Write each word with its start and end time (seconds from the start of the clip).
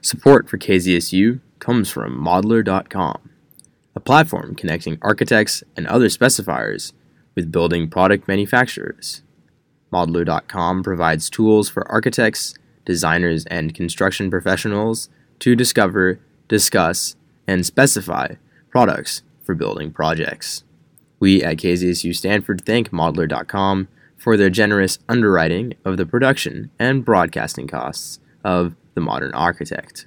Support 0.00 0.48
for 0.48 0.58
KZSU 0.58 1.40
comes 1.58 1.90
from 1.90 2.18
Modlar.com, 2.18 3.30
a 3.94 4.00
platform 4.00 4.54
connecting 4.54 4.98
architects 5.02 5.64
and 5.76 5.86
other 5.86 6.08
specifiers 6.08 6.92
with 7.34 7.52
building 7.52 7.88
product 7.88 8.28
manufacturers. 8.28 9.22
Modlar.com 9.92 10.82
provides 10.82 11.30
tools 11.30 11.68
for 11.68 11.90
architects, 11.90 12.54
designers, 12.84 13.46
and 13.46 13.74
construction 13.74 14.30
professionals 14.30 15.08
to 15.38 15.54
discover, 15.54 16.20
discuss, 16.48 17.16
and 17.46 17.64
specify 17.64 18.34
products 18.70 19.22
for 19.42 19.54
building 19.54 19.92
projects. 19.92 20.64
We 21.20 21.42
at 21.42 21.58
KZSU 21.58 22.14
Stanford 22.14 22.62
thank 22.66 22.90
Modlar.com 22.90 23.88
for 24.16 24.36
their 24.36 24.50
generous 24.50 24.98
underwriting 25.08 25.74
of 25.84 25.96
the 25.96 26.06
production 26.06 26.70
and 26.78 27.04
broadcasting 27.04 27.66
costs 27.68 28.18
of 28.42 28.74
The 28.94 29.00
Modern 29.00 29.34
Architect. 29.34 30.06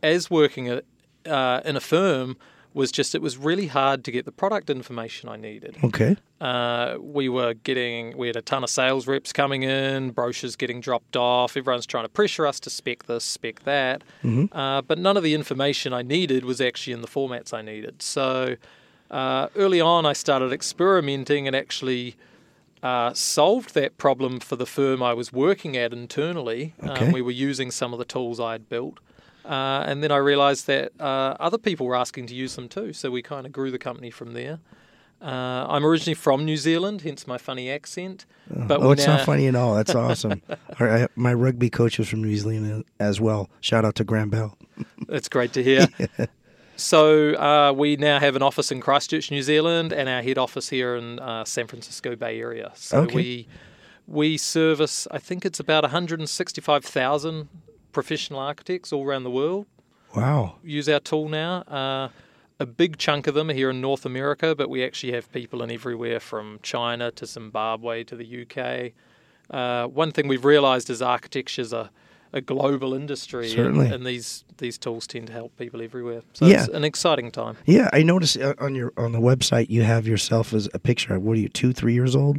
as 0.03 0.31
working 0.31 0.69
at, 0.69 0.85
uh, 1.27 1.61
in 1.65 1.77
a 1.77 1.81
firm 1.81 2.37
was 2.73 2.93
just 2.93 3.15
it 3.15 3.23
was 3.23 3.37
really 3.37 3.67
hard 3.67 4.05
to 4.05 4.13
get 4.13 4.25
the 4.25 4.33
product 4.33 4.71
information 4.71 5.29
I 5.29 5.37
needed. 5.37 5.77
Okay. 5.83 6.17
Uh, 6.41 6.97
we 7.01 7.29
were 7.29 7.55
getting 7.55 8.17
we 8.17 8.27
had 8.29 8.37
a 8.37 8.43
ton 8.43 8.63
of 8.65 8.71
sales 8.71 9.07
reps 9.07 9.33
coming 9.33 9.63
in, 9.63 10.11
brochures 10.11 10.57
getting 10.57 10.81
dropped 10.81 11.17
off. 11.17 11.57
Everyone's 11.57 11.87
trying 11.87 12.05
to 12.05 12.09
pressure 12.09 12.47
us 12.47 12.61
to 12.61 12.71
spec 12.71 13.05
this, 13.05 13.25
spec 13.25 13.65
that, 13.65 14.03
mm-hmm. 14.23 14.57
uh, 14.57 14.83
but 14.83 14.99
none 14.99 15.17
of 15.17 15.23
the 15.23 15.35
information 15.35 15.93
I 15.93 16.03
needed 16.03 16.45
was 16.45 16.61
actually 16.61 16.93
in 16.93 17.01
the 17.01 17.09
formats 17.09 17.53
I 17.53 17.63
needed. 17.63 18.03
So 18.03 18.57
uh, 19.11 19.49
early 19.57 19.81
on, 19.81 20.07
I 20.07 20.13
started 20.13 20.53
experimenting 20.53 21.47
and 21.47 21.57
actually 21.57 22.17
uh, 22.83 23.13
solved 23.13 23.75
that 23.75 23.99
problem 23.99 24.41
for 24.41 24.57
the 24.57 24.67
firm 24.67 25.03
I 25.03 25.13
was 25.13 25.33
working 25.33 25.77
at 25.77 25.93
internally. 25.93 26.75
Um, 26.81 26.91
okay. 26.91 27.07
Um, 27.07 27.13
we 27.13 27.23
were 27.23 27.31
using 27.31 27.71
some 27.71 27.93
of 27.93 27.99
the 27.99 28.05
tools 28.05 28.41
I 28.41 28.53
had 28.53 28.69
built. 28.69 29.01
Uh, 29.51 29.83
and 29.85 30.01
then 30.01 30.13
I 30.13 30.19
realized 30.19 30.69
that 30.69 30.93
uh, 31.01 31.35
other 31.41 31.59
people 31.59 31.85
were 31.85 31.97
asking 31.97 32.27
to 32.27 32.35
use 32.37 32.55
them 32.55 32.69
too. 32.69 32.93
So 32.93 33.11
we 33.11 33.21
kind 33.21 33.47
of 33.47 33.53
grew 33.53 33.73
the 33.73 33.81
company 33.81 34.11
from 34.11 34.33
there. 34.33 34.61
Uh, 35.21 35.67
I'm 35.69 35.85
originally 35.85 36.15
from 36.15 36.45
New 36.45 36.57
Zealand, 36.57 37.03
hence 37.03 37.27
my 37.27 37.37
funny 37.37 37.69
accent. 37.69 38.27
Uh, 38.49 38.65
but 38.67 38.81
oh, 38.81 38.93
it's 38.93 39.07
now... 39.07 39.17
not 39.17 39.27
funny 39.27 39.49
at 39.49 39.57
all. 39.57 39.75
That's 39.75 39.95
awesome. 39.97 40.41
I, 40.79 41.09
my 41.17 41.35
rugby 41.35 41.69
coach 41.69 41.99
was 41.99 42.09
from 42.09 42.23
New 42.23 42.37
Zealand 42.37 42.85
as 43.01 43.21
well. 43.21 43.51
Shout 43.61 43.85
out 43.85 43.97
to 43.97 44.05
Graham 44.05 44.31
Bell. 44.31 44.57
That's 45.09 45.29
great 45.29 45.53
to 45.55 45.65
hear. 45.65 45.89
So 46.77 47.35
uh, 47.35 47.75
we 47.77 47.97
now 47.97 48.19
have 48.19 48.37
an 48.37 48.43
office 48.43 48.73
in 48.73 48.81
Christchurch, 48.81 49.31
New 49.31 49.43
Zealand, 49.43 49.93
and 49.93 50.09
our 50.09 50.23
head 50.23 50.39
office 50.39 50.71
here 50.71 50.97
in 50.97 51.19
uh, 51.19 51.45
San 51.45 51.67
Francisco 51.67 52.17
Bay 52.17 52.41
Area. 52.41 52.73
So 52.75 53.01
okay. 53.01 53.15
we 53.15 53.49
we 54.07 54.39
service, 54.39 55.07
I 55.11 55.19
think 55.19 55.45
it's 55.45 55.61
about 55.61 55.85
165,000 55.85 57.49
professional 57.93 58.41
architects 58.41 58.93
all 58.93 59.05
around 59.05 59.25
the 59.25 59.31
world. 59.31 59.67
Wow! 60.15 60.57
Use 60.63 60.89
our 60.89 61.01
tool 61.01 61.29
now. 61.29 61.63
Uh, 61.63 62.09
a 62.59 62.67
big 62.67 62.99
chunk 62.99 63.27
of 63.27 63.35
them 63.35 63.51
are 63.51 63.55
here 63.55 63.71
in 63.71 63.81
North 63.81 64.05
America, 64.05 64.55
but 64.55 64.69
we 64.69 64.85
actually 64.85 65.13
have 65.13 65.31
people 65.33 65.63
in 65.63 65.71
everywhere 65.71 66.21
from 66.21 66.59
China 66.63 67.11
to 67.13 67.27
Zimbabwe 67.27 68.05
to 68.05 68.17
the 68.17 68.43
UK. 68.43 68.93
Uh, 69.51 69.87
one 69.87 70.13
thing 70.13 70.29
we've 70.29 70.45
realised 70.45 70.91
is 70.91 71.01
architecture 71.01 71.63
is 71.63 71.73
a 71.73 71.91
a 72.33 72.41
global 72.41 72.95
industry. 72.95 73.49
Certainly. 73.49 73.87
And, 73.87 73.95
and, 73.95 74.07
these 74.07 74.45
these 74.59 74.79
tools 74.79 75.07
tend 75.07 75.29
to 75.29 75.33
help 75.33 75.57
people 75.57 75.83
everywhere. 75.83 76.23
So 76.33 76.47
yeah. 76.47 76.65
it's 76.65 76.69
an 76.69 76.85
exciting 76.85 77.31
time. 77.31 77.57
Yeah, 77.67 77.89
I 77.93 78.03
noticed 78.03 78.39
uh, 78.39 78.55
on 78.59 78.75
your 78.75 78.93
on 78.97 79.13
the 79.13 79.21
website 79.21 79.69
you 79.71 79.83
have 79.83 80.07
yourself 80.07 80.53
as 80.53 80.69
a 80.75 80.79
picture. 80.79 81.19
What 81.19 81.33
are 81.37 81.41
you, 81.41 81.49
two, 81.49 81.73
three 81.73 81.95
years 81.95 82.15
old? 82.15 82.39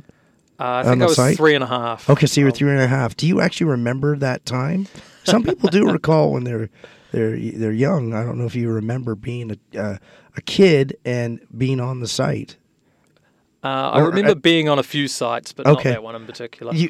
Uh, 0.59 0.63
I 0.63 0.83
think 0.83 1.01
I 1.01 1.05
was 1.05 1.15
site? 1.15 1.37
three 1.37 1.55
and 1.55 1.63
a 1.63 1.67
half. 1.67 2.09
Okay, 2.09 2.27
so 2.27 2.39
you 2.39 2.45
were 2.45 2.51
three 2.51 2.69
and 2.69 2.79
a 2.79 2.87
half. 2.87 3.17
Do 3.17 3.27
you 3.27 3.41
actually 3.41 3.67
remember 3.67 4.15
that 4.17 4.45
time? 4.45 4.87
Some 5.23 5.43
people 5.43 5.69
do 5.69 5.91
recall 5.91 6.31
when 6.31 6.43
they're 6.43 6.69
they're 7.11 7.37
they're 7.37 7.71
young. 7.71 8.13
I 8.13 8.23
don't 8.23 8.37
know 8.37 8.45
if 8.45 8.55
you 8.55 8.69
remember 8.69 9.15
being 9.15 9.51
a 9.51 9.79
uh, 9.79 9.97
a 10.35 10.41
kid 10.41 10.97
and 11.05 11.39
being 11.55 11.79
on 11.79 11.99
the 11.99 12.07
site. 12.07 12.57
Uh, 13.63 13.67
I 13.67 13.99
remember 13.99 14.31
uh, 14.31 14.35
being 14.35 14.69
on 14.69 14.79
a 14.79 14.83
few 14.83 15.07
sites, 15.07 15.53
but 15.53 15.67
okay. 15.67 15.89
not 15.89 15.95
that 15.95 16.03
one 16.03 16.15
in 16.15 16.25
particular. 16.25 16.73
You, 16.73 16.89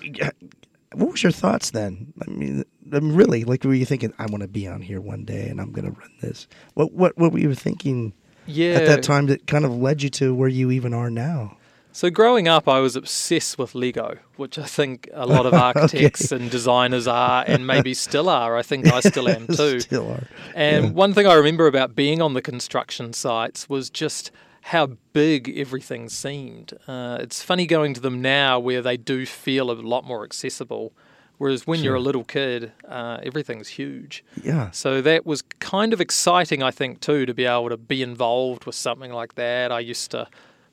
what 0.94 1.12
was 1.12 1.24
your 1.24 1.32
thoughts 1.32 1.72
then? 1.72 2.14
I 2.26 2.30
mean, 2.30 2.64
I 2.94 3.00
mean, 3.00 3.16
really, 3.16 3.44
like, 3.44 3.64
were 3.64 3.74
you 3.74 3.86
thinking, 3.86 4.14
I 4.20 4.26
want 4.26 4.42
to 4.42 4.48
be 4.48 4.68
on 4.68 4.82
here 4.82 5.02
one 5.02 5.24
day 5.24 5.48
and 5.48 5.60
I'm 5.60 5.72
going 5.72 5.86
to 5.86 6.00
run 6.00 6.12
this? 6.22 6.48
What, 6.74 6.94
what, 6.94 7.18
what 7.18 7.32
were 7.32 7.40
you 7.40 7.54
thinking? 7.56 8.14
Yeah. 8.46 8.74
At 8.74 8.86
that 8.88 9.04
time, 9.04 9.28
that 9.28 9.48
kind 9.48 9.66
of 9.66 9.76
led 9.76 10.02
you 10.02 10.10
to 10.12 10.34
where 10.34 10.50
you 10.50 10.72
even 10.72 10.94
are 10.94 11.10
now. 11.10 11.58
So 11.94 12.10
growing 12.10 12.48
up, 12.48 12.68
I 12.70 12.80
was 12.80 12.96
obsessed 12.96 13.58
with 13.58 13.76
Lego, 13.76 14.18
which 14.38 14.58
I 14.58 14.64
think 14.66 15.10
a 15.14 15.26
lot 15.26 15.46
of 15.46 15.54
architects 15.70 16.32
and 16.32 16.50
designers 16.50 17.06
are, 17.06 17.44
and 17.46 17.68
maybe 17.68 17.94
still 17.94 18.30
are. 18.30 18.56
I 18.58 18.62
think 18.62 18.88
I 18.92 19.02
still 19.02 19.28
am 19.28 19.46
too. 19.56 19.82
Still 19.82 20.10
are. 20.12 20.24
And 20.56 20.86
Yeah. 20.86 20.92
one 20.92 21.14
thing 21.14 21.28
I 21.28 21.34
remember 21.34 21.68
about 21.68 21.96
being 21.96 22.22
on 22.22 22.34
the 22.34 22.42
construction 22.42 23.12
sites 23.14 23.68
was 23.68 23.90
just 23.90 24.32
how 24.66 24.92
big 25.12 25.52
everything 25.58 26.08
seemed. 26.08 26.74
Uh, 26.88 27.18
it's 27.20 27.42
funny 27.44 27.66
going 27.66 27.94
to 27.96 28.00
them 28.00 28.22
now 28.22 28.58
where 28.60 28.82
they 28.82 28.96
do 28.96 29.26
feel 29.26 29.70
a 29.70 29.74
lot 29.74 30.06
more 30.06 30.24
accessible, 30.24 30.94
whereas 31.40 31.68
when 31.68 31.84
you're 31.84 31.96
a 31.96 32.00
little 32.00 32.24
kid, 32.24 32.72
uh, 32.88 33.18
everything's 33.24 33.68
huge. 33.70 34.24
Yeah. 34.42 34.72
So 34.72 35.02
that 35.02 35.26
was 35.26 35.42
kind 35.60 35.92
of 35.94 36.00
exciting, 36.00 36.64
I 36.64 36.72
think, 36.72 37.02
too, 37.02 37.26
to 37.26 37.34
be 37.34 37.46
able 37.46 37.70
to 37.70 37.78
be 37.78 38.02
involved 38.02 38.66
with 38.66 38.76
something 38.76 39.12
like 39.12 39.36
that. 39.36 39.72
I 39.72 39.80
used 39.80 40.12
to 40.12 40.28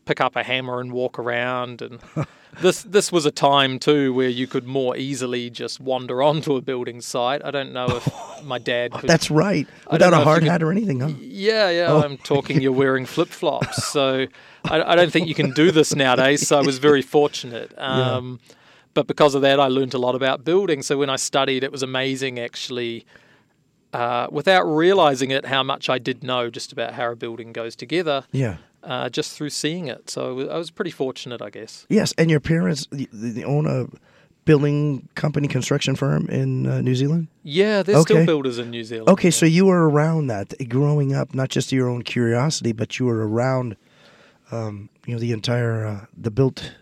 pick 0.08 0.20
up 0.20 0.34
a 0.36 0.42
hammer 0.42 0.80
and 0.80 0.90
walk 0.92 1.18
around, 1.18 1.82
and 1.82 1.98
this 2.62 2.82
this 2.82 3.12
was 3.12 3.24
a 3.26 3.30
time 3.30 3.78
too 3.78 4.12
where 4.14 4.28
you 4.40 4.46
could 4.46 4.66
more 4.66 4.96
easily 4.96 5.50
just 5.50 5.80
wander 5.80 6.22
onto 6.30 6.56
a 6.56 6.62
building 6.62 7.00
site. 7.00 7.40
I 7.44 7.50
don't 7.50 7.72
know 7.72 7.86
if 7.98 8.04
my 8.44 8.58
dad 8.58 8.92
could. 8.92 9.08
That's 9.08 9.30
right. 9.30 9.66
Without 9.92 10.14
a 10.14 10.18
hard 10.28 10.40
could- 10.42 10.50
hat 10.50 10.62
or 10.62 10.72
anything, 10.72 11.00
huh? 11.00 11.12
Yeah, 11.20 11.70
yeah. 11.70 11.86
Oh. 11.92 12.02
I'm 12.02 12.16
talking. 12.18 12.60
You're 12.60 12.72
wearing 12.84 13.06
flip 13.06 13.28
flops, 13.28 13.86
so 13.86 14.26
I, 14.64 14.76
I 14.92 14.96
don't 14.96 15.12
think 15.12 15.28
you 15.28 15.34
can 15.34 15.52
do 15.52 15.70
this 15.70 15.94
nowadays. 15.94 16.48
So 16.48 16.58
I 16.58 16.62
was 16.62 16.78
very 16.78 17.02
fortunate. 17.02 17.72
Um, 17.78 18.40
But 18.94 19.06
because 19.06 19.36
of 19.36 19.42
that, 19.42 19.60
I 19.60 19.68
learned 19.68 19.94
a 19.94 19.98
lot 19.98 20.14
about 20.16 20.44
building. 20.44 20.82
So 20.82 20.96
when 20.98 21.10
I 21.10 21.16
studied, 21.16 21.62
it 21.62 21.70
was 21.70 21.82
amazing 21.84 22.40
actually. 22.40 23.04
Uh, 23.92 24.26
without 24.30 24.64
realizing 24.64 25.30
it, 25.30 25.46
how 25.46 25.62
much 25.62 25.88
I 25.88 25.98
did 25.98 26.22
know 26.22 26.50
just 26.50 26.72
about 26.72 26.92
how 26.94 27.12
a 27.12 27.16
building 27.16 27.52
goes 27.54 27.74
together, 27.76 28.24
Yeah. 28.32 28.56
Uh, 28.82 29.08
just 29.08 29.36
through 29.36 29.50
seeing 29.50 29.88
it. 29.88 30.10
So 30.10 30.40
I 30.50 30.56
was, 30.56 30.70
pretty 30.70 30.90
fortunate, 30.90 31.42
I 31.42 31.50
guess. 31.50 31.86
Yes, 31.88 32.14
and 32.18 32.30
your 32.30 32.40
parents 32.40 32.86
own 33.44 33.66
a 33.66 33.86
building 34.44 35.08
company 35.14 35.46
construction 35.48 35.94
firm 35.94 36.26
in 36.28 36.66
uh, 36.66 36.80
New 36.80 36.94
Zealand. 36.94 37.28
Yeah, 37.42 37.82
there's 37.82 37.98
Okay. 37.98 38.14
still 38.14 38.26
builders 38.26 38.58
in 38.58 38.70
New 38.70 38.84
Zealand. 38.84 39.08
Okay, 39.10 39.28
yeah. 39.28 39.32
so 39.32 39.46
you 39.46 39.66
were 39.66 39.88
around 39.90 40.28
that 40.28 40.54
growing 40.68 41.14
up, 41.14 41.34
not 41.34 41.50
just 41.50 41.70
your 41.72 41.88
own 41.88 42.02
curiosity, 42.02 42.72
but 42.72 42.98
you 42.98 43.06
were 43.06 43.28
around, 43.28 43.76
um, 44.50 44.88
you 45.06 45.14
know, 45.14 45.20
the 45.20 45.32
entire 45.32 45.84
uh, 45.86 46.06
the 46.16 46.30
built 46.30 46.74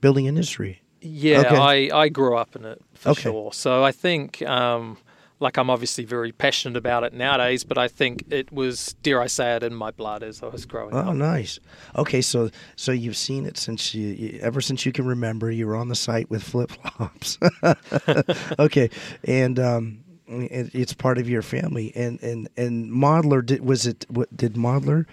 building 0.00 0.26
industry. 0.26 0.82
Yeah, 1.00 1.40
Okay. 1.40 1.90
I, 1.92 2.04
I 2.04 2.08
grew 2.08 2.36
up 2.36 2.56
in 2.56 2.64
it 2.64 2.82
for 2.94 3.10
Okay. 3.10 3.22
sure. 3.22 3.52
So 3.52 3.84
I 3.84 3.92
think, 3.92 4.42
um, 4.42 4.96
like, 5.40 5.56
I'm 5.58 5.68
obviously 5.68 6.04
very 6.04 6.32
passionate 6.32 6.76
about 6.76 7.04
it 7.04 7.12
nowadays, 7.12 7.64
but 7.64 7.76
I 7.76 7.88
think 7.88 8.24
it 8.30 8.50
was, 8.52 8.94
dare 9.02 9.20
I 9.20 9.26
say 9.26 9.56
it, 9.56 9.62
in 9.62 9.74
my 9.74 9.90
blood 9.90 10.22
as 10.22 10.42
I 10.42 10.46
was 10.46 10.64
growing 10.64 10.94
Oh, 10.94 10.98
up. 11.10 11.14
nice. 11.16 11.58
Okay, 11.96 12.20
so 12.22 12.50
so 12.76 12.92
you've 12.92 13.16
seen 13.16 13.44
it 13.44 13.56
since 13.58 13.94
you, 13.94 14.06
you 14.08 14.38
ever 14.40 14.60
since 14.60 14.86
you 14.86 14.92
can 14.92 15.06
remember. 15.06 15.50
You 15.50 15.66
were 15.66 15.76
on 15.76 15.88
the 15.88 15.94
site 15.96 16.30
with 16.30 16.42
flip 16.42 16.70
flops. 16.70 17.38
okay, 18.58 18.90
and 19.24 19.58
um, 19.58 19.98
it, 20.26 20.74
it's 20.74 20.92
part 20.94 21.18
of 21.18 21.28
your 21.28 21.42
family. 21.42 21.92
And 21.94 22.22
and 22.22 22.48
and 22.56 22.90
modlar 22.90 23.44
did 23.44 23.64
was 23.64 23.86
it? 23.86 24.06
What, 24.08 24.34
did 24.36 24.54
modlar 24.54 25.06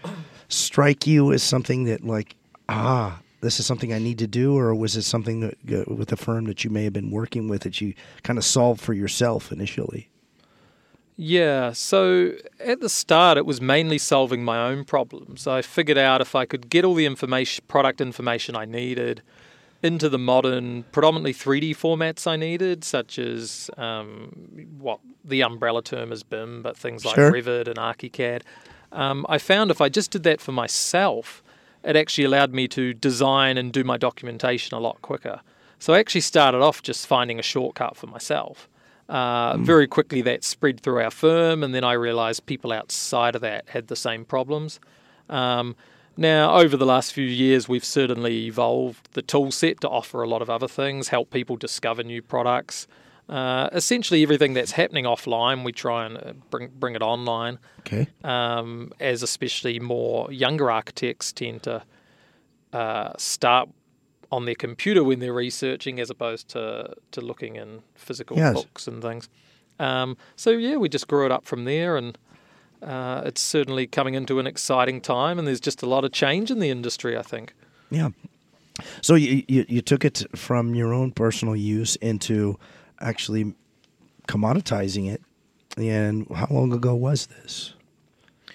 strike 0.48 1.08
you 1.08 1.32
as 1.32 1.42
something 1.44 1.86
that 1.86 2.04
like 2.04 2.36
ah 2.70 3.20
this 3.42 3.60
is 3.60 3.66
something 3.66 3.92
I 3.92 3.98
need 3.98 4.20
to 4.20 4.28
do, 4.28 4.56
or 4.56 4.76
was 4.76 4.96
it 4.96 5.02
something 5.02 5.40
that 5.40 5.56
uh, 5.88 5.94
with 5.96 6.12
a 6.12 6.16
firm 6.16 6.46
that 6.46 6.64
you 6.64 6.70
may 6.70 6.84
have 6.84 6.94
been 6.94 7.10
working 7.10 7.48
with 7.48 7.64
that 7.64 7.82
you 7.82 7.96
kind 8.22 8.38
of 8.38 8.46
solved 8.46 8.80
for 8.80 8.94
yourself 8.94 9.52
initially? 9.52 10.10
Yeah, 11.24 11.74
so 11.74 12.32
at 12.60 12.80
the 12.80 12.90
start, 12.90 13.38
it 13.38 13.46
was 13.46 13.62
mainly 13.62 14.00
solving 14.00 14.44
my 14.44 14.58
own 14.58 14.84
problems. 14.84 15.46
I 15.46 15.62
figured 15.62 16.00
out 16.00 16.20
if 16.20 16.34
I 16.34 16.46
could 16.46 16.68
get 16.68 16.84
all 16.84 16.96
the 16.96 17.06
information, 17.06 17.64
product 17.68 18.02
information 18.02 18.56
I 18.56 18.66
needed 18.66 19.22
into 19.84 20.10
the 20.10 20.18
modern, 20.18 20.82
predominantly 20.92 21.32
3D 21.32 21.76
formats 21.76 22.26
I 22.26 22.38
needed, 22.38 22.84
such 22.84 23.20
as 23.20 23.70
um, 23.78 24.32
what 24.80 25.00
the 25.24 25.44
umbrella 25.44 25.84
term 25.84 26.12
is 26.12 26.24
BIM, 26.24 26.64
but 26.64 26.76
things 26.76 27.06
like 27.06 27.14
Sure. 27.14 27.32
Revit 27.32 27.68
and 27.68 27.78
ArchiCAD. 27.78 28.42
Um, 28.92 29.24
I 29.30 29.38
found 29.38 29.70
if 29.70 29.80
I 29.80 29.90
just 29.90 30.10
did 30.10 30.24
that 30.24 30.42
for 30.42 30.54
myself, 30.54 31.44
it 31.84 31.96
actually 31.96 32.24
allowed 32.24 32.52
me 32.52 32.68
to 32.70 32.96
design 32.96 33.60
and 33.60 33.72
do 33.72 33.84
my 33.84 33.98
documentation 33.98 34.76
a 34.76 34.80
lot 34.80 35.00
quicker. 35.04 35.42
So 35.78 35.94
I 35.94 36.00
actually 36.00 36.22
started 36.22 36.64
off 36.64 36.82
just 36.82 37.06
finding 37.06 37.38
a 37.38 37.44
shortcut 37.44 37.96
for 37.96 38.08
myself. 38.08 38.68
Uh, 39.12 39.58
Very 39.58 39.88
quickly, 39.88 40.22
that 40.22 40.44
spread 40.44 40.80
through 40.80 41.02
our 41.04 41.12
firm, 41.12 41.63
and 41.63 41.75
then 41.75 41.84
I 41.84 41.94
realized 41.94 42.46
people 42.46 42.72
outside 42.72 43.36
of 43.36 43.42
that 43.42 43.68
had 43.68 43.88
the 43.88 43.96
same 43.96 44.24
problems. 44.24 44.80
Um, 45.30 45.75
now, 46.16 46.56
over 46.56 46.78
the 46.78 46.86
last 46.86 47.12
few 47.12 47.25
years, 47.25 47.68
we've 47.68 47.84
certainly 47.84 48.46
evolved 48.46 49.10
the 49.12 49.22
tool 49.22 49.52
set 49.52 49.81
to 49.81 49.90
offer 49.90 50.22
a 50.24 50.30
lot 50.30 50.42
of 50.42 50.50
other 50.50 50.68
things, 50.68 51.10
help 51.10 51.30
people 51.30 51.58
discover 51.58 52.04
new 52.04 52.22
products. 52.22 52.88
Uh, 53.28 53.69
essentially, 53.74 54.24
everything 54.24 54.54
that's 54.54 54.72
happening 54.72 55.04
offline, 55.06 55.66
we 55.66 55.74
try 55.74 56.06
and 56.06 56.18
uh, 56.18 56.34
bring 56.50 56.69
bring 56.80 56.96
it 56.96 57.02
online. 57.02 57.60
Okay. 57.80 58.08
Um, 58.24 58.94
as 59.00 59.24
especially 59.24 59.80
more 59.80 60.31
younger 60.31 60.72
architects 60.72 61.34
tend 61.34 61.63
to 61.63 61.84
uh, 62.72 63.12
start 63.18 63.69
on 64.31 64.45
their 64.45 64.56
computer 64.56 65.04
when 65.04 65.19
they're 65.19 65.33
researching, 65.33 66.00
as 66.00 66.10
opposed 66.10 66.48
to 66.50 66.95
to 67.12 67.22
looking 67.22 67.56
in 67.56 67.81
physical 67.95 68.38
Yes. 68.38 68.54
books 68.54 68.88
and 68.88 69.01
things. 69.01 69.30
Um, 69.80 70.16
so 70.36 70.51
yeah, 70.51 70.78
we 70.78 70.89
just 70.89 71.07
grew 71.07 71.25
it 71.25 71.31
up 71.31 71.45
from 71.45 71.66
there, 71.66 71.98
and 71.98 72.18
uh, 72.81 73.24
it's 73.25 73.42
certainly 73.42 73.88
coming 73.88 74.13
into 74.16 74.39
an 74.39 74.48
exciting 74.48 75.01
time. 75.01 75.38
And 75.39 75.48
there's 75.48 75.60
just 75.60 75.81
a 75.83 75.86
lot 75.88 76.06
of 76.06 76.12
change 76.12 76.51
in 76.51 76.60
the 76.60 76.69
industry. 76.69 77.18
I 77.18 77.22
think. 77.24 77.54
Yeah. 77.89 78.10
So 79.01 79.16
you, 79.16 79.44
you 79.48 79.66
you 79.68 79.81
took 79.81 80.06
it 80.06 80.24
from 80.36 80.75
your 80.75 80.94
own 80.94 81.12
personal 81.12 81.56
use 81.56 81.95
into 81.98 82.57
actually 83.00 83.54
commoditizing 84.27 85.12
it, 85.12 85.22
and 85.77 86.25
how 86.34 86.48
long 86.50 86.72
ago 86.74 86.95
was 86.95 87.27
this? 87.27 87.74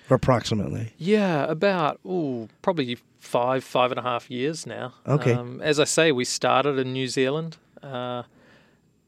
Approximately. 0.09 0.93
Yeah, 0.99 1.45
about 1.51 2.01
ooh, 2.07 2.49
probably 2.63 2.97
five, 3.27 3.63
five 3.65 3.91
and 3.93 3.99
a 3.99 4.03
half 4.03 4.31
years 4.31 4.67
now. 4.67 4.95
Okay. 5.07 5.33
Um, 5.33 5.61
as 5.61 5.79
I 5.81 5.85
say, 5.85 6.13
we 6.13 6.25
started 6.25 6.79
in 6.79 6.93
New 6.93 7.09
Zealand, 7.09 7.57
uh, 7.83 8.23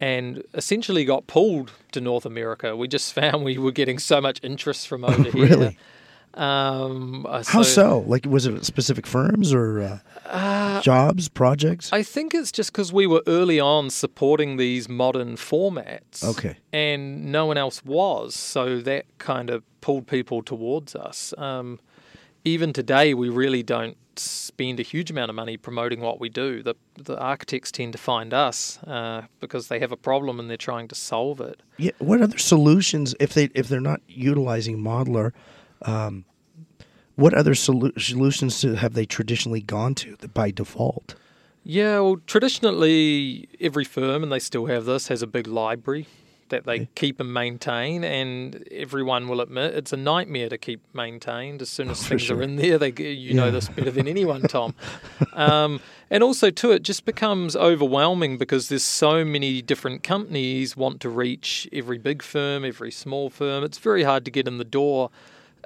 and 0.00 0.42
essentially 0.54 1.04
got 1.04 1.26
pulled 1.26 1.72
to 1.92 2.00
North 2.00 2.26
America. 2.26 2.76
We 2.76 2.88
just 2.88 3.12
found 3.20 3.44
we 3.44 3.58
were 3.58 3.72
getting 3.72 3.98
so 3.98 4.20
much 4.20 4.40
interest 4.42 4.86
from 4.88 5.04
over 5.04 5.22
here. 5.30 5.46
Really? 5.48 5.78
Um, 6.34 7.26
uh, 7.28 7.42
How 7.46 7.62
so? 7.62 8.04
Like, 8.06 8.24
was 8.26 8.46
it 8.46 8.64
specific 8.64 9.06
firms 9.06 9.52
or 9.52 9.80
uh, 9.80 9.98
Uh, 10.26 10.80
jobs, 10.82 11.28
projects? 11.28 11.92
I 11.92 12.02
think 12.04 12.34
it's 12.34 12.52
just 12.52 12.70
because 12.70 12.92
we 12.92 13.06
were 13.06 13.22
early 13.26 13.58
on 13.58 13.90
supporting 13.90 14.56
these 14.56 14.88
modern 14.88 15.36
formats. 15.36 16.22
Okay. 16.22 16.56
And 16.72 17.32
no 17.32 17.46
one 17.46 17.56
else 17.56 17.84
was. 17.84 18.36
So 18.36 18.78
that 18.82 19.06
kind 19.18 19.50
of 19.50 19.62
pulled 19.80 20.06
people 20.06 20.42
towards 20.42 20.94
us. 20.94 21.34
Um, 21.38 21.80
even 22.44 22.72
today, 22.72 23.14
we 23.14 23.28
really 23.30 23.62
don't 23.64 23.96
spend 24.18 24.80
a 24.80 24.82
huge 24.82 25.10
amount 25.10 25.30
of 25.30 25.36
money 25.36 25.56
promoting 25.56 26.00
what 26.00 26.20
we 26.20 26.28
do. 26.28 26.62
The, 26.62 26.74
the 26.96 27.18
architects 27.18 27.70
tend 27.72 27.92
to 27.92 27.98
find 27.98 28.34
us 28.34 28.78
uh, 28.84 29.22
because 29.40 29.68
they 29.68 29.78
have 29.80 29.92
a 29.92 29.96
problem 29.96 30.38
and 30.38 30.48
they're 30.48 30.56
trying 30.56 30.88
to 30.88 30.94
solve 30.94 31.40
it. 31.40 31.62
Yeah. 31.76 31.92
What 31.98 32.22
other 32.22 32.38
solutions, 32.38 33.14
if 33.20 33.34
they 33.34 33.44
if 33.54 33.68
they're 33.68 33.80
not 33.80 34.00
utilizing 34.08 34.78
Modlar, 34.78 35.32
um, 35.82 36.24
what 37.16 37.34
other 37.34 37.54
solu- 37.54 38.00
solutions 38.00 38.62
have 38.62 38.94
they 38.94 39.04
traditionally 39.04 39.60
gone 39.60 39.94
to 39.96 40.16
by 40.34 40.50
default? 40.50 41.14
Yeah, 41.64 42.00
well, 42.00 42.16
traditionally, 42.26 43.48
every 43.60 43.84
firm, 43.84 44.22
and 44.22 44.32
they 44.32 44.38
still 44.38 44.66
have 44.66 44.86
this, 44.86 45.08
has 45.08 45.20
a 45.20 45.26
big 45.26 45.46
library 45.46 46.06
that 46.50 46.64
they 46.64 46.74
Okay. 46.80 46.88
keep 46.94 47.20
and 47.20 47.32
maintain, 47.32 48.04
and 48.04 48.66
everyone 48.70 49.28
will 49.28 49.40
admit 49.40 49.74
it's 49.74 49.92
a 49.92 49.96
nightmare 49.96 50.48
to 50.48 50.58
keep 50.58 50.80
maintained. 50.94 51.62
As 51.62 51.68
soon 51.68 51.90
as 51.90 52.02
for 52.02 52.10
things 52.10 52.22
sure. 52.22 52.36
are 52.38 52.42
in 52.42 52.56
there, 52.56 52.78
they 52.78 52.92
you 52.96 53.30
Yeah. 53.30 53.34
know 53.34 53.50
this 53.50 53.68
better 53.68 53.90
than 53.90 54.08
anyone, 54.08 54.42
Tom. 54.48 54.74
um, 55.32 55.80
and 56.10 56.22
also, 56.22 56.50
too, 56.50 56.72
it 56.72 56.82
just 56.82 57.04
becomes 57.04 57.54
overwhelming 57.56 58.38
because 58.38 58.68
there's 58.68 58.82
so 58.82 59.24
many 59.24 59.60
different 59.62 60.02
companies 60.02 60.76
want 60.76 61.00
to 61.02 61.08
reach 61.08 61.68
every 61.72 61.98
big 61.98 62.22
firm, 62.22 62.64
every 62.64 62.90
small 62.90 63.28
firm. 63.30 63.62
It's 63.64 63.78
very 63.78 64.02
hard 64.04 64.24
to 64.24 64.30
get 64.30 64.48
in 64.48 64.58
the 64.58 64.64
door, 64.64 65.10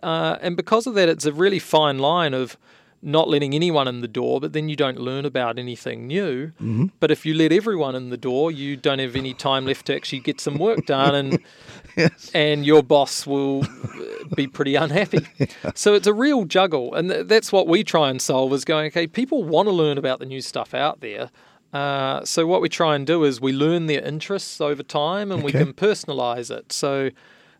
uh, 0.02 0.36
and 0.40 0.56
because 0.56 0.86
of 0.86 0.94
that, 0.94 1.08
it's 1.08 1.26
a 1.26 1.32
really 1.32 1.58
fine 1.60 1.98
line 1.98 2.34
of 2.34 2.56
not 3.02 3.28
letting 3.28 3.52
anyone 3.54 3.88
in 3.88 4.00
the 4.00 4.08
door, 4.08 4.40
but 4.40 4.52
then 4.52 4.68
you 4.68 4.76
don't 4.76 4.98
learn 4.98 5.24
about 5.24 5.58
anything 5.58 6.06
new. 6.06 6.48
Mm-hmm. 6.60 6.86
But 7.00 7.10
if 7.10 7.26
you 7.26 7.34
let 7.34 7.52
everyone 7.52 7.96
in 7.96 8.10
the 8.10 8.16
door, 8.16 8.52
you 8.52 8.76
don't 8.76 9.00
have 9.00 9.16
any 9.16 9.34
time 9.34 9.66
left 9.66 9.86
to 9.86 9.94
actually 9.96 10.20
get 10.20 10.40
some 10.40 10.56
work 10.56 10.86
done, 10.86 11.14
and 11.14 11.38
Yes. 11.96 12.30
and 12.32 12.64
your 12.64 12.82
boss 12.82 13.26
will 13.26 13.64
uh, 13.64 14.34
be 14.34 14.46
pretty 14.46 14.76
unhappy. 14.76 15.26
So 15.74 15.94
it's 15.94 16.06
a 16.06 16.14
real 16.14 16.44
juggle, 16.44 16.94
and 16.94 17.10
th- 17.10 17.26
that's 17.26 17.52
what 17.52 17.66
we 17.68 17.84
try 17.84 18.08
and 18.08 18.20
solve: 18.22 18.52
is 18.52 18.64
going, 18.64 18.86
okay, 18.86 19.06
people 19.06 19.44
want 19.44 19.66
to 19.66 19.72
learn 19.72 19.98
about 19.98 20.18
the 20.18 20.26
new 20.26 20.40
stuff 20.40 20.72
out 20.72 21.00
there. 21.00 21.30
Uh, 21.72 22.24
so 22.24 22.46
what 22.46 22.60
we 22.60 22.68
try 22.68 22.94
and 22.94 23.06
do 23.06 23.24
is 23.24 23.40
we 23.40 23.52
learn 23.52 23.86
their 23.86 24.02
interests 24.02 24.60
over 24.60 24.82
time, 24.82 25.32
and 25.32 25.42
we 25.42 25.52
can 25.52 25.72
personalize 25.72 26.50
it. 26.50 26.72
So 26.72 27.10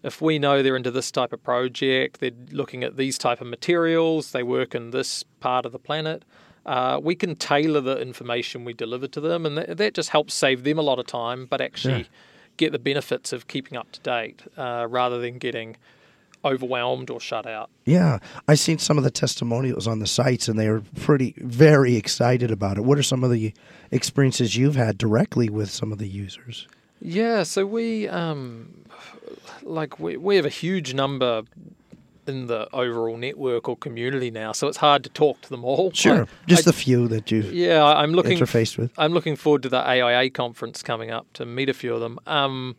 if 0.03 0.21
we 0.21 0.39
know 0.39 0.63
they're 0.63 0.77
into 0.77 0.91
this 0.91 1.11
type 1.11 1.33
of 1.33 1.43
project, 1.43 2.21
they're 2.21 2.31
looking 2.51 2.83
at 2.85 2.97
these 2.97 3.19
type 3.19 3.41
of 3.41 3.47
materials, 3.47 4.33
they 4.33 4.43
work 4.43 4.75
in 4.75 4.91
this 4.91 5.23
part 5.41 5.65
of 5.67 5.73
the 5.73 5.79
planet, 5.79 6.25
uh, 6.67 7.01
we 7.03 7.15
can 7.15 7.35
tailor 7.37 7.81
the 7.81 8.01
information 8.01 8.65
we 8.65 8.73
deliver 8.73 9.07
to 9.09 9.21
them, 9.21 9.45
and 9.47 9.57
that, 9.59 9.77
that 9.77 9.95
just 9.95 10.11
helps 10.11 10.35
save 10.35 10.65
them 10.65 10.79
a 10.79 10.83
lot 10.83 10.99
of 10.99 11.07
time, 11.07 11.47
but 11.47 11.61
actually 11.61 12.01
Yeah. 12.01 12.05
get 12.57 12.73
the 12.73 12.79
benefits 12.79 13.33
of 13.33 13.49
keeping 13.49 13.77
up 13.77 13.91
to 13.93 14.01
date 14.01 14.43
uh, 14.57 14.87
rather 14.89 15.21
than 15.21 15.39
getting 15.39 15.77
overwhelmed 16.45 17.09
or 17.09 17.21
shut 17.21 17.47
out. 17.47 17.71
Yeah, 17.85 18.19
I 18.49 18.55
seen 18.55 18.79
some 18.79 18.99
of 18.99 19.05
the 19.05 19.11
testimonials 19.13 19.87
on 19.87 20.01
the 20.01 20.07
sites, 20.09 20.49
and 20.49 20.59
they 20.59 20.69
were 20.69 20.83
pretty, 21.01 21.35
very 21.39 21.95
excited 21.97 22.51
about 22.51 22.79
it. 22.79 22.85
What 22.85 22.99
are 22.99 23.03
some 23.05 23.23
of 23.23 23.31
the 23.31 23.53
experiences 23.93 24.57
you've 24.57 24.75
had 24.75 24.99
directly 24.99 25.49
with 25.49 25.71
some 25.71 25.93
of 25.93 25.99
the 25.99 26.09
users? 26.09 26.67
Yeah, 27.05 27.43
so 27.43 27.67
we 27.67 28.09
um, 28.09 28.85
like 29.63 29.99
we 29.99 30.17
we 30.17 30.37
have 30.37 30.47
a 30.47 30.51
huge 30.51 30.95
number 30.95 31.43
in 32.29 32.47
the 32.47 32.69
overall 32.73 33.17
network 33.17 33.69
or 33.69 33.77
community 33.77 34.31
now, 34.31 34.53
so 34.53 34.69
it's 34.69 34.77
hard 34.77 35.03
to 35.03 35.11
talk 35.11 35.41
to 35.43 35.49
them 35.51 35.65
all. 35.65 35.91
Sure, 35.93 36.23
I- 36.23 36.27
just 36.47 36.63
I- 36.67 36.71
the 36.71 36.73
few 36.73 37.09
that 37.09 37.31
you've 37.33 37.53
yeah, 37.53 37.85
I'm 37.85 38.13
looking 38.13 38.39
interfaced 38.39 38.79
with. 38.79 38.93
I'm 38.97 39.13
looking 39.13 39.35
forward 39.37 39.63
to 39.65 39.69
the 39.69 39.79
AIA 39.85 40.31
conference 40.31 40.83
coming 40.83 41.11
up 41.11 41.27
to 41.35 41.45
meet 41.45 41.69
a 41.69 41.75
few 41.75 41.93
of 41.95 42.01
them. 42.01 42.19
Um, 42.27 42.77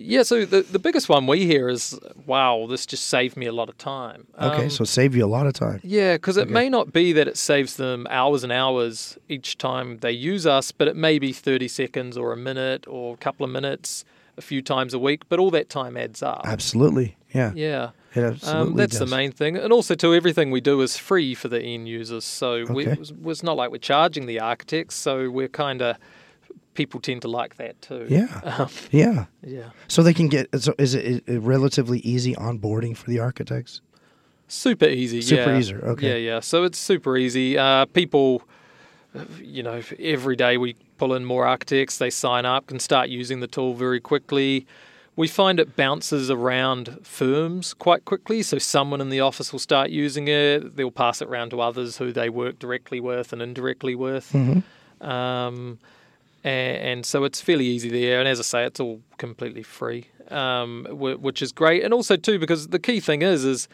yeah, 0.00 0.22
so 0.22 0.44
the 0.44 0.62
the 0.62 0.78
biggest 0.78 1.08
one 1.08 1.26
we 1.26 1.44
hear 1.46 1.68
is, 1.68 1.98
"Wow, 2.26 2.66
this 2.70 2.86
just 2.86 3.04
saved 3.08 3.36
me 3.36 3.46
a 3.46 3.52
lot 3.52 3.68
of 3.68 3.76
time." 3.78 4.26
Okay, 4.40 4.64
Um, 4.64 4.70
so 4.70 4.84
save 4.84 5.16
you 5.16 5.24
a 5.24 5.32
lot 5.36 5.46
of 5.46 5.52
time. 5.54 5.80
yeah, 5.82 6.14
because 6.14 6.36
it 6.36 6.42
Okay. 6.42 6.52
may 6.52 6.68
not 6.68 6.92
be 6.92 7.12
that 7.12 7.26
it 7.26 7.36
saves 7.36 7.76
them 7.76 8.06
hours 8.10 8.44
and 8.44 8.52
hours 8.52 9.18
each 9.28 9.58
time 9.58 9.98
they 9.98 10.12
use 10.12 10.46
us, 10.46 10.70
but 10.72 10.86
it 10.88 10.96
may 10.96 11.18
be 11.18 11.32
30 11.32 11.66
seconds 11.68 12.16
or 12.16 12.32
a 12.32 12.36
minute 12.36 12.86
or 12.86 13.14
a 13.14 13.16
couple 13.16 13.44
of 13.44 13.50
minutes 13.50 14.04
a 14.36 14.40
few 14.40 14.62
times 14.62 14.94
a 14.94 14.98
week, 14.98 15.22
but 15.28 15.38
all 15.40 15.50
that 15.50 15.68
time 15.68 15.96
adds 15.96 16.22
up. 16.22 16.42
Absolutely, 16.44 17.16
yeah, 17.34 17.52
Yeah. 17.56 17.90
it 18.14 18.22
absolutely 18.22 18.70
Um, 18.70 18.76
that's 18.76 18.98
does. 18.98 19.10
the 19.10 19.16
main 19.16 19.32
thing. 19.32 19.56
And 19.56 19.72
also, 19.72 19.94
too, 19.96 20.14
everything 20.14 20.52
we 20.52 20.60
do 20.60 20.80
is 20.80 20.96
free 20.96 21.34
for 21.34 21.48
the 21.48 21.60
end 21.60 21.88
users. 21.88 22.24
So 22.24 22.64
we, 22.66 22.84
Okay. 22.84 22.92
it 22.92 22.98
was, 23.00 23.12
was 23.12 23.42
not 23.42 23.56
like 23.56 23.72
we're 23.72 23.78
charging 23.78 24.26
the 24.26 24.38
architects. 24.38 24.94
So 24.94 25.28
we're 25.28 25.48
kind 25.48 25.82
of, 25.82 25.96
people 26.78 27.00
tend 27.00 27.20
to 27.22 27.28
like 27.28 27.56
that 27.56 27.74
too. 27.82 28.06
Yeah, 28.08 28.40
Um, 28.58 28.68
yeah. 28.90 29.26
yeah. 29.42 29.70
So 29.88 30.02
they 30.02 30.14
can 30.14 30.28
get. 30.28 30.48
So 30.62 30.72
is 30.78 30.94
it, 30.94 31.24
it 31.26 31.40
relatively 31.40 31.98
easy 31.98 32.34
onboarding 32.36 32.96
for 32.96 33.10
the 33.10 33.18
architects? 33.18 33.82
Super 34.46 34.86
easy. 34.86 35.20
Super 35.20 35.52
yeah. 35.52 35.58
easy, 35.58 35.74
okay. 35.74 36.08
Yeah, 36.08 36.34
yeah. 36.34 36.40
So 36.40 36.64
it's 36.64 36.78
super 36.78 37.16
easy. 37.18 37.58
Uh, 37.58 37.84
people, 37.86 38.42
you 39.42 39.62
know, 39.62 39.82
every 39.98 40.36
day 40.36 40.56
we 40.56 40.74
pull 40.96 41.12
in 41.14 41.24
more 41.24 41.44
architects. 41.46 41.98
They 41.98 42.10
sign 42.10 42.46
up, 42.46 42.68
can 42.68 42.78
start 42.78 43.08
using 43.10 43.40
the 43.40 43.48
tool 43.48 43.74
very 43.74 44.00
quickly. 44.00 44.66
We 45.16 45.26
find 45.26 45.58
it 45.58 45.74
bounces 45.74 46.30
around 46.30 47.00
firms 47.02 47.74
quite 47.74 48.04
quickly. 48.04 48.42
So 48.42 48.58
someone 48.58 49.00
in 49.00 49.08
the 49.10 49.20
office 49.20 49.52
will 49.52 49.58
start 49.58 49.90
using 49.90 50.28
it. 50.28 50.76
They'll 50.76 50.92
pass 50.92 51.20
it 51.20 51.26
around 51.28 51.50
to 51.50 51.60
others 51.60 51.98
who 51.98 52.12
they 52.12 52.28
work 52.30 52.60
directly 52.60 53.00
with 53.00 53.32
and 53.32 53.42
indirectly 53.42 53.96
with. 53.96 54.32
Um, 55.00 55.78
and, 56.44 56.76
and 56.76 57.06
so 57.06 57.24
it's 57.24 57.40
fairly 57.40 57.66
easy 57.66 57.88
there. 57.90 58.18
And 58.20 58.28
as 58.28 58.38
I 58.38 58.42
say, 58.42 58.64
it's 58.64 58.80
all 58.80 59.00
completely 59.18 59.62
free, 59.62 60.06
um, 60.30 60.86
which 60.90 61.42
is 61.42 61.52
great. 61.52 61.82
And 61.84 61.92
also 61.94 62.16
too, 62.16 62.38
because 62.38 62.68
the 62.68 62.78
key 62.78 63.00
thing 63.00 63.22
is, 63.22 63.44
is 63.44 63.68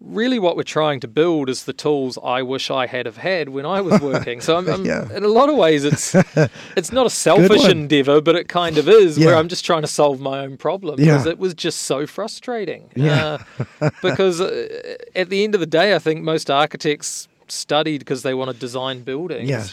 really 0.00 0.38
what 0.38 0.56
we're 0.56 0.62
trying 0.62 0.98
to 0.98 1.06
build 1.08 1.50
is 1.50 1.64
the 1.64 1.74
tools 1.74 2.18
I 2.24 2.40
wish 2.40 2.70
I 2.70 2.86
had 2.86 3.04
have 3.04 3.18
had 3.18 3.50
when 3.50 3.66
I 3.66 3.82
was 3.82 4.00
working. 4.00 4.40
So 4.40 4.56
I'm, 4.56 4.66
I'm, 4.68 4.84
Yeah. 4.92 5.06
in 5.14 5.24
a 5.24 5.28
lot 5.28 5.50
of 5.50 5.56
ways, 5.56 5.84
it's 5.84 6.14
it's 6.76 6.90
not 6.90 7.04
a 7.06 7.10
selfish 7.10 7.66
endeavor, 7.68 8.20
but 8.22 8.34
it 8.34 8.48
kind 8.48 8.78
of 8.78 8.88
is, 8.88 9.18
where 9.18 9.36
I'm 9.36 9.48
just 9.48 9.64
trying 9.66 9.82
to 9.82 9.88
solve 9.88 10.18
my 10.18 10.40
own 10.40 10.56
problem 10.56 10.98
Yeah. 10.98 11.04
because 11.18 11.26
it 11.26 11.38
was 11.38 11.52
just 11.54 11.80
so 11.82 12.06
frustrating. 12.06 12.88
Yeah. 12.96 13.38
Uh, 13.80 13.90
because 14.00 14.40
uh, 14.40 14.96
at 15.14 15.28
the 15.28 15.44
end 15.44 15.54
of 15.54 15.60
the 15.60 15.66
day, 15.66 15.94
I 15.94 15.98
think 15.98 16.22
most 16.22 16.50
architects 16.50 17.28
studied 17.48 17.98
because 17.98 18.22
they 18.22 18.32
want 18.32 18.50
to 18.50 18.56
design 18.56 19.02
buildings 19.02 19.50
Yeah. 19.50 19.64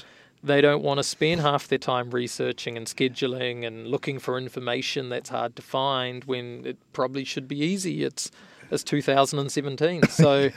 They 0.48 0.62
don't 0.62 0.84
want 0.84 0.98
to 0.98 1.04
spend 1.04 1.42
half 1.42 1.68
their 1.68 1.78
time 1.78 2.12
researching 2.12 2.78
and 2.78 2.88
scheduling 2.88 3.66
and 3.66 3.88
looking 3.88 4.20
for 4.20 4.38
information 4.38 5.10
that's 5.10 5.30
hard 5.30 5.56
to 5.56 5.62
find 5.62 6.24
when 6.24 6.66
it 6.66 6.78
probably 6.94 7.24
should 7.24 7.48
be 7.48 7.60
easy. 7.60 8.04
It's 8.04 8.32
it's 8.70 8.84
2017, 8.84 10.04
so 10.10 10.50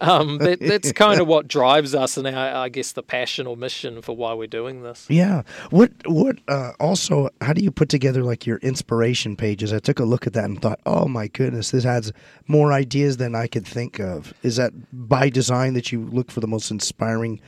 um, 0.00 0.38
that 0.38 0.60
that's 0.60 0.92
kind 0.92 1.20
of 1.20 1.26
what 1.26 1.48
drives 1.48 1.94
us 1.94 2.16
and 2.16 2.26
our, 2.26 2.56
I 2.56 2.68
guess 2.68 2.92
the 2.92 3.02
passion 3.02 3.46
or 3.46 3.56
mission 3.56 4.02
for 4.02 4.16
why 4.16 4.34
we're 4.34 4.46
doing 4.46 4.82
this. 4.82 5.06
Yeah. 5.08 5.42
What? 5.70 5.92
What? 6.06 6.38
Uh, 6.48 6.72
also, 6.78 7.30
how 7.40 7.52
do 7.52 7.62
you 7.62 7.70
put 7.70 7.88
together 7.88 8.22
like 8.22 8.46
your 8.46 8.58
inspiration 8.58 9.36
pages? 9.36 9.72
I 9.72 9.78
took 9.78 9.98
a 9.98 10.04
look 10.04 10.26
at 10.26 10.32
that 10.34 10.44
and 10.44 10.60
thought, 10.60 10.80
oh 10.86 11.06
my 11.06 11.28
goodness, 11.28 11.70
this 11.70 11.84
has 11.84 12.12
more 12.46 12.72
ideas 12.72 13.16
than 13.16 13.34
I 13.34 13.46
could 13.46 13.66
think 13.66 13.98
of. 13.98 14.34
Is 14.42 14.56
that 14.56 14.72
by 14.92 15.28
design 15.28 15.74
that 15.74 15.92
you 15.92 16.04
look 16.06 16.30
for 16.30 16.40
the 16.40 16.48
most 16.48 16.70
inspiring 16.70 17.40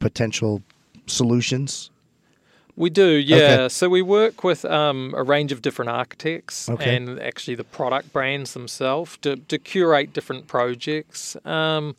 potential 0.00 0.62
solutions? 1.06 1.90
We 2.76 2.90
do, 2.90 3.06
yeah. 3.06 3.36
Okay. 3.36 3.68
So 3.68 3.88
we 3.88 4.02
work 4.02 4.42
with 4.42 4.64
um, 4.64 5.14
a 5.16 5.22
range 5.22 5.52
of 5.52 5.62
different 5.62 5.90
architects 5.90 6.68
Okay. 6.68 6.96
and 6.96 7.20
actually 7.20 7.54
the 7.54 7.62
product 7.64 8.12
brands 8.12 8.52
themselves 8.52 9.16
to, 9.18 9.36
to 9.36 9.58
curate 9.58 10.12
different 10.12 10.48
projects. 10.48 11.36
Um, 11.44 11.94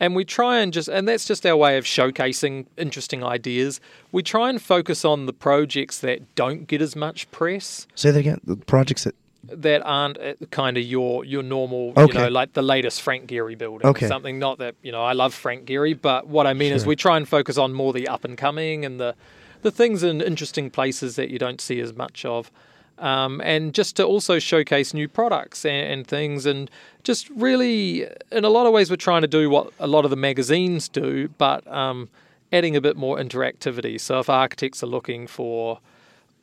and 0.00 0.14
we 0.14 0.24
try 0.24 0.58
and 0.60 0.72
just, 0.72 0.88
and 0.88 1.06
that's 1.06 1.26
just 1.26 1.44
our 1.44 1.56
way 1.56 1.76
of 1.76 1.84
showcasing 1.84 2.66
interesting 2.78 3.22
ideas. 3.24 3.80
We 4.12 4.22
try 4.22 4.48
and 4.48 4.60
focus 4.60 5.04
on 5.04 5.26
the 5.26 5.32
projects 5.32 5.98
that 6.00 6.34
don't 6.34 6.66
get 6.66 6.80
as 6.80 6.96
much 6.96 7.30
press, 7.30 7.86
Say 7.94 8.10
that 8.10 8.18
again. 8.18 8.40
The 8.44 8.56
projects 8.56 9.04
that. 9.04 9.14
That 9.48 9.82
aren't 9.84 10.18
kind 10.50 10.76
of 10.76 10.84
your 10.84 11.24
your 11.24 11.42
normal, 11.42 11.92
Okay. 11.96 12.12
you 12.18 12.24
know, 12.24 12.28
like 12.28 12.52
the 12.52 12.62
latest 12.62 13.02
Frank 13.02 13.28
Gehry 13.28 13.56
building. 13.56 13.86
Okay. 13.88 14.06
Something. 14.08 14.38
Not 14.38 14.58
that 14.58 14.74
you 14.82 14.92
know 14.92 15.02
I 15.02 15.12
love 15.12 15.34
Frank 15.34 15.66
Gehry, 15.66 15.98
but 16.00 16.26
what 16.26 16.46
I 16.46 16.54
mean 16.54 16.72
is 16.72 16.86
we 16.86 16.96
try 16.96 17.16
and 17.16 17.28
focus 17.28 17.56
on 17.58 17.72
more 17.72 17.92
the 17.92 18.08
up 18.08 18.24
and 18.24 18.36
coming 18.36 18.84
and 18.84 18.98
the 19.00 19.14
the 19.62 19.70
things 19.70 20.02
in 20.02 20.20
interesting 20.20 20.70
places 20.70 21.16
that 21.16 21.30
you 21.30 21.38
don't 21.38 21.60
see 21.60 21.80
as 21.80 21.94
much 21.94 22.24
of. 22.24 22.50
Um, 22.98 23.42
and 23.44 23.74
just 23.74 23.96
to 23.96 24.04
also 24.04 24.38
showcase 24.38 24.94
new 24.94 25.06
products 25.06 25.66
and, 25.66 25.92
and 25.92 26.06
things, 26.06 26.46
and 26.46 26.70
just 27.02 27.28
really, 27.30 28.06
in 28.32 28.44
a 28.44 28.48
lot 28.48 28.64
of 28.66 28.72
ways, 28.72 28.88
we're 28.88 28.96
trying 28.96 29.20
to 29.20 29.28
do 29.28 29.50
what 29.50 29.70
a 29.78 29.86
lot 29.86 30.04
of 30.06 30.10
the 30.10 30.16
magazines 30.16 30.88
do, 30.88 31.28
but 31.36 31.66
um, 31.70 32.08
adding 32.54 32.74
a 32.74 32.80
bit 32.80 32.96
more 32.96 33.18
interactivity. 33.18 34.00
So, 34.00 34.18
if 34.20 34.30
architects 34.30 34.82
are 34.82 34.86
looking 34.86 35.26
for 35.26 35.78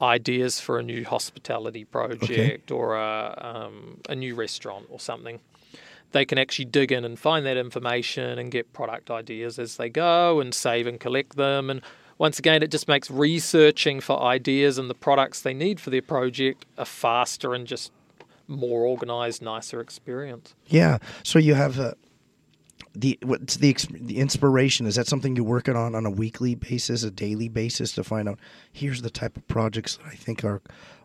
ideas 0.03 0.59
for 0.59 0.77
a 0.77 0.83
new 0.83 1.05
hospitality 1.05 1.85
project 1.85 2.71
or 2.71 2.95
a, 2.95 3.37
um, 3.41 4.01
a 4.09 4.15
new 4.15 4.35
restaurant 4.35 4.85
or 4.89 4.99
something, 4.99 5.39
they 6.11 6.25
can 6.25 6.37
actually 6.37 6.65
dig 6.65 6.91
in 6.91 7.05
and 7.05 7.17
find 7.17 7.45
that 7.45 7.57
information 7.57 8.37
and 8.37 8.51
get 8.51 8.71
product 8.73 9.09
ideas 9.09 9.57
as 9.57 9.77
they 9.77 9.89
go 9.89 10.39
and 10.39 10.53
save 10.53 10.85
and 10.85 10.99
collect 10.99 11.35
them. 11.37 11.69
And 11.69 11.81
once 12.17 12.37
again, 12.37 12.61
it 12.61 12.69
just 12.69 12.87
makes 12.87 13.09
researching 13.09 13.99
for 13.99 14.21
ideas 14.21 14.77
and 14.77 14.89
the 14.89 14.95
products 14.95 15.41
they 15.41 15.53
need 15.53 15.79
for 15.79 15.89
their 15.89 16.01
project 16.01 16.65
a 16.77 16.85
faster 16.85 17.53
and 17.53 17.65
just 17.65 17.91
more 18.47 18.83
organized, 18.83 19.41
nicer 19.41 19.79
experience. 19.79 20.53
Yeah. 20.67 20.97
So 21.23 21.39
you 21.39 21.55
have 21.55 21.79
uh, 21.79 21.93
the 22.95 23.17
what's 23.23 23.57
the 23.57 23.75
the 23.91 24.17
inspiration? 24.19 24.85
Is 24.85 24.95
that 24.95 25.07
something 25.07 25.35
you're 25.35 25.45
working 25.45 25.75
on 25.75 25.95
on 25.95 26.05
a 26.05 26.11
weekly 26.11 26.55
basis, 26.55 27.03
a 27.03 27.11
daily 27.11 27.49
basis 27.49 27.91
to 27.93 28.03
find 28.03 28.29
out 28.29 28.39
here's 28.71 29.01
the 29.01 29.09
type 29.09 29.35
of 29.37 29.47
projects 29.47 29.97
that 29.97 30.05
I 30.07 30.15
think 30.15 30.43
our 30.43 30.61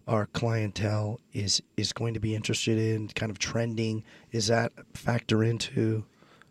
our 0.06 0.26
clientele 0.26 1.20
is 1.32 1.62
is 1.76 1.92
going 1.92 2.14
to 2.14 2.20
be 2.20 2.34
interested 2.34 2.78
in, 2.78 3.08
kind 3.08 3.30
of 3.30 3.38
trending? 3.38 4.04
Is 4.32 4.46
that 4.48 4.72
factor 4.94 5.42
into? 5.42 6.04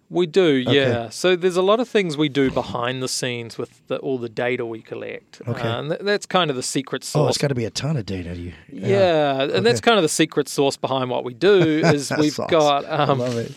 We 0.09 0.25
do, 0.25 0.63
Okay. 0.65 0.73
yeah. 0.87 1.09
So 1.09 1.35
there's 1.35 1.57
a 1.57 1.61
lot 1.61 1.81
of 1.81 1.89
things 1.89 2.15
we 2.15 2.29
do 2.29 2.49
behind 2.49 3.03
the 3.03 3.09
scenes 3.09 3.57
with 3.57 3.85
the, 3.87 3.97
all 3.97 4.17
the 4.17 4.29
data 4.29 4.65
we 4.65 4.81
collect. 4.81 5.41
Okay. 5.45 5.61
Uh, 5.61 5.79
and 5.79 5.89
th- 5.89 6.01
that's 6.01 6.25
kind 6.25 6.49
of 6.49 6.55
the 6.55 6.63
secret 6.63 7.03
source. 7.03 7.19
Oh, 7.21 7.25
sauce 7.25 7.29
it's 7.31 7.37
got 7.39 7.49
to 7.49 7.55
be 7.55 7.65
a 7.65 7.69
ton 7.69 7.97
of 7.97 8.05
data. 8.05 8.33
You, 8.33 8.53
Yeah, 8.71 9.41
and 9.43 9.65
that's 9.65 9.81
kind 9.81 9.97
of 9.97 10.03
the 10.03 10.07
secret 10.09 10.47
sauce 10.47 10.77
behind 10.77 11.09
what 11.09 11.25
we 11.25 11.33
do 11.33 11.59
is 11.83 12.09
we've 12.17 12.31
Sauce. 12.31 12.49
got 12.49 12.85
I 12.85 13.03
um, 13.03 13.19
love 13.19 13.35
it. 13.37 13.51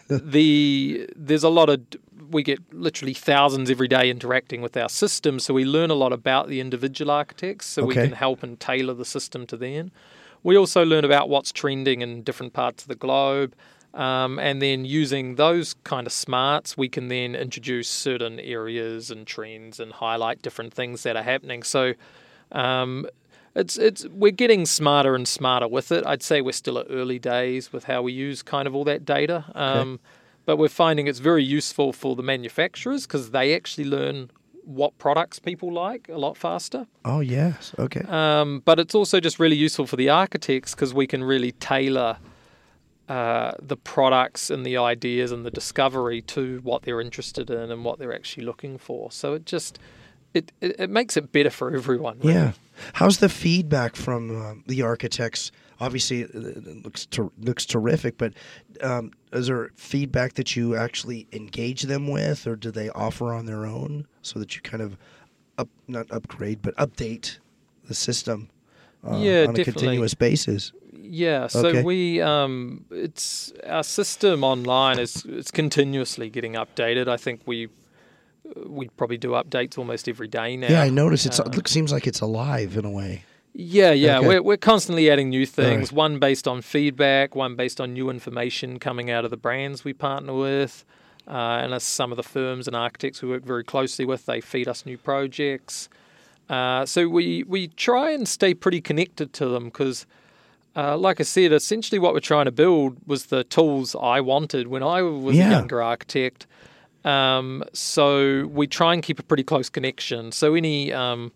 the 0.08 1.08
there's 1.16 1.44
a 1.44 1.48
lot 1.48 1.68
of 1.68 1.80
we 2.30 2.42
get 2.42 2.60
literally 2.72 3.12
thousands 3.12 3.70
every 3.70 3.88
day 3.88 4.08
interacting 4.08 4.62
with 4.62 4.76
our 4.76 4.88
system, 4.88 5.38
so 5.38 5.52
we 5.52 5.64
learn 5.64 5.90
a 5.90 5.94
lot 5.94 6.12
about 6.12 6.48
the 6.48 6.60
individual 6.60 7.10
architects, 7.10 7.66
so 7.66 7.84
we 7.84 7.94
can 7.94 8.12
help 8.12 8.42
and 8.42 8.58
tailor 8.58 8.94
the 8.94 9.04
system 9.04 9.46
to 9.46 9.56
them. 9.56 9.92
We 10.42 10.56
also 10.56 10.84
learn 10.84 11.04
about 11.04 11.28
what's 11.28 11.52
trending 11.52 12.00
in 12.00 12.22
different 12.22 12.52
parts 12.52 12.84
of 12.84 12.88
the 12.88 12.94
globe. 12.96 13.54
Um, 13.94 14.38
and 14.38 14.62
then 14.62 14.86
using 14.86 15.34
those 15.34 15.74
kind 15.84 16.06
of 16.06 16.14
smarts, 16.14 16.78
we 16.78 16.88
can 16.88 17.08
then 17.08 17.34
introduce 17.34 17.88
certain 17.88 18.40
areas 18.40 19.10
and 19.10 19.26
trends 19.26 19.78
and 19.78 19.92
highlight 19.92 20.40
different 20.40 20.72
things 20.72 21.02
that 21.02 21.14
are 21.14 21.22
happening. 21.22 21.62
So 21.62 21.92
um, 22.52 23.06
it's 23.54 23.76
it's 23.76 24.06
we're 24.08 24.32
getting 24.32 24.66
smarter 24.66 25.14
and 25.14 25.26
smarter 25.28 25.68
with 25.68 25.92
it. 25.92 26.04
I'd 26.06 26.22
say 26.22 26.40
we're 26.40 26.52
still 26.52 26.78
at 26.78 26.86
early 26.90 27.18
days 27.18 27.72
with 27.72 27.84
how 27.84 28.02
we 28.02 28.12
use 28.12 28.42
kind 28.42 28.66
of 28.66 28.74
all 28.74 28.84
that 28.84 29.04
data, 29.04 29.44
um, 29.54 30.00
but 30.46 30.56
we're 30.56 30.68
finding 30.68 31.06
it's 31.06 31.18
very 31.18 31.44
useful 31.44 31.92
for 31.92 32.16
the 32.16 32.22
manufacturers 32.22 33.06
because 33.06 33.30
they 33.30 33.54
actually 33.54 33.84
learn 33.84 34.30
what 34.64 34.96
products 34.98 35.38
people 35.38 35.72
like 35.72 36.08
a 36.08 36.18
lot 36.18 36.36
faster. 36.36 36.86
Oh 37.04 37.20
yes. 37.20 37.74
Okay. 37.78 38.04
Um, 38.08 38.62
but 38.64 38.78
it's 38.78 38.94
also 38.94 39.20
just 39.20 39.38
really 39.38 39.56
useful 39.56 39.86
for 39.86 39.96
the 39.96 40.08
architects 40.08 40.74
because 40.74 40.94
we 40.94 41.06
can 41.06 41.24
really 41.24 41.52
tailor 41.52 42.18
uh, 43.08 43.52
the 43.60 43.76
products 43.76 44.48
and 44.50 44.64
the 44.64 44.76
ideas 44.76 45.32
and 45.32 45.44
the 45.44 45.50
discovery 45.50 46.22
to 46.22 46.60
what 46.62 46.82
they're 46.82 47.00
interested 47.00 47.50
in 47.50 47.70
and 47.70 47.84
what 47.84 47.98
they're 47.98 48.14
actually 48.14 48.44
looking 48.44 48.78
for. 48.78 49.10
So 49.10 49.34
it 49.34 49.44
just 49.44 49.78
it 50.34 50.52
it, 50.60 50.76
it 50.78 50.90
makes 50.90 51.16
it 51.16 51.32
better 51.32 51.50
for 51.50 51.74
everyone. 51.74 52.18
Really. 52.20 52.34
Yeah. 52.34 52.52
How's 52.94 53.18
the 53.18 53.28
feedback 53.28 53.96
from 53.96 54.40
uh, 54.42 54.54
the 54.66 54.82
architects? 54.82 55.52
Obviously, 55.80 56.22
it 56.22 56.84
looks 56.84 57.06
ter- 57.06 57.30
looks 57.40 57.66
terrific, 57.66 58.16
but 58.16 58.32
um, 58.82 59.10
is 59.32 59.48
there 59.48 59.70
feedback 59.76 60.34
that 60.34 60.54
you 60.56 60.76
actually 60.76 61.26
engage 61.32 61.82
them 61.82 62.08
with, 62.08 62.46
or 62.46 62.56
do 62.56 62.70
they 62.70 62.88
offer 62.90 63.32
on 63.32 63.46
their 63.46 63.66
own 63.66 64.06
so 64.22 64.38
that 64.38 64.54
you 64.54 64.62
kind 64.62 64.82
of 64.82 64.96
up 65.58 65.68
not 65.88 66.10
upgrade 66.10 66.62
but 66.62 66.74
update 66.76 67.38
the 67.88 67.94
system 67.94 68.48
uh, 69.06 69.16
Yeah, 69.18 69.46
on 69.48 69.58
a 69.58 69.64
continuous 69.64 70.14
basis? 70.14 70.72
Yeah, 70.94 71.48
so 71.48 71.66
Okay. 71.66 71.82
we 71.82 72.20
um, 72.22 72.84
it's 72.90 73.52
our 73.66 73.82
system 73.82 74.44
online 74.44 74.98
is 75.00 75.26
it's 75.28 75.50
continuously 75.50 76.30
getting 76.30 76.52
updated. 76.54 77.08
I 77.08 77.16
think 77.16 77.40
we 77.44 77.68
we 78.66 78.88
probably 78.96 79.18
do 79.18 79.30
updates 79.30 79.78
almost 79.78 80.08
every 80.08 80.28
day 80.28 80.56
now. 80.56 80.68
Yeah, 80.68 80.82
I 80.82 80.90
notice 80.90 81.26
it's, 81.26 81.40
Uh, 81.40 81.44
it 81.44 81.56
looks, 81.56 81.70
seems 81.70 81.92
like 81.92 82.06
it's 82.06 82.20
alive 82.20 82.76
in 82.76 82.84
a 82.84 82.90
way. 82.90 83.24
Yeah, 83.54 83.92
yeah, 83.92 84.18
Okay. 84.18 84.28
we're 84.28 84.42
we're 84.42 84.56
constantly 84.56 85.10
adding 85.10 85.28
new 85.28 85.44
things. 85.44 85.90
right. 85.90 85.96
One 85.96 86.18
based 86.18 86.48
on 86.48 86.62
feedback, 86.62 87.34
one 87.36 87.54
based 87.54 87.80
on 87.80 87.92
new 87.92 88.08
information 88.08 88.78
coming 88.78 89.10
out 89.10 89.24
of 89.24 89.30
the 89.30 89.36
brands 89.36 89.84
we 89.84 89.92
partner 89.92 90.32
with, 90.32 90.84
uh, 91.28 91.32
and 91.62 91.74
as 91.74 91.82
some 91.84 92.12
of 92.12 92.16
the 92.16 92.22
firms 92.22 92.66
and 92.66 92.74
architects 92.74 93.20
we 93.22 93.28
work 93.28 93.44
very 93.44 93.62
closely 93.64 94.04
with, 94.06 94.24
they 94.26 94.40
feed 94.40 94.68
us 94.68 94.86
new 94.86 94.96
projects. 94.96 95.88
Uh, 96.48 96.86
so 96.86 97.08
we 97.08 97.44
we 97.46 97.68
try 97.68 98.10
and 98.10 98.26
stay 98.26 98.54
pretty 98.54 98.80
connected 98.80 99.32
to 99.34 99.46
them 99.48 99.64
because. 99.66 100.06
Uh, 100.74 100.96
like 100.96 101.20
I 101.20 101.24
said, 101.24 101.52
essentially 101.52 101.98
what 101.98 102.14
we're 102.14 102.20
trying 102.20 102.46
to 102.46 102.50
build 102.50 102.96
was 103.06 103.26
the 103.26 103.44
tools 103.44 103.94
I 103.94 104.22
wanted 104.22 104.68
when 104.68 104.82
I 104.82 105.02
was 105.02 105.36
Yeah. 105.36 105.48
a 105.48 105.50
younger 105.50 105.82
architect. 105.82 106.46
Um, 107.04 107.64
so 107.72 108.46
we 108.46 108.66
try 108.66 108.94
and 108.94 109.02
keep 109.02 109.18
a 109.18 109.22
pretty 109.22 109.42
close 109.42 109.68
connection. 109.68 110.32
So 110.32 110.54
any 110.54 110.92
um, 110.92 111.32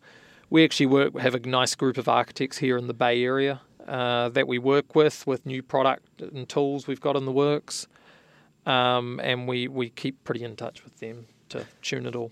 we 0.50 0.64
actually 0.64 0.86
work 0.86 1.18
have 1.18 1.34
a 1.34 1.40
nice 1.40 1.74
group 1.74 1.98
of 1.98 2.08
architects 2.08 2.58
here 2.58 2.76
in 2.76 2.86
the 2.86 2.94
Bay 2.94 3.22
Area 3.22 3.60
uh, 3.86 4.28
that 4.30 4.46
we 4.46 4.58
work 4.58 4.94
with 4.94 5.26
with 5.26 5.44
new 5.46 5.62
product 5.62 6.20
and 6.20 6.48
tools 6.48 6.86
we've 6.86 7.00
got 7.00 7.16
in 7.16 7.24
the 7.24 7.32
works, 7.32 7.86
um, 8.64 9.20
and 9.22 9.48
we 9.48 9.68
we 9.68 9.90
keep 9.90 10.22
pretty 10.24 10.44
in 10.44 10.56
touch 10.56 10.84
with 10.84 10.98
them 10.98 11.26
to 11.48 11.66
tune 11.82 12.06
it 12.06 12.14
all. 12.14 12.30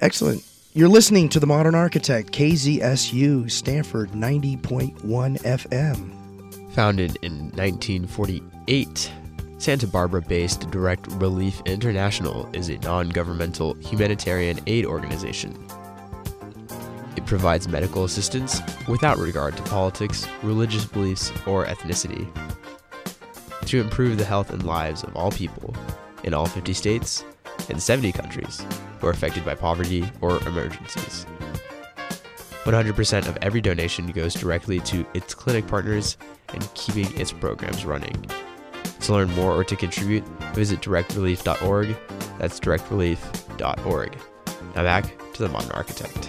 Excellent. 0.00 0.44
You're 0.74 0.88
listening 0.88 1.30
to 1.30 1.40
The 1.40 1.46
Modern 1.46 1.74
Architect, 1.74 2.32
KZSU, 2.32 3.50
Stanford 3.50 4.10
90.1 4.10 4.92
FM. 5.38 6.72
Founded 6.74 7.16
in 7.22 7.50
1948, 7.52 9.10
Santa 9.58 9.86
Barbara 9.86 10.20
based 10.20 10.70
Direct 10.70 11.06
Relief 11.12 11.62
International 11.64 12.48
is 12.52 12.68
a 12.68 12.78
non 12.78 13.08
governmental 13.08 13.74
humanitarian 13.74 14.60
aid 14.66 14.84
organization. 14.84 15.56
It 17.16 17.24
provides 17.24 17.66
medical 17.66 18.04
assistance 18.04 18.60
without 18.86 19.18
regard 19.18 19.56
to 19.56 19.62
politics, 19.64 20.28
religious 20.42 20.84
beliefs, 20.84 21.32
or 21.46 21.64
ethnicity 21.64 22.28
to 23.66 23.80
improve 23.80 24.18
the 24.18 24.24
health 24.24 24.50
and 24.50 24.64
lives 24.64 25.02
of 25.02 25.16
all 25.16 25.32
people 25.32 25.74
in 26.22 26.34
all 26.34 26.46
50 26.46 26.72
states 26.72 27.24
and 27.68 27.82
70 27.82 28.12
countries 28.12 28.64
who 29.00 29.08
are 29.08 29.10
affected 29.10 29.44
by 29.44 29.54
poverty 29.54 30.08
or 30.20 30.38
emergencies. 30.46 31.26
100% 32.64 33.28
of 33.28 33.38
every 33.42 33.60
donation 33.60 34.08
goes 34.08 34.34
directly 34.34 34.80
to 34.80 35.06
its 35.14 35.34
clinic 35.34 35.66
partners 35.66 36.16
and 36.52 36.74
keeping 36.74 37.12
its 37.18 37.32
programs 37.32 37.84
running. 37.84 38.24
To 39.06 39.12
learn 39.12 39.30
more 39.36 39.52
or 39.52 39.62
to 39.62 39.76
contribute, 39.76 40.24
visit 40.52 40.80
directrelief.org. 40.80 41.96
That's 42.40 42.58
directrelief.org. 42.58 44.18
Now 44.74 44.82
back 44.82 45.32
to 45.34 45.42
the 45.44 45.48
modern 45.48 45.70
architect. 45.70 46.28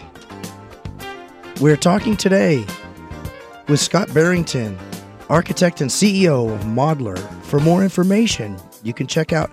We're 1.60 1.76
talking 1.76 2.16
today 2.16 2.64
with 3.68 3.80
Scott 3.80 4.14
Barrington, 4.14 4.78
architect 5.28 5.82
and 5.82 5.90
CEO 5.90 6.54
of 6.54 6.62
Modlar. 6.66 7.18
For 7.46 7.60
more 7.60 7.82
information, 7.82 8.56
you 8.84 8.94
can 8.94 9.08
check 9.08 9.34
out 9.34 9.50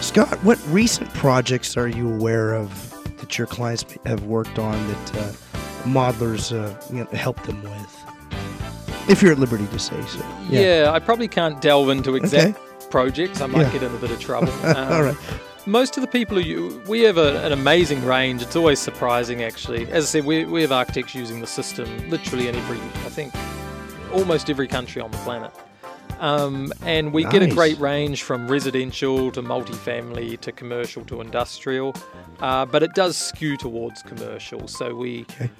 Scott, 0.00 0.44
what 0.44 0.58
recent 0.68 1.12
projects 1.14 1.76
are 1.76 1.86
you 1.86 2.12
aware 2.12 2.54
of 2.54 2.87
that 3.28 3.36
your 3.36 3.46
clients 3.46 3.84
have 4.06 4.22
worked 4.24 4.58
on 4.58 4.72
that 4.88 5.16
uh, 5.16 5.32
Modlars 5.84 6.50
uh, 6.52 6.74
you 6.94 7.00
know, 7.04 7.10
help 7.10 7.42
them 7.42 7.62
with? 7.62 8.04
If 9.10 9.22
you're 9.22 9.32
at 9.32 9.38
liberty 9.38 9.66
to 9.66 9.78
say 9.78 10.00
so. 10.06 10.24
Yeah, 10.48 10.90
I 10.92 10.98
probably 10.98 11.28
can't 11.28 11.60
delve 11.60 11.90
into 11.90 12.14
exact 12.16 12.58
projects. 12.90 13.40
I 13.42 13.46
might 13.46 13.62
Yeah. 13.62 13.72
get 13.72 13.82
in 13.82 13.94
a 13.94 13.98
bit 13.98 14.10
of 14.10 14.20
trouble. 14.20 14.52
Um, 14.64 14.92
All 14.92 15.02
right. 15.02 15.16
Most 15.66 15.98
of 15.98 16.00
the 16.02 16.06
people 16.08 16.36
who 16.38 16.42
you, 16.42 16.82
we 16.88 17.00
have 17.02 17.18
a, 17.18 17.44
an 17.44 17.52
amazing 17.52 18.02
range. 18.06 18.40
It's 18.40 18.56
always 18.56 18.78
surprising, 18.78 19.42
actually. 19.42 19.86
As 19.90 20.04
I 20.04 20.06
said, 20.06 20.24
we, 20.24 20.46
we 20.46 20.62
have 20.62 20.72
architects 20.72 21.14
using 21.14 21.42
the 21.42 21.46
system 21.46 21.86
literally 22.08 22.48
in 22.48 22.54
every, 22.56 22.78
I 22.78 23.10
think, 23.10 23.34
almost 24.10 24.48
every 24.48 24.66
country 24.66 25.02
on 25.02 25.10
the 25.10 25.18
planet. 25.18 25.52
Um, 26.18 26.72
and 26.82 27.12
we 27.12 27.24
get 27.24 27.42
a 27.42 27.46
great 27.46 27.78
range 27.78 28.22
from 28.22 28.48
residential 28.48 29.30
to 29.32 29.42
multifamily 29.42 30.40
to 30.40 30.52
commercial 30.52 31.04
to 31.06 31.20
industrial, 31.20 31.94
uh, 32.40 32.66
but 32.66 32.82
it 32.82 32.94
does 32.94 33.16
skew 33.16 33.56
towards 33.56 34.02
commercial. 34.02 34.66
So 34.66 34.94
we, 34.94 35.22
Okay. 35.30 35.50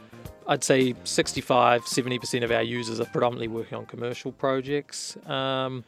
I'd 0.48 0.64
say 0.64 0.94
65, 1.04 1.84
70% 1.84 2.42
of 2.42 2.50
our 2.50 2.62
users 2.62 3.00
are 3.00 3.04
predominantly 3.04 3.48
working 3.48 3.78
on 3.78 3.86
commercial 3.86 4.32
projects. 4.32 5.16
Um, 5.26 5.84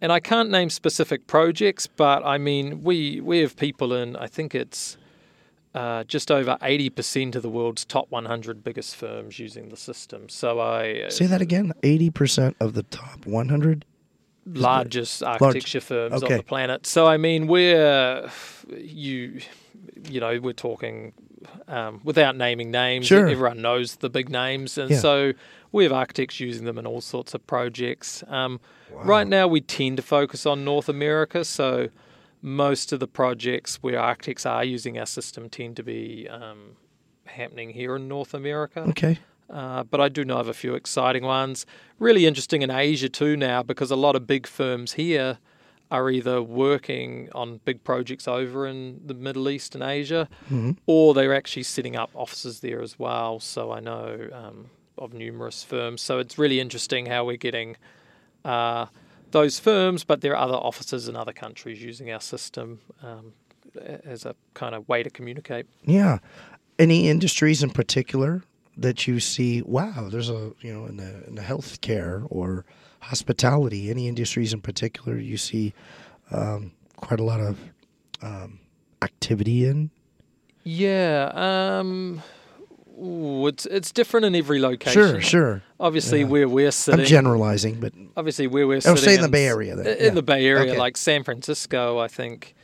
and 0.00 0.10
I 0.10 0.18
can't 0.18 0.50
name 0.50 0.68
specific 0.68 1.28
projects, 1.28 1.86
but 1.86 2.26
I 2.26 2.36
mean, 2.36 2.82
we, 2.82 3.20
we 3.20 3.38
have 3.38 3.56
people 3.56 3.92
in, 3.94 4.16
I 4.16 4.26
think 4.26 4.54
it's 4.54 4.96
uh, 5.74 6.04
just 6.04 6.30
over 6.30 6.58
80% 6.60 7.34
of 7.34 7.42
the 7.42 7.48
world's 7.48 7.84
top 7.84 8.06
100 8.10 8.62
biggest 8.62 8.94
firms 8.96 9.38
using 9.38 9.68
the 9.70 9.76
system. 9.76 10.28
So 10.28 10.60
I, 10.60 11.08
Say 11.08 11.26
that 11.26 11.40
again. 11.40 11.72
Eighty 11.82 12.10
percent 12.10 12.56
of 12.60 12.74
the 12.74 12.82
top 12.84 13.24
one 13.26 13.48
hundred. 13.48 13.84
largest 14.46 15.22
architecture 15.22 15.80
firms 15.80 16.22
Okay. 16.22 16.34
on 16.34 16.38
the 16.38 16.42
planet. 16.44 16.86
So 16.86 17.06
I 17.06 17.16
mean, 17.16 17.46
we're 17.46 18.28
you, 18.76 19.40
you 20.08 20.20
know, 20.20 20.38
we're 20.40 20.52
talking 20.52 21.12
um, 21.68 22.00
without 22.04 22.36
naming 22.36 22.70
names. 22.70 23.06
Sure. 23.06 23.28
Everyone 23.28 23.62
knows 23.62 23.96
the 23.96 24.10
big 24.10 24.28
names, 24.28 24.76
and 24.78 24.90
Yeah. 24.90 24.98
so 24.98 25.32
we 25.72 25.84
have 25.84 25.92
architects 25.92 26.38
using 26.40 26.64
them 26.66 26.76
in 26.78 26.86
all 26.86 27.00
sorts 27.00 27.34
of 27.34 27.46
projects. 27.46 28.22
Um, 28.28 28.60
Right 29.04 29.26
now, 29.26 29.48
we 29.48 29.62
tend 29.62 29.96
to 29.96 30.02
focus 30.02 30.44
on 30.44 30.66
North 30.66 30.86
America, 30.86 31.46
so 31.46 31.88
most 32.42 32.92
of 32.92 33.00
the 33.00 33.06
projects 33.06 33.76
where 33.76 33.98
architects 33.98 34.44
are 34.44 34.64
using 34.64 34.98
our 34.98 35.06
system 35.06 35.48
tend 35.48 35.76
to 35.76 35.82
be 35.82 36.28
um, 36.28 36.76
happening 37.24 37.70
here 37.70 37.96
in 37.96 38.08
North 38.08 38.34
America. 38.34 38.80
Okay. 38.80 39.18
Uh, 39.48 39.84
but 39.84 40.00
I 40.00 40.08
do 40.08 40.24
know 40.24 40.38
of 40.38 40.48
a 40.48 40.54
few 40.54 40.74
exciting 40.74 41.24
ones. 41.24 41.66
Really 41.98 42.26
interesting 42.26 42.62
in 42.62 42.70
Asia 42.70 43.08
too 43.08 43.36
now 43.36 43.62
because 43.62 43.90
a 43.90 43.96
lot 43.96 44.16
of 44.16 44.26
big 44.26 44.46
firms 44.46 44.94
here 44.94 45.38
are 45.90 46.08
either 46.08 46.42
working 46.42 47.28
on 47.34 47.60
big 47.66 47.84
projects 47.84 48.26
over 48.26 48.66
in 48.66 49.02
the 49.04 49.12
Middle 49.12 49.50
East 49.50 49.74
and 49.74 49.84
Asia, 49.84 50.26
or 50.86 51.12
they're 51.12 51.34
actually 51.34 51.64
setting 51.64 51.96
up 51.96 52.10
offices 52.14 52.60
there 52.60 52.80
as 52.80 52.98
well. 52.98 53.38
So 53.40 53.72
I 53.72 53.80
know 53.80 54.28
um, 54.32 54.70
of 54.96 55.12
numerous 55.12 55.62
firms. 55.62 56.00
So 56.00 56.18
it's 56.18 56.38
really 56.38 56.60
interesting 56.60 57.04
how 57.06 57.26
we're 57.26 57.36
getting 57.36 57.76
uh, 58.42 58.86
those 59.32 59.58
firms, 59.58 60.04
but 60.04 60.20
there 60.20 60.32
are 60.32 60.44
other 60.44 60.54
offices 60.54 61.08
in 61.08 61.16
other 61.16 61.32
countries 61.32 61.82
using 61.82 62.10
our 62.10 62.20
system 62.20 62.80
um, 63.02 63.32
as 64.04 64.24
a 64.24 64.34
kind 64.54 64.74
of 64.74 64.88
way 64.88 65.02
to 65.02 65.10
communicate. 65.10 65.66
Yeah. 65.84 66.18
Any 66.78 67.08
industries 67.08 67.62
in 67.62 67.70
particular 67.70 68.42
that 68.76 69.06
you 69.06 69.20
see? 69.20 69.62
Wow, 69.62 70.08
there's 70.10 70.30
a 70.30 70.52
you 70.60 70.72
know 70.72 70.86
in 70.86 70.96
the 70.96 71.26
in 71.26 71.34
the 71.34 71.42
healthcare 71.42 72.26
or 72.30 72.64
hospitality. 73.00 73.90
Any 73.90 74.08
industries 74.08 74.52
in 74.52 74.60
particular 74.60 75.18
you 75.18 75.36
see 75.36 75.74
um, 76.30 76.72
quite 76.96 77.20
a 77.20 77.24
lot 77.24 77.40
of 77.40 77.58
um, 78.22 78.60
activity 79.02 79.66
in? 79.66 79.90
Yeah, 80.64 81.30
um, 81.34 82.22
ooh, 83.02 83.46
it's 83.48 83.66
it's 83.66 83.92
different 83.92 84.26
in 84.26 84.34
every 84.34 84.60
location. 84.60 84.92
Sure, 84.92 85.20
sure. 85.20 85.62
Obviously, 85.80 86.20
Yeah. 86.20 86.26
where 86.26 86.48
we're 86.48 86.70
sitting. 86.70 87.00
I'm 87.00 87.06
generalizing, 87.06 87.80
but 87.80 87.92
obviously 88.16 88.46
where 88.46 88.66
we're 88.66 88.76
Oh, 88.76 88.80
sitting, 88.80 88.96
say 89.04 89.14
in 89.16 89.22
the 89.22 89.28
Bay 89.28 89.46
Area 89.46 89.74
then, 89.76 89.86
In 89.98 90.04
yeah. 90.04 90.10
the 90.10 90.22
Bay 90.22 90.46
Area, 90.46 90.70
Okay. 90.72 90.78
like 90.78 90.96
San 90.96 91.24
Francisco, 91.24 91.98
I 91.98 92.08
think 92.08 92.54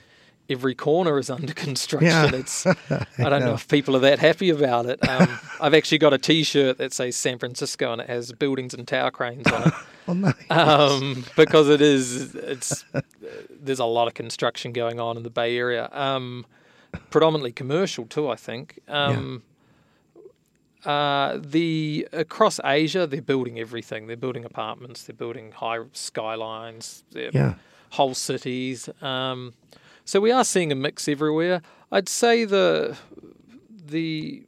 every 0.51 0.75
corner 0.75 1.19
is 1.19 1.29
under 1.29 1.53
construction. 1.53 2.09
Yeah. 2.09 2.31
It's 2.35 2.67
I 2.89 3.05
don't 3.19 3.41
know. 3.41 3.55
if 3.55 3.69
people 3.69 3.95
are 3.97 4.01
that 4.01 4.19
happy 4.19 4.49
about 4.51 4.87
it. 4.87 5.07
Um, 5.07 5.39
I've 5.61 5.75
actually 5.75 5.99
got 5.99 6.15
a 6.15 6.19
T-shirt 6.19 6.79
that 6.79 6.93
says 6.95 7.17
San 7.17 7.39
Francisco 7.39 7.93
and 7.93 8.01
it 8.01 8.09
has 8.09 8.33
buildings 8.33 8.73
and 8.73 8.89
tower 8.89 9.11
cranes 9.11 9.47
on 9.53 9.69
it. 9.69 9.75
well, 10.07 10.15
nice. 10.17 10.35
um, 10.51 11.25
because 11.37 11.69
it 11.69 11.83
is 11.83 12.35
it's 12.35 12.85
there's 13.51 13.79
a 13.81 13.85
lot 13.85 14.09
of 14.09 14.15
construction 14.15 14.73
going 14.73 14.99
on 15.01 15.17
in 15.19 15.23
the 15.23 15.31
Bay 15.31 15.57
Area. 15.59 15.91
Um, 15.93 16.47
predominantly 17.11 17.53
commercial 17.53 18.07
too. 18.07 18.31
I 18.31 18.37
think. 18.37 18.79
Um, 18.89 19.43
uh, 20.85 21.39
the 21.41 22.07
across 22.13 22.61
Asia, 22.65 23.07
they're 23.07 23.23
building 23.23 23.59
everything. 23.59 24.07
They're 24.07 24.17
building 24.17 24.45
apartments. 24.45 25.03
They're 25.05 25.17
building 25.17 25.53
high 25.53 25.81
skylines. 25.93 27.05
Yeah. 27.13 27.55
whole 27.91 28.15
cities. 28.15 28.89
Um, 29.03 29.55
so 30.05 30.21
we 30.21 30.31
are 30.33 30.45
seeing 30.45 30.73
a 30.73 30.75
mix 30.75 31.09
everywhere. 31.09 31.63
I'd 31.91 32.09
say 32.09 32.45
the 32.45 32.97
the 33.87 34.45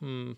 hmm, 0.00 0.32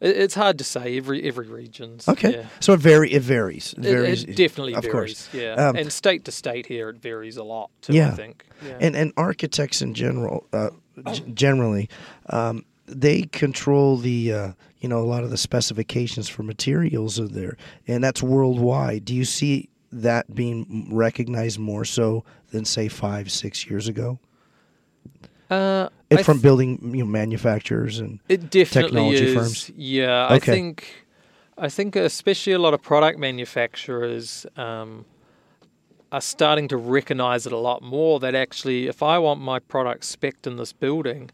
it, 0.00 0.16
it's 0.16 0.34
hard 0.34 0.58
to 0.58 0.64
say. 0.64 0.96
Every 0.96 1.22
every 1.24 1.48
region's 1.48 2.08
Okay. 2.08 2.32
Yeah. 2.38 2.46
So 2.60 2.72
it 2.74 2.80
vary. 2.80 3.12
It 3.12 3.22
varies. 3.22 3.72
It 3.74 3.84
It, 3.86 3.92
varies. 3.92 4.24
it 4.24 4.36
definitely 4.36 4.74
of 4.74 4.82
varies, 4.84 5.28
course. 5.28 5.28
yeah. 5.34 5.54
Um, 5.68 5.76
and 5.76 5.92
state 5.92 6.24
to 6.24 6.32
state 6.32 6.66
here, 6.66 6.88
it 6.90 6.96
varies 6.96 7.36
a 7.36 7.44
lot 7.44 7.70
too. 7.82 7.92
Yeah. 7.94 8.08
I 8.08 8.14
think. 8.16 8.46
Yeah. 8.66 8.78
and 8.80 8.96
and 8.96 9.12
architects 9.16 9.82
in 9.82 9.94
general, 9.94 10.46
uh, 10.52 10.70
g- 11.12 11.24
generally, 11.34 11.88
um, 12.30 12.64
they 12.86 13.22
control 13.22 13.96
the 13.96 14.32
uh, 14.32 14.52
you 14.80 14.88
know 14.88 14.98
a 15.00 15.04
lot 15.06 15.24
of 15.24 15.30
the 15.30 15.36
specifications 15.36 16.28
for 16.28 16.42
materials 16.42 17.18
are 17.18 17.28
there, 17.28 17.56
and 17.86 18.02
that's 18.04 18.22
worldwide. 18.22 19.04
Do 19.04 19.14
you 19.14 19.24
see 19.24 19.68
that 19.92 20.34
being 20.34 20.88
recognized 20.92 21.58
more 21.58 21.84
so 21.84 22.24
than 22.50 22.64
say 22.64 22.88
five, 22.88 23.30
six 23.30 23.66
years 23.68 23.88
ago? 23.88 24.18
uh, 25.50 25.88
And 26.10 26.24
from 26.24 26.36
th- 26.38 26.42
building 26.42 26.94
you 26.94 27.04
know 27.04 27.10
manufacturers 27.10 27.98
and 28.00 28.20
It 28.28 28.50
definitely 28.50 28.90
technology 28.90 29.24
is. 29.24 29.34
firms? 29.34 29.70
Yeah, 29.76 30.26
I 30.28 30.38
think, 30.38 31.06
I 31.56 31.68
think 31.68 31.96
especially 31.96 32.52
a 32.54 32.58
lot 32.58 32.74
of 32.74 32.82
product 32.82 33.18
manufacturers 33.18 34.46
um, 34.56 35.04
are 36.12 36.20
starting 36.20 36.68
to 36.68 36.76
recognise 36.76 37.46
it 37.46 37.52
a 37.52 37.58
lot 37.58 37.82
more. 37.82 38.20
That 38.20 38.34
actually, 38.34 38.88
if 38.88 39.02
I 39.02 39.18
want 39.18 39.40
my 39.40 39.58
product 39.58 40.02
specced 40.02 40.46
in 40.46 40.56
this 40.56 40.72
building, 40.72 41.30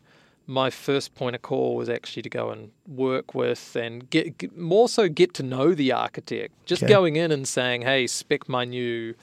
my 0.50 0.68
first 0.68 1.14
point 1.14 1.36
of 1.36 1.42
call 1.42 1.76
was 1.76 1.88
actually 1.88 2.22
to 2.22 2.28
go 2.28 2.50
and 2.50 2.72
work 2.88 3.34
with 3.34 3.76
and 3.76 4.10
get, 4.10 4.36
get 4.38 4.56
more 4.58 4.88
so 4.88 5.08
get 5.08 5.32
to 5.34 5.42
know 5.44 5.74
the 5.74 5.92
architect. 5.92 6.52
Just 6.66 6.82
Okay. 6.82 6.92
going 6.92 7.16
in 7.16 7.30
and 7.30 7.46
saying, 7.46 7.82
"Hey, 7.82 8.06
spec 8.06 8.48
my 8.48 8.64
new." 8.64 9.14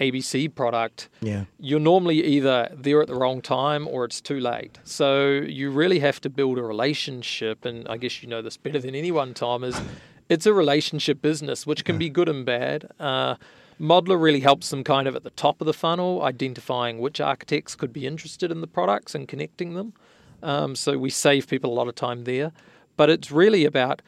ABC 0.00 0.52
product, 0.52 1.08
yeah, 1.20 1.44
you're 1.60 1.78
normally 1.78 2.24
either 2.24 2.68
there 2.74 3.00
at 3.02 3.06
the 3.06 3.14
wrong 3.14 3.40
time 3.40 3.86
or 3.86 4.04
it's 4.04 4.20
too 4.20 4.40
late. 4.40 4.78
So 4.82 5.28
you 5.30 5.70
really 5.70 6.00
have 6.00 6.20
to 6.22 6.30
build 6.30 6.58
a 6.58 6.62
relationship, 6.62 7.64
and 7.64 7.86
I 7.86 7.98
guess 7.98 8.20
you 8.20 8.28
know 8.28 8.42
this 8.42 8.56
better 8.56 8.80
than 8.80 8.96
anyone, 8.96 9.32
Tom. 9.32 9.62
Is 9.62 9.76
it's 10.28 10.46
a 10.46 10.52
relationship 10.52 11.22
business, 11.22 11.66
which 11.66 11.84
can 11.84 11.98
be 11.98 12.08
good 12.08 12.28
and 12.28 12.44
bad. 12.44 12.90
Uh, 12.98 13.36
Modlar 13.78 14.20
really 14.20 14.40
helps 14.40 14.70
them 14.70 14.82
kind 14.82 15.06
of 15.06 15.14
at 15.14 15.24
the 15.24 15.30
top 15.30 15.60
of 15.60 15.66
the 15.66 15.72
funnel, 15.74 16.22
identifying 16.22 16.98
which 16.98 17.20
architects 17.20 17.76
could 17.76 17.92
be 17.92 18.06
interested 18.06 18.50
in 18.50 18.60
the 18.60 18.66
products 18.66 19.14
and 19.14 19.28
connecting 19.28 19.74
them. 19.74 19.92
Um, 20.42 20.74
so 20.74 20.98
we 20.98 21.10
save 21.10 21.48
people 21.48 21.72
a 21.72 21.74
lot 21.74 21.88
of 21.88 21.94
time 21.94 22.24
there. 22.24 22.52
But 22.96 23.10
it's 23.10 23.30
really 23.30 23.64
about 23.64 24.02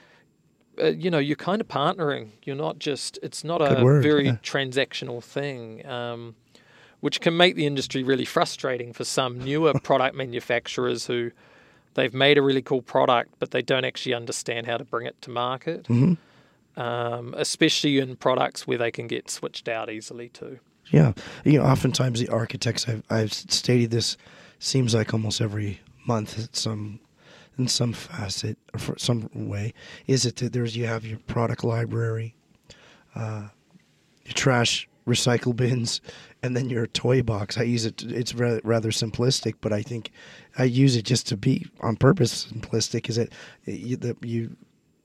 uh, 0.81 0.87
you 0.87 1.11
know, 1.11 1.19
you're 1.19 1.37
kind 1.37 1.61
of 1.61 1.69
partnering. 1.69 2.31
You're 2.45 2.57
not 2.57 2.79
just. 2.79 3.19
It's 3.23 3.45
not 3.45 3.61
Good 3.61 3.79
a 3.79 3.85
word, 3.85 4.03
very 4.03 4.27
yeah. 4.27 4.37
transactional 4.43 5.23
thing, 5.23 5.87
um, 5.87 6.35
which 7.01 7.21
can 7.21 7.37
make 7.37 7.55
the 7.55 7.67
industry 7.67 8.03
really 8.03 8.25
frustrating 8.25 8.93
for 8.93 9.05
some 9.05 9.39
newer 9.39 9.73
product 9.83 10.17
manufacturers 10.17 11.07
who 11.07 11.31
they've 11.95 12.15
made 12.15 12.39
a 12.39 12.43
really 12.43 12.63
cool 12.63 12.83
product, 12.83 13.35
but 13.39 13.53
they 13.53 13.63
don't 13.63 13.85
actually 13.85 14.15
understand 14.15 14.67
how 14.67 14.77
to 14.77 14.85
bring 14.85 15.07
it 15.07 15.21
to 15.23 15.31
market. 15.31 15.85
Mhm. 15.85 16.17
Um, 16.77 17.35
especially 17.39 18.01
in 18.01 18.17
products 18.17 18.67
where 18.67 18.79
they 18.79 18.91
can 18.91 19.07
get 19.07 19.31
switched 19.31 19.69
out 19.69 19.89
easily 19.89 20.29
too. 20.29 20.59
yeah. 20.91 21.13
You 21.45 21.59
know, 21.61 21.65
oftentimes 21.65 22.19
the 22.19 22.29
architects 22.29 22.89
I've 22.89 23.05
I've 23.09 23.33
stated 23.33 23.93
this 23.93 24.17
seems 24.59 24.93
like 24.93 25.15
almost 25.15 25.41
every 25.41 25.81
month 26.07 26.39
at 26.39 26.57
some 26.57 27.01
in 27.57 27.69
some 27.69 27.93
facet 27.93 28.59
or 28.73 28.99
some 28.99 29.29
way 29.33 29.73
is 30.07 30.27
it 30.27 30.37
that 30.37 30.53
there's 30.53 30.77
you 30.77 30.87
have 30.87 31.05
your 31.05 31.19
product 31.21 31.63
library, 31.63 32.35
uh, 33.15 33.49
your 34.25 34.35
trash 34.35 34.89
recycle 35.07 35.55
bins, 35.55 36.01
and 36.43 36.57
then 36.57 36.69
your 36.71 36.87
toy 36.87 37.23
box. 37.23 37.59
I 37.59 37.63
use 37.63 37.85
it. 37.85 38.03
It's 38.03 38.35
rather, 38.35 38.61
rather 38.65 38.91
simplistic, 38.91 39.55
but 39.61 39.73
I 39.73 39.83
think 39.83 40.11
I 40.59 40.65
use 40.65 40.97
it 40.97 41.05
just 41.05 41.27
to 41.29 41.37
be 41.37 41.67
on 41.81 41.97
purpose 41.97 42.47
simplistic. 42.47 43.09
Is 43.09 43.17
that 43.17 43.33
you, 43.65 43.97
that 43.99 44.25
you 44.25 44.57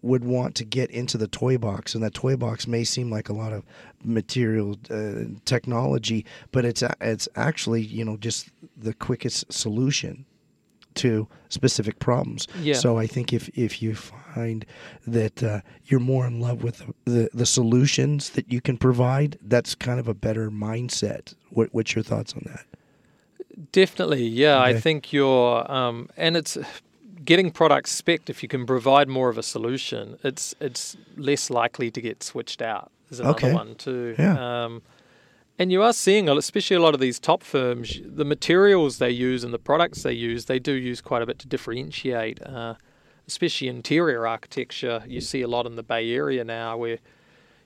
would 0.01 0.23
want 0.23 0.55
to 0.55 0.63
get 0.63 0.89
into 0.91 1.17
the 1.17 1.27
toy 1.27 1.57
box, 1.57 1.93
and 1.93 2.03
that 2.03 2.13
toy 2.13 2.35
box 2.35 2.67
may 2.67 2.83
seem 2.83 3.11
like 3.11 3.29
a 3.29 3.33
lot 3.33 3.51
of 3.51 3.63
material 4.03 4.77
uh, 4.89 5.25
technology, 5.45 6.25
but 6.51 6.65
it's 6.65 6.83
it's 7.01 7.27
actually 7.35 7.81
you 7.81 8.05
know 8.05 8.17
just 8.17 8.49
the 8.77 8.93
quickest 8.93 9.51
solution 9.51 10.25
to 10.99 11.27
specific 11.49 11.99
problems. 11.99 12.47
Yeah. 12.61 12.75
So 12.75 12.97
I 13.03 13.07
think 13.07 13.33
if 13.33 13.49
if 13.57 13.81
you 13.81 13.95
find 13.95 14.65
that 15.07 15.43
uh, 15.43 15.61
you're 15.85 15.99
more 15.99 16.27
in 16.27 16.39
love 16.39 16.63
with 16.63 16.77
the 17.05 17.29
the 17.33 17.45
solutions 17.45 18.29
that 18.31 18.51
you 18.53 18.61
can 18.61 18.77
provide, 18.77 19.37
that's 19.41 19.75
kind 19.75 19.99
of 19.99 20.07
a 20.07 20.13
better 20.13 20.51
mindset. 20.51 21.33
What, 21.49 21.69
what's 21.71 21.95
your 21.95 22.03
thoughts 22.03 22.33
on 22.33 22.43
that? 22.45 22.65
Definitely, 23.71 24.25
yeah. 24.25 24.61
I 24.61 24.79
think 24.79 25.11
you're, 25.11 25.69
um, 25.69 26.07
and 26.15 26.37
it's 26.37 26.57
getting 27.25 27.51
products 27.51 27.91
spec. 27.91 28.29
If 28.29 28.41
you 28.43 28.49
can 28.49 28.65
provide 28.65 29.07
more 29.09 29.29
of 29.29 29.37
a 29.37 29.43
solution, 29.43 30.17
it's 30.23 30.55
it's 30.61 30.97
less 31.17 31.49
likely 31.49 31.91
to 31.91 32.01
get 32.01 32.23
switched 32.23 32.61
out. 32.61 32.91
Is 33.09 33.19
another 33.19 33.47
Okay. 33.47 33.53
one 33.53 33.75
too. 33.75 34.15
Yeah. 34.17 34.65
Um, 34.65 34.81
and 35.59 35.71
you 35.71 35.83
are 35.83 35.93
seeing, 35.93 36.29
especially 36.29 36.77
a 36.77 36.81
lot 36.81 36.93
of 36.93 36.99
these 37.01 37.19
top 37.19 37.43
firms, 37.43 37.99
the 38.05 38.25
materials 38.25 38.97
they 38.97 39.09
use 39.11 39.43
and 39.43 39.53
the 39.53 39.59
products 39.59 40.03
they 40.03 40.13
use, 40.13 40.45
they 40.45 40.57
do 40.59 40.71
use 40.71 41.01
quite 41.01 41.21
a 41.21 41.25
bit 41.25 41.37
to 41.39 41.47
differentiate. 41.47 42.41
Uh, 42.41 42.75
especially 43.27 43.67
interior 43.67 44.25
architecture, 44.25 45.03
you 45.05 45.21
see 45.21 45.41
a 45.41 45.47
lot 45.47 45.65
in 45.67 45.75
the 45.75 45.83
Bay 45.83 46.09
Area 46.11 46.43
now, 46.43 46.75
where 46.77 46.97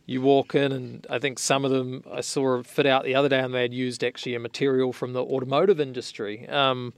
you 0.05 0.21
walk 0.21 0.53
in 0.55 0.73
and 0.73 1.07
I 1.09 1.19
think 1.19 1.39
some 1.39 1.63
of 1.63 1.71
them 1.71 2.03
I 2.11 2.19
saw 2.19 2.61
fit 2.63 2.85
out 2.85 3.05
the 3.05 3.15
other 3.15 3.29
day 3.29 3.39
and 3.39 3.53
they 3.53 3.61
had 3.61 3.73
used 3.73 4.03
actually 4.03 4.35
a 4.35 4.39
material 4.39 4.91
from 4.91 5.13
the 5.13 5.23
automotive 5.23 5.79
industry. 5.79 6.49
Um, 6.49 6.93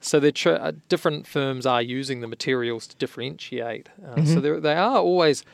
so 0.00 0.18
they're 0.18 0.32
tr- 0.32 0.50
uh, 0.50 0.72
different 0.88 1.26
firms 1.28 1.66
are 1.66 1.82
using 1.82 2.20
the 2.20 2.26
materials 2.26 2.86
to 2.88 2.96
differentiate. 2.96 3.88
Uh, 4.04 4.24
So 4.24 4.40
they're- 4.40 4.58
they 4.60 4.74
are 4.74 4.96
always, 4.98 5.44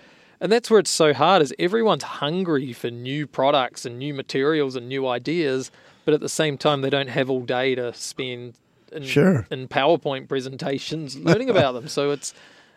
and 0.45 0.53
that's 0.53 0.71
where 0.71 0.79
it's 0.79 0.91
so 0.91 1.15
hard. 1.15 1.41
Is 1.41 1.55
everyone's 1.59 2.03
hungry 2.03 2.75
for 2.75 2.91
new 2.91 3.27
products 3.27 3.87
and 3.87 3.99
new 3.99 4.13
materials 4.13 4.77
and 4.77 4.87
new 4.91 5.09
ideas, 5.09 5.71
but 6.05 6.13
at 6.13 6.21
the 6.21 6.29
same 6.29 6.59
time 6.59 6.83
they 6.83 6.91
don't 6.91 7.09
have 7.09 7.31
all 7.31 7.41
day 7.41 7.75
to 7.75 7.95
spend 7.95 8.53
in, 8.93 9.03
Sure. 9.05 9.47
in 9.51 9.67
PowerPoint 9.69 10.29
presentations 10.29 11.17
learning 11.17 11.49
about 11.49 11.73
them. 11.73 11.89
So 11.89 12.11
it's 12.11 12.35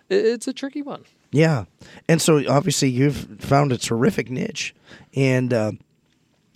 it's 0.10 0.48
a 0.48 0.54
tricky 0.54 0.82
one. 0.82 1.04
Yeah, 1.32 1.66
and 2.08 2.22
so 2.22 2.42
obviously 2.50 2.90
you've 2.90 3.42
found 3.42 3.74
a 3.74 3.78
terrific 3.78 4.30
niche, 4.32 4.74
and 5.14 5.54
uh, 5.54 5.72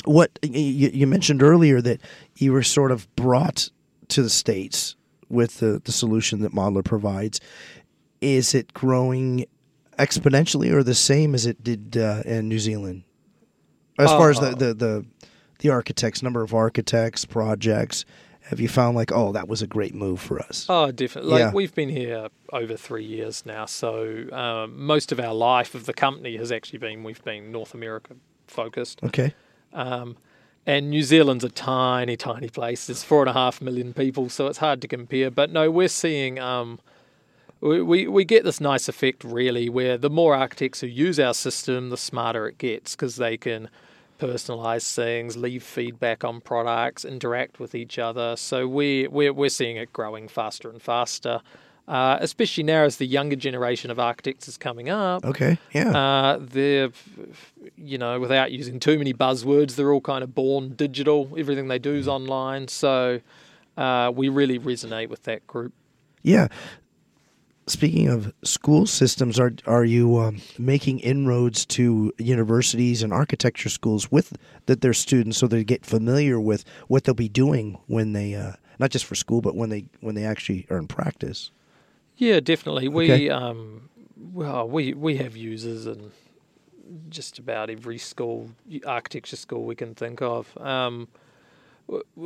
what 0.05 0.39
you, 0.41 0.89
you 0.93 1.05
mentioned 1.07 1.43
earlier 1.43 1.81
that 1.81 1.99
you 2.37 2.53
were 2.53 2.63
sort 2.63 2.91
of 2.93 3.13
brought 3.17 3.69
to 4.07 4.23
the 4.23 4.29
states 4.29 4.95
with 5.27 5.59
the, 5.59 5.81
the 5.83 5.91
solution 5.91 6.39
that 6.39 6.53
Modlar 6.53 6.85
provides. 6.85 7.41
Is 8.21 8.55
it 8.55 8.73
growing 8.73 9.45
exponentially 10.05 10.71
or 10.71 10.83
the 10.83 10.95
same 10.95 11.35
as 11.35 11.45
it 11.45 11.63
did 11.63 11.97
uh, 11.97 12.23
in 12.25 12.49
New 12.49 12.59
Zealand? 12.59 13.03
As 13.99 14.09
far 14.09 14.29
as 14.31 14.39
the, 14.39 14.47
Uh, 14.51 14.55
the, 14.55 14.73
the 14.73 15.05
the 15.59 15.69
architects, 15.69 16.23
number 16.23 16.41
of 16.41 16.53
architects, 16.55 17.23
projects, 17.23 18.03
have 18.49 18.59
you 18.59 18.67
found 18.67 18.97
like, 18.97 19.11
oh, 19.11 19.31
that 19.31 19.47
was 19.47 19.61
a 19.61 19.67
great 19.67 19.93
move 19.93 20.19
for 20.19 20.39
us? 20.39 20.65
Oh, 20.67 20.91
definitely. 20.91 21.31
Like 21.31 21.39
Yeah. 21.39 21.51
we've 21.53 21.75
been 21.75 21.89
here 21.89 22.29
over 22.51 22.75
three 22.75 23.05
years 23.05 23.45
now, 23.45 23.65
so 23.67 24.25
um, 24.31 24.83
most 24.83 25.11
of 25.11 25.19
our 25.19 25.35
life 25.35 25.75
of 25.75 25.85
the 25.85 25.93
company 25.93 26.35
has 26.37 26.51
actually 26.51 26.79
been 26.79 27.03
we've 27.03 27.23
been 27.23 27.51
North 27.51 27.73
America 27.75 28.15
focused. 28.47 29.03
Okay, 29.03 29.35
Um, 29.71 30.17
and 30.65 30.89
New 30.89 31.03
Zealand's 31.03 31.43
a 31.43 31.49
tiny, 31.49 32.15
tiny 32.17 32.49
place. 32.49 32.87
There's 32.87 33.03
four 33.03 33.21
and 33.21 33.29
a 33.29 33.33
half 33.33 33.61
million 33.61 33.93
people, 33.93 34.29
so 34.29 34.47
it's 34.47 34.57
hard 34.59 34.81
to 34.81 34.87
compare. 34.87 35.29
But 35.29 35.51
no, 35.51 35.69
we're 35.69 35.87
seeing 35.87 36.39
um, 36.39 36.79
we, 37.61 37.81
we 37.81 38.07
we 38.07 38.25
get 38.25 38.43
this 38.43 38.59
nice 38.59 38.89
effect 38.89 39.23
really, 39.23 39.69
where 39.69 39.97
the 39.97 40.09
more 40.09 40.35
architects 40.35 40.81
who 40.81 40.87
use 40.87 41.19
our 41.19 41.33
system, 41.33 41.89
the 41.89 41.97
smarter 41.97 42.47
it 42.47 42.57
gets 42.57 42.95
because 42.95 43.15
they 43.15 43.37
can 43.37 43.69
personalize 44.19 44.93
things, 44.93 45.37
leave 45.37 45.63
feedback 45.63 46.23
on 46.23 46.41
products, 46.41 47.05
interact 47.05 47.59
with 47.59 47.73
each 47.73 47.97
other. 47.97 48.35
So 48.35 48.67
we 48.67 49.07
we're 49.07 49.33
we're 49.33 49.49
seeing 49.49 49.77
it 49.77 49.93
growing 49.93 50.27
faster 50.27 50.69
and 50.69 50.81
faster. 50.81 51.41
Uh, 51.87 52.17
especially 52.21 52.63
now 52.63 52.83
as 52.83 52.97
the 52.97 53.07
younger 53.07 53.35
generation 53.35 53.91
of 53.91 53.99
architects 53.99 54.47
is 54.47 54.55
coming 54.55 54.87
up, 54.89 55.25
okay, 55.25 55.57
yeah, 55.73 55.89
uh, 55.89 56.37
they're, 56.39 56.89
you 57.75 57.97
know, 57.97 58.19
without 58.19 58.51
using 58.51 58.79
too 58.79 58.97
many 58.97 59.13
buzzwords, 59.13 59.75
they're 59.75 59.91
all 59.91 59.99
kind 59.99 60.23
of 60.23 60.33
born 60.33 60.73
digital. 60.75 61.29
Everything 61.35 61.67
they 61.67 61.79
do 61.79 61.93
is 61.93 62.07
online. 62.07 62.67
So 62.69 63.19
uh, 63.77 64.11
we 64.15 64.29
really 64.29 64.59
resonate 64.59 65.09
with 65.09 65.23
that 65.23 65.45
group. 65.47 65.73
Yeah. 66.21 66.47
Speaking 67.71 68.09
of 68.09 68.33
school 68.43 68.85
systems, 68.85 69.39
are 69.39 69.53
are 69.65 69.85
you 69.85 70.17
um, 70.19 70.41
making 70.59 70.99
inroads 70.99 71.65
to 71.67 72.11
universities 72.17 73.01
and 73.01 73.13
architecture 73.13 73.69
schools 73.69 74.11
with 74.11 74.37
that 74.65 74.81
their 74.81 74.91
students 74.91 75.37
so 75.37 75.47
they 75.47 75.63
get 75.63 75.85
familiar 75.85 76.37
with 76.37 76.65
what 76.89 77.05
they'll 77.05 77.15
be 77.15 77.29
doing 77.29 77.79
when 77.87 78.11
they 78.11 78.35
uh, 78.35 78.55
not 78.77 78.89
just 78.89 79.05
for 79.05 79.15
school, 79.15 79.39
but 79.39 79.55
when 79.55 79.69
they 79.69 79.85
when 80.01 80.15
they 80.15 80.25
actually 80.25 80.67
are 80.69 80.77
in 80.77 80.87
practice. 80.87 81.51
Yeah, 82.17 82.41
definitely. 82.41 82.89
We 82.89 83.09
Okay. 83.09 83.29
um, 83.29 83.89
well, 84.33 84.67
we 84.67 84.93
we 84.93 85.15
have 85.15 85.37
users 85.37 85.87
in 85.87 86.11
just 87.09 87.39
about 87.39 87.69
every 87.69 87.97
school, 87.97 88.49
architecture 88.85 89.37
school 89.37 89.63
we 89.63 89.75
can 89.75 89.95
think 89.95 90.21
of. 90.21 90.57
Um, 90.57 91.07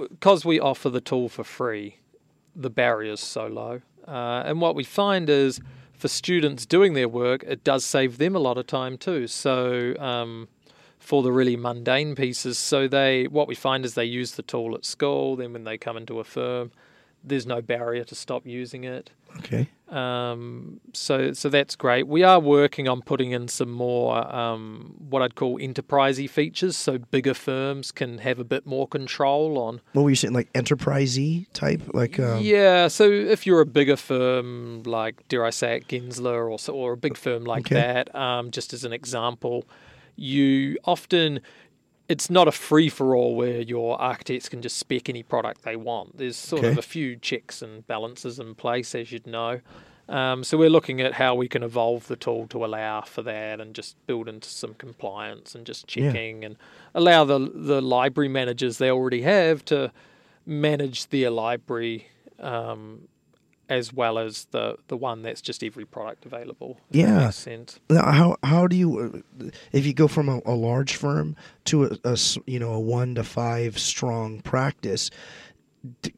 because 0.09 0.43
we 0.43 0.59
offer 0.59 0.89
the 0.89 1.01
tool 1.01 1.29
for 1.29 1.43
free, 1.43 1.97
the 2.55 2.69
barrier's 2.69 3.19
so 3.19 3.47
low. 3.47 3.81
Uh, 4.07 4.43
and 4.45 4.61
what 4.61 4.75
we 4.75 4.83
find 4.83 5.29
is 5.29 5.59
for 5.93 6.07
students 6.07 6.65
doing 6.65 6.93
their 6.93 7.09
work, 7.09 7.43
it 7.43 7.63
does 7.63 7.83
save 7.83 8.17
them 8.17 8.35
a 8.35 8.39
lot 8.39 8.57
of 8.57 8.67
time 8.67 8.97
too. 8.97 9.27
So 9.27 9.95
um, 9.99 10.47
for 10.99 11.23
the 11.23 11.31
really 11.31 11.55
mundane 11.55 12.15
pieces, 12.15 12.57
so 12.57 12.87
they 12.87 13.27
what 13.27 13.47
we 13.47 13.55
find 13.55 13.85
is 13.85 13.93
they 13.95 14.05
use 14.05 14.33
the 14.33 14.43
tool 14.43 14.75
at 14.75 14.85
school. 14.85 15.35
Then 15.35 15.53
when 15.53 15.63
they 15.63 15.77
come 15.77 15.97
into 15.97 16.19
a 16.19 16.23
firm, 16.23 16.71
there's 17.27 17.45
no 17.45 17.61
barrier 17.61 18.03
to 18.05 18.15
stop 18.15 18.45
using 18.45 18.83
it. 18.83 19.11
Okay. 19.39 19.67
Um, 19.89 20.79
so 20.93 21.33
so 21.33 21.49
that's 21.49 21.75
great. 21.75 22.07
We 22.07 22.23
are 22.23 22.39
working 22.39 22.87
on 22.87 23.01
putting 23.01 23.31
in 23.31 23.47
some 23.47 23.69
more 23.69 24.33
um, 24.33 24.95
what 24.97 25.21
I'd 25.21 25.35
call 25.35 25.59
enterprisey 25.59 26.29
features, 26.29 26.75
so 26.77 26.97
bigger 26.97 27.33
firms 27.33 27.91
can 27.91 28.19
have 28.19 28.39
a 28.39 28.43
bit 28.43 28.65
more 28.65 28.87
control 28.87 29.57
on. 29.59 29.81
What 29.93 30.03
were 30.03 30.09
you 30.09 30.15
saying? 30.15 30.33
Like 30.33 30.51
enterprisey 30.53 31.47
type? 31.53 31.81
Like 31.93 32.19
um, 32.19 32.41
yeah, 32.43 32.87
so 32.87 33.09
if 33.11 33.45
you're 33.45 33.61
a 33.61 33.65
bigger 33.65 33.97
firm, 33.97 34.83
like 34.83 35.27
dare 35.27 35.45
I 35.45 35.49
say 35.51 35.77
it, 35.77 35.87
Gensler, 35.87 36.49
or 36.49 36.73
or 36.73 36.93
a 36.93 36.97
big 36.97 37.17
firm 37.17 37.43
like 37.43 37.67
Okay. 37.67 37.75
that, 37.75 38.15
um, 38.15 38.51
just 38.51 38.73
as 38.73 38.85
an 38.85 38.93
example, 38.93 39.65
you 40.15 40.77
often 40.85 41.41
it's 42.07 42.29
not 42.29 42.47
a 42.47 42.51
free 42.51 42.89
for 42.89 43.15
all 43.15 43.35
where 43.35 43.61
your 43.61 43.99
architects 43.99 44.47
can 44.49 44.61
just 44.61 44.77
spec 44.77 45.09
any 45.09 45.23
product 45.23 45.63
they 45.63 45.75
want. 45.75 46.17
There's 46.17 46.37
sort 46.37 46.63
of 46.65 46.77
a 46.77 46.81
few 46.83 47.15
checks 47.15 47.61
and 47.61 47.85
balances 47.87 48.39
in 48.39 48.55
place, 48.55 48.93
as 48.95 49.11
you'd 49.11 49.25
know. 49.27 49.61
Um, 50.07 50.43
so 50.43 50.55
we're 50.55 50.69
looking 50.69 51.01
at 51.01 51.13
how 51.13 51.33
we 51.33 51.47
can 51.47 51.63
evolve 51.63 52.05
the 52.07 52.15
tool 52.15 52.45
to 52.49 52.63
allow 52.63 53.01
for 53.01 53.23
that, 53.23 53.59
and 53.59 53.73
just 53.73 53.95
build 54.05 54.29
into 54.29 54.47
some 54.47 54.75
compliance 54.75 55.55
and 55.55 55.65
just 55.65 55.95
Yeah. 55.95 56.11
checking, 56.11 56.45
and 56.45 56.57
allow 56.93 57.23
the 57.25 57.39
the 57.39 57.81
library 57.81 58.29
managers 58.29 58.77
they 58.77 58.91
already 58.91 59.21
have 59.23 59.65
to 59.65 59.91
manage 60.45 61.07
their 61.07 61.31
library 61.31 62.07
um, 62.39 63.07
as 63.69 63.91
well 63.93 64.17
as 64.19 64.45
the 64.51 64.77
the 64.87 64.97
one 64.97 65.21
that's 65.21 65.41
just 65.41 65.63
every 65.63 65.85
product 65.85 66.25
available. 66.25 66.77
Yeah. 66.91 67.31
how 67.89 68.37
how 68.43 68.67
do 68.67 68.75
you 68.75 69.23
if 69.71 69.85
you 69.85 69.93
go 69.93 70.07
from 70.07 70.29
a, 70.29 70.41
a 70.45 70.53
large 70.55 70.95
firm 70.95 71.35
to 71.65 71.85
a, 71.85 71.97
a 72.03 72.17
you 72.45 72.59
know 72.59 72.73
a 72.73 72.79
one 72.79 73.15
to 73.15 73.23
five 73.23 73.77
strong 73.79 74.41
practice, 74.41 75.09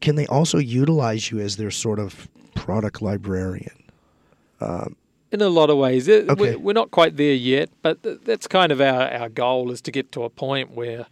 can 0.02 0.16
they 0.16 0.28
also 0.28 0.58
utilize 0.58 1.32
you 1.32 1.40
as 1.40 1.58
their 1.58 1.72
sort 1.72 2.00
of 2.00 2.28
product 2.56 3.02
librarian? 3.02 3.84
Um, 4.60 4.96
In 5.32 5.42
a 5.42 5.50
lot 5.50 5.70
of 5.70 5.78
ways, 5.78 6.08
it, 6.08 6.30
Okay. 6.30 6.42
we're, 6.56 6.58
we're 6.60 6.74
not 6.74 6.92
quite 6.92 7.18
there 7.18 7.34
yet, 7.34 7.70
but 7.82 8.02
th- 8.04 8.20
that's 8.24 8.48
kind 8.48 8.72
of 8.72 8.82
our, 8.82 9.10
our 9.12 9.30
goal 9.30 9.72
is 9.72 9.82
to 9.82 9.92
get 9.92 10.12
to 10.14 10.24
a 10.24 10.30
point 10.30 10.72
where 10.72 11.06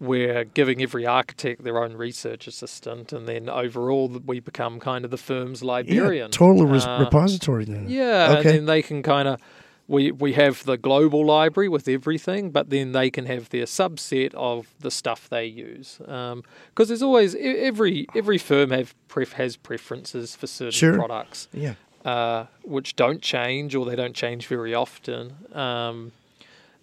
we're 0.00 0.44
giving 0.44 0.82
every 0.82 1.06
architect 1.06 1.64
their 1.64 1.82
own 1.82 1.94
research 1.94 2.46
assistant, 2.46 3.12
and 3.12 3.26
then 3.26 3.48
overall 3.48 4.08
we 4.26 4.40
become 4.40 4.78
kind 4.80 5.04
of 5.04 5.10
the 5.10 5.16
firm's 5.16 5.62
librarian. 5.62 6.26
Yeah, 6.32 6.38
total 6.38 6.66
res- 6.66 6.86
Uh, 6.86 6.98
repository 7.04 7.64
then. 7.64 7.86
Yeah, 7.88 8.30
and 8.30 8.38
Okay. 8.38 8.52
then 8.52 8.66
they 8.66 8.82
can 8.82 9.02
kind 9.02 9.26
of 9.28 9.40
we 9.88 10.10
we 10.10 10.32
have 10.32 10.64
the 10.64 10.76
global 10.76 11.24
library 11.24 11.68
with 11.68 11.86
everything, 11.88 12.50
but 12.50 12.70
then 12.70 12.90
they 12.92 13.08
can 13.08 13.26
have 13.26 13.48
their 13.50 13.66
subset 13.66 14.34
of 14.34 14.66
the 14.80 14.90
stuff 14.90 15.28
they 15.28 15.46
use. 15.46 15.98
Because 15.98 16.88
there's 16.88 17.02
always 17.02 17.34
every 17.36 18.06
every 18.14 18.38
firm 18.38 18.70
have 18.70 18.94
pref- 19.08 19.34
has 19.34 19.56
preferences 19.56 20.34
for 20.34 20.46
certain 20.48 20.72
Sure. 20.72 20.94
products, 20.94 21.46
Yeah. 21.54 21.74
uh, 22.04 22.46
which 22.64 22.96
don't 22.96 23.22
change 23.22 23.74
or 23.76 23.86
they 23.86 23.94
don't 23.96 24.14
change 24.14 24.48
very 24.48 24.74
often. 24.74 25.34
Um, 25.54 26.10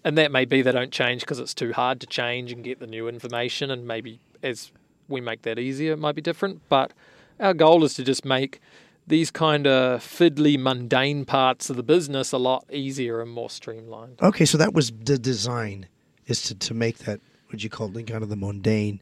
and 0.04 0.18
that 0.18 0.30
may 0.30 0.44
be 0.44 0.62
they 0.62 0.72
don't 0.72 0.92
change 0.92 1.20
because 1.22 1.38
it's 1.38 1.54
too 1.54 1.72
hard 1.72 2.00
to 2.00 2.06
change 2.06 2.52
and 2.52 2.62
get 2.62 2.78
the 2.78 2.86
new 2.86 3.08
information, 3.08 3.70
and 3.70 3.86
maybe 3.86 4.20
as 4.42 4.70
we 5.08 5.20
make 5.20 5.42
that 5.42 5.58
easier, 5.58 5.92
it 5.92 5.98
might 5.98 6.14
be 6.14 6.22
different. 6.22 6.60
But 6.68 6.92
our 7.40 7.54
goal 7.54 7.84
is 7.84 7.94
to 7.94 8.04
just 8.04 8.24
make 8.24 8.60
these 9.06 9.30
kind 9.30 9.66
of 9.66 10.00
fiddly, 10.00 10.58
mundane 10.58 11.24
parts 11.24 11.68
of 11.68 11.76
the 11.76 11.82
business 11.82 12.32
a 12.32 12.38
lot 12.38 12.64
easier 12.72 13.20
and 13.20 13.30
more 13.30 13.50
streamlined. 13.50 14.18
Okay, 14.22 14.44
so 14.44 14.56
that 14.58 14.72
was 14.72 14.92
the 14.92 15.18
design 15.18 15.86
is 16.26 16.42
to, 16.42 16.54
to 16.54 16.74
make 16.74 16.98
that 16.98 17.20
what 17.48 17.62
you 17.62 17.70
call 17.70 17.90
kind 17.90 18.22
of 18.22 18.28
the 18.28 18.36
mundane. 18.36 19.00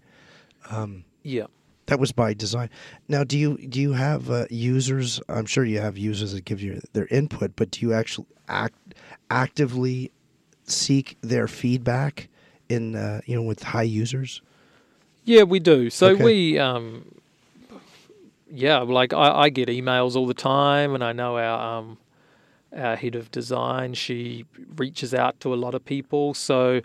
Yeah. 1.22 1.46
That 1.86 1.98
was 1.98 2.12
by 2.12 2.34
design. 2.34 2.70
Now, 3.08 3.24
do 3.24 3.38
you 3.38 3.58
do 3.58 3.80
you 3.80 3.92
have 3.92 4.30
uh, 4.30 4.46
users? 4.50 5.20
I'm 5.28 5.46
sure 5.46 5.64
you 5.64 5.80
have 5.80 5.98
users 5.98 6.32
that 6.32 6.44
give 6.44 6.62
you 6.62 6.80
their 6.92 7.06
input, 7.06 7.54
but 7.56 7.72
do 7.72 7.80
you 7.80 7.92
actually 7.92 8.26
act 8.48 8.94
actively 9.30 10.12
seek 10.64 11.16
their 11.20 11.48
feedback 11.48 12.28
in 12.68 12.96
uh, 12.96 13.20
you 13.26 13.36
know 13.36 13.42
with 13.42 13.62
high 13.62 13.82
users? 13.82 14.40
Yeah, 15.24 15.44
we 15.44 15.60
do. 15.60 15.88
So 15.90 16.08
Okay. 16.08 16.24
we, 16.24 16.58
um, 16.58 17.04
yeah, 18.50 18.78
like 18.78 19.12
I, 19.12 19.42
I 19.44 19.48
get 19.50 19.68
emails 19.68 20.16
all 20.16 20.26
the 20.26 20.34
time, 20.34 20.94
and 20.94 21.02
I 21.04 21.12
know 21.12 21.36
our 21.38 21.78
um, 21.78 21.98
our 22.76 22.96
head 22.96 23.14
of 23.14 23.30
design. 23.30 23.94
She 23.94 24.44
reaches 24.76 25.14
out 25.14 25.38
to 25.40 25.52
a 25.54 25.56
lot 25.56 25.74
of 25.74 25.84
people. 25.84 26.34
So 26.34 26.80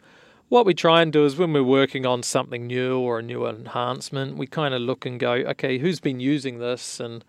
what 0.50 0.66
we 0.66 0.74
try 0.74 1.02
and 1.02 1.12
do 1.12 1.26
is 1.26 1.36
when 1.38 1.52
we're 1.54 1.64
working 1.64 2.06
on 2.06 2.24
something 2.24 2.68
new 2.68 3.00
or 3.00 3.20
a 3.20 3.24
new 3.24 3.46
enhancement, 3.48 4.38
we 4.38 4.48
kind 4.48 4.74
of 4.74 4.82
look 4.82 5.06
and 5.06 5.20
go, 5.20 5.32
okay, 5.34 5.78
who's 5.80 6.00
been 6.00 6.20
using 6.20 6.60
this, 6.60 7.00
and 7.00 7.24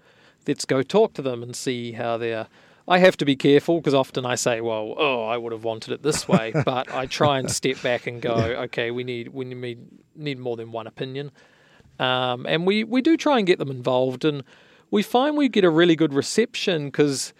let's 0.46 0.64
go 0.64 0.82
talk 0.82 1.14
to 1.14 1.22
them 1.22 1.42
and 1.42 1.54
see 1.56 1.92
how 1.92 2.16
they're. 2.16 2.46
I 2.88 2.98
have 2.98 3.16
to 3.18 3.24
be 3.24 3.36
careful 3.36 3.76
because 3.80 3.94
often 3.94 4.24
I 4.24 4.34
say, 4.34 4.60
"Well, 4.60 4.94
oh, 4.96 5.24
I 5.26 5.36
would 5.36 5.52
have 5.52 5.62
wanted 5.64 5.92
it 5.92 6.02
this 6.02 6.26
way," 6.26 6.52
but 6.64 6.92
I 6.92 7.06
try 7.06 7.38
and 7.38 7.50
step 7.50 7.82
back 7.82 8.06
and 8.06 8.20
go, 8.22 8.34
"Okay, 8.34 8.90
we 8.90 9.04
need 9.04 9.28
we 9.28 9.44
need 9.44 9.78
need 10.16 10.38
more 10.38 10.56
than 10.56 10.72
one 10.72 10.86
opinion." 10.86 11.30
um, 12.00 12.46
and 12.46 12.64
we, 12.66 12.84
we 12.84 13.02
do 13.02 13.16
try 13.16 13.38
and 13.38 13.46
get 13.46 13.58
them 13.58 13.70
involved 13.72 14.24
and 14.24 14.44
we 14.92 15.02
find 15.02 15.36
we 15.36 15.48
get 15.48 15.64
a 15.64 15.70
really 15.70 15.96
good 15.96 16.14
reception 16.14 16.86
because 16.86 17.34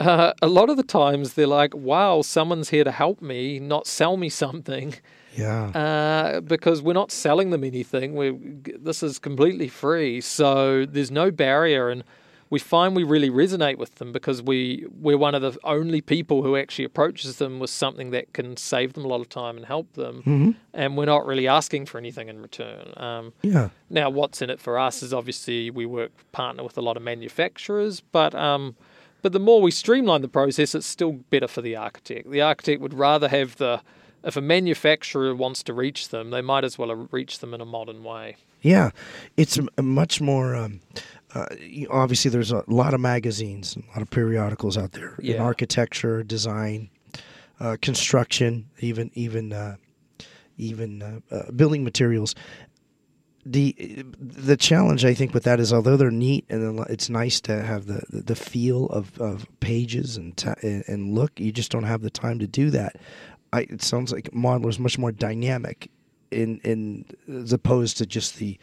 uh, 0.00 0.32
a 0.40 0.48
lot 0.48 0.70
of 0.70 0.78
the 0.78 0.82
times 0.82 1.34
they're 1.34 1.46
like 1.46 1.74
wow 1.76 2.22
someone's 2.22 2.70
here 2.70 2.84
to 2.84 2.90
help 2.90 3.20
me 3.20 3.58
not 3.60 3.86
sell 3.86 4.16
me 4.16 4.30
something 4.30 4.94
Yeah. 5.36 5.66
uh, 5.74 6.40
because 6.40 6.80
we're 6.80 6.94
not 6.94 7.12
selling 7.12 7.50
them 7.50 7.64
anything 7.64 8.14
we 8.16 8.30
this 8.78 9.02
is 9.02 9.18
completely 9.18 9.68
free 9.68 10.22
so 10.22 10.86
there's 10.86 11.10
no 11.10 11.30
barrier 11.30 11.90
and 11.90 12.02
we 12.50 12.58
find 12.58 12.96
we 12.96 13.04
really 13.04 13.30
resonate 13.30 13.76
with 13.78 13.96
them 13.96 14.12
because 14.12 14.42
we 14.42 14.86
we're 15.00 15.18
one 15.18 15.34
of 15.34 15.42
the 15.42 15.58
only 15.64 16.00
people 16.00 16.42
who 16.42 16.56
actually 16.56 16.84
approaches 16.84 17.36
them 17.36 17.58
with 17.58 17.70
something 17.70 18.10
that 18.10 18.32
can 18.32 18.56
save 18.56 18.94
them 18.94 19.04
a 19.04 19.08
lot 19.08 19.20
of 19.20 19.28
time 19.28 19.56
and 19.56 19.66
help 19.66 19.92
them 19.94 20.22
hmm 20.22 20.50
and 20.74 20.96
we're 20.96 21.06
not 21.06 21.26
really 21.26 21.48
asking 21.48 21.84
for 21.86 21.98
anything 21.98 22.28
in 22.28 22.40
return 22.40 22.92
um, 22.96 23.32
Yeah. 23.42 23.70
now, 23.90 24.10
what's 24.10 24.40
in 24.42 24.50
it 24.50 24.60
for 24.60 24.78
us 24.78 25.02
is 25.02 25.12
obviously 25.12 25.70
we 25.70 25.86
work 25.86 26.12
partner 26.32 26.62
with 26.62 26.78
a 26.78 26.82
lot 26.82 26.96
of 26.96 27.02
manufacturers, 27.02 28.00
but 28.00 28.34
um, 28.34 28.76
but 29.22 29.32
the 29.32 29.40
more 29.40 29.60
we 29.60 29.70
streamline 29.72 30.22
the 30.22 30.28
process, 30.28 30.74
it's 30.76 30.86
still 30.86 31.12
better 31.30 31.48
for 31.48 31.60
the 31.62 31.74
architect. 31.74 32.30
The 32.30 32.40
architect 32.40 32.80
would 32.80 32.94
rather 32.94 33.28
have 33.28 33.56
the 33.56 33.80
if 34.24 34.36
a 34.36 34.40
manufacturer 34.40 35.34
wants 35.34 35.62
to 35.64 35.72
reach 35.72 36.08
them, 36.10 36.30
they 36.30 36.42
might 36.42 36.64
as 36.64 36.78
well 36.78 36.94
reach 37.10 37.38
them 37.40 37.54
in 37.54 37.60
a 37.60 37.64
modern 37.64 38.02
way. 38.04 38.36
Yeah, 38.62 38.90
it's 39.36 39.58
much 39.80 40.20
more. 40.20 40.54
Um, 40.54 40.80
uh, 41.38 41.46
obviously, 41.90 42.30
there's 42.30 42.52
a 42.52 42.64
lot 42.66 42.94
of 42.94 43.00
magazines, 43.00 43.76
a 43.76 43.90
lot 43.90 44.02
of 44.02 44.10
periodicals 44.10 44.76
out 44.76 44.92
there 44.92 45.14
in 45.20 45.38
architecture, 45.38 46.22
design, 46.22 46.90
uh, 47.60 47.76
construction, 47.80 48.68
even 48.80 49.10
even 49.14 49.52
uh, 49.52 49.76
even 50.56 51.02
uh, 51.02 51.20
uh, 51.34 51.50
building 51.52 51.84
materials. 51.84 52.34
The 53.46 54.04
the 54.20 54.56
challenge 54.56 55.04
I 55.04 55.14
think 55.14 55.32
with 55.32 55.44
that 55.44 55.60
is 55.60 55.72
although 55.72 55.96
they're 55.96 56.10
neat 56.10 56.44
and 56.50 56.80
it's 56.90 57.08
nice 57.08 57.40
to 57.42 57.62
have 57.62 57.86
the, 57.86 58.02
the, 58.10 58.34
feel 58.34 58.86
of, 58.86 59.18
of 59.20 59.46
pages 59.60 60.16
and, 60.16 60.34
and 60.62 60.84
and 60.86 61.14
look, 61.14 61.38
you 61.40 61.52
just 61.52 61.70
don't 61.70 61.84
have 61.84 62.02
the 62.02 62.10
time 62.10 62.38
to 62.40 62.46
do 62.46 62.68
that. 62.70 62.96
I, 63.52 63.60
it 63.60 63.80
sounds 63.80 64.12
like 64.12 64.30
Modlar 64.32 64.68
is 64.68 64.78
much 64.78 64.98
more 64.98 65.12
dynamic 65.12 65.90
in 66.30 66.58
in 66.64 67.06
as 67.28 67.52
opposed 67.52 67.96
to 67.98 68.06
just 68.06 68.36
the 68.36 68.58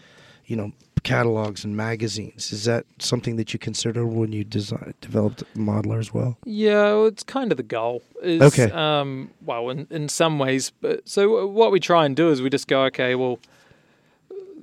you 0.46 0.56
know 0.56 0.72
catalogs 1.06 1.64
and 1.64 1.78
magazines. 1.78 2.52
Is 2.52 2.66
that 2.66 2.86
something 3.00 3.38
that 3.38 3.54
you 3.54 3.60
consider 3.60 4.06
when 4.06 4.34
you 4.34 4.44
design 4.44 4.94
developed 5.00 5.44
Modlar 5.56 6.00
as 6.00 6.14
well? 6.14 6.38
Yeah, 6.46 6.74
well, 6.94 7.06
it's 7.06 7.24
kind 7.24 7.52
of 7.52 7.58
the 7.58 7.64
goal. 7.64 8.02
Is, 8.22 8.42
Okay. 8.42 8.70
Um, 8.72 9.30
well, 9.46 9.70
in, 9.70 9.88
in 9.90 10.10
some 10.10 10.38
ways, 10.40 10.72
but 10.82 11.08
so 11.08 11.48
what 11.48 11.72
we 11.72 11.80
try 11.80 12.06
and 12.06 12.16
do 12.16 12.30
is 12.30 12.42
we 12.42 12.50
just 12.50 12.68
go, 12.68 12.84
okay, 12.86 13.16
well, 13.16 13.40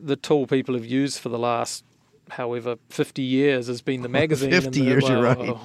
the 0.02 0.16
tool 0.16 0.46
people 0.46 0.74
have 0.74 0.84
used 0.84 1.18
for 1.20 1.28
the 1.30 1.38
last 1.38 1.84
however 2.30 2.76
50 2.90 3.22
years 3.22 3.66
has 3.68 3.80
been 3.80 4.02
the 4.02 4.08
magazine. 4.20 4.50
50 4.50 4.70
the- 4.70 4.84
years, 4.84 5.08
you're 5.08 5.20
well, 5.20 5.34
right. 5.36 5.56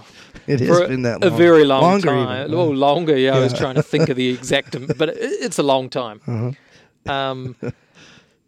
It 0.46 0.60
has 0.62 0.82
been 0.88 1.02
that 1.02 1.22
long. 1.22 1.34
a 1.34 1.36
very 1.36 1.64
long 1.66 1.82
Longer 1.82 2.08
time. 2.10 2.46
even. 2.46 2.58
Well, 2.58 2.74
longer. 2.74 3.18
Yeah, 3.18 3.36
I 3.36 3.40
was 3.40 3.54
trying 3.54 3.76
to 3.76 3.84
think 3.84 4.10
of 4.10 4.16
the 4.16 4.30
exact, 4.34 4.72
but 4.98 5.10
it, 5.10 5.18
it's 5.20 5.58
a 5.58 5.64
long 5.64 5.90
time. 5.90 6.22
Uh-huh. 6.28 7.12
Um, 7.12 7.56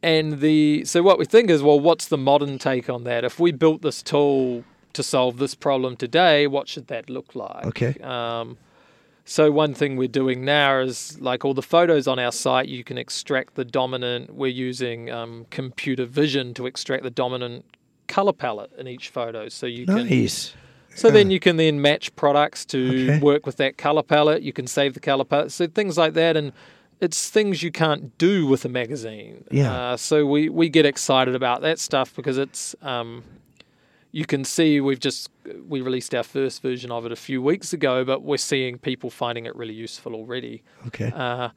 and 0.02 0.40
the 0.40 0.86
so 0.86 1.02
what 1.04 1.20
we 1.20 1.26
think 1.26 1.50
is, 1.50 1.62
well, 1.62 1.80
what's 1.80 2.08
the 2.08 2.18
modern 2.18 2.58
take 2.58 2.90
on 2.90 3.04
that? 3.06 3.24
If 3.24 3.40
we 3.40 3.52
built 3.52 3.82
this 3.82 4.02
tool 4.02 4.64
to 4.94 5.04
solve 5.04 5.38
this 5.38 5.56
problem 5.56 5.96
today, 5.96 6.48
what 6.48 6.68
should 6.68 6.88
that 6.88 7.10
look 7.10 7.36
like? 7.36 7.66
Okay. 7.68 7.96
Um, 8.02 8.58
so 9.26 9.52
one 9.52 9.76
thing 9.76 9.96
we're 9.96 10.08
doing 10.08 10.44
now 10.44 10.80
is 10.80 11.20
like 11.22 11.46
all 11.46 11.54
the 11.54 11.62
photos 11.62 12.08
on 12.08 12.18
our 12.18 12.32
site, 12.32 12.68
you 12.68 12.84
can 12.84 12.98
extract 12.98 13.54
the 13.56 13.64
dominant. 13.66 14.34
We're 14.34 14.48
using 14.48 15.12
um, 15.12 15.46
computer 15.52 16.06
vision 16.06 16.56
to 16.56 16.66
extract 16.66 17.04
the 17.04 17.12
dominant 17.12 17.66
color 18.08 18.34
palette 18.34 18.72
in 18.80 18.88
each 18.88 19.10
photo, 19.10 19.48
so 19.50 19.68
you 19.68 19.86
can. 19.86 20.10
Nice. 20.10 20.56
So 20.96 21.12
then 21.12 21.30
you 21.30 21.40
can 21.40 21.58
then 21.58 21.80
match 21.82 22.14
products 22.16 22.66
to 22.66 23.04
Okay. 23.04 23.20
work 23.20 23.46
with 23.46 23.58
that 23.58 23.78
color 23.78 24.02
palette. 24.02 24.42
You 24.42 24.52
can 24.52 24.66
save 24.66 24.96
the 24.96 25.00
color 25.00 25.24
palette, 25.24 25.52
so 25.52 25.68
things 25.68 25.98
like 25.98 26.14
that, 26.16 26.36
and 26.36 26.52
it's 27.02 27.30
things 27.30 27.64
you 27.64 27.72
can't 27.72 28.18
do 28.18 28.46
with 28.46 28.66
a 28.66 28.70
magazine. 28.70 29.46
Yeah. 29.52 29.74
Uh, 29.74 29.98
so 29.98 30.26
we 30.26 30.50
we 30.50 30.70
get 30.70 30.86
excited 30.86 31.36
about 31.36 31.62
that 31.62 31.80
stuff 31.80 32.16
because 32.16 32.38
it's 32.38 32.76
um, 32.82 33.24
you 34.12 34.26
can 34.26 34.44
see 34.44 34.82
we've 34.82 35.00
just 35.00 35.30
we 35.68 35.82
released 35.82 36.14
our 36.16 36.24
first 36.24 36.62
version 36.62 36.92
of 36.92 37.06
it 37.06 37.12
a 37.12 37.16
few 37.16 37.42
weeks 37.42 37.74
ago, 37.74 38.04
but 38.04 38.24
we're 38.24 38.38
seeing 38.38 38.78
people 38.78 39.10
finding 39.10 39.46
it 39.46 39.56
really 39.56 39.74
useful 39.74 40.16
already. 40.16 40.64
Okay. 40.88 41.12
Uh, 41.16 41.50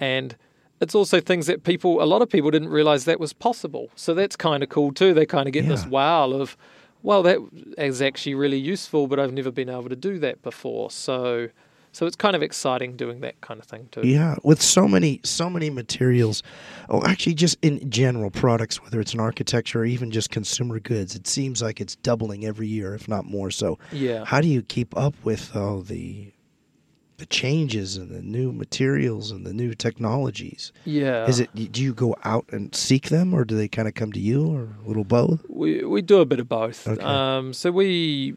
and 0.00 0.36
it's 0.80 0.94
also 0.94 1.20
things 1.20 1.46
that 1.46 1.64
people, 1.64 2.02
a 2.02 2.06
lot 2.06 2.22
of 2.22 2.28
people 2.28 2.50
didn't 2.50 2.68
realize 2.68 3.04
that 3.06 3.18
was 3.18 3.32
possible. 3.32 3.90
So 3.96 4.14
that's 4.14 4.36
kind 4.36 4.62
of 4.62 4.68
cool 4.68 4.92
too. 4.92 5.12
They 5.12 5.26
kind 5.26 5.48
of 5.48 5.52
get 5.52 5.66
this 5.66 5.86
wow 5.86 6.30
of, 6.30 6.56
well, 7.02 7.22
that 7.24 7.38
is 7.78 8.00
actually 8.00 8.34
really 8.34 8.58
useful, 8.58 9.06
but 9.06 9.18
I've 9.18 9.32
never 9.32 9.50
been 9.50 9.68
able 9.68 9.88
to 9.88 9.96
do 9.96 10.18
that 10.20 10.42
before. 10.42 10.90
So, 10.90 11.48
so 11.98 12.06
it's 12.06 12.14
kind 12.14 12.36
of 12.36 12.44
exciting 12.44 12.94
doing 12.94 13.18
that 13.22 13.40
kind 13.40 13.58
of 13.58 13.66
thing 13.66 13.88
too. 13.90 14.02
Yeah, 14.06 14.36
with 14.44 14.62
so 14.62 14.86
many 14.86 15.20
so 15.24 15.50
many 15.50 15.68
materials, 15.68 16.44
oh, 16.88 17.02
actually, 17.04 17.34
just 17.34 17.58
in 17.60 17.90
general 17.90 18.30
products, 18.30 18.80
whether 18.80 19.00
it's 19.00 19.14
an 19.14 19.18
architecture 19.20 19.80
or 19.80 19.84
even 19.84 20.12
just 20.12 20.30
consumer 20.30 20.78
goods, 20.78 21.16
it 21.16 21.26
seems 21.26 21.60
like 21.60 21.80
it's 21.80 21.96
doubling 21.96 22.44
every 22.44 22.68
year, 22.68 22.94
if 22.94 23.08
not 23.08 23.24
more. 23.24 23.50
So, 23.50 23.80
Yeah. 23.90 24.24
how 24.24 24.40
do 24.40 24.46
you 24.46 24.62
keep 24.62 24.96
up 24.96 25.14
with 25.24 25.56
all 25.56 25.80
the 25.82 26.30
the 27.16 27.26
changes 27.26 27.96
and 27.96 28.10
the 28.10 28.22
new 28.22 28.52
materials 28.52 29.32
and 29.32 29.44
the 29.44 29.52
new 29.52 29.74
technologies? 29.74 30.70
Yeah. 30.84 31.26
Is 31.26 31.40
it 31.40 31.50
do 31.72 31.82
you 31.82 31.92
go 31.94 32.14
out 32.22 32.46
and 32.52 32.72
seek 32.76 33.08
them, 33.08 33.34
or 33.34 33.44
do 33.44 33.56
they 33.56 33.66
kind 33.66 33.88
of 33.88 33.94
come 33.94 34.12
to 34.12 34.20
you, 34.20 34.46
or 34.46 34.68
a 34.84 34.86
little 34.86 35.02
both? 35.02 35.44
We 35.48 35.82
we 35.82 36.00
do 36.00 36.20
a 36.20 36.24
bit 36.26 36.38
of 36.38 36.48
both. 36.48 36.86
Okay. 36.86 37.02
Um, 37.02 37.52
so 37.52 37.72
we 37.72 38.36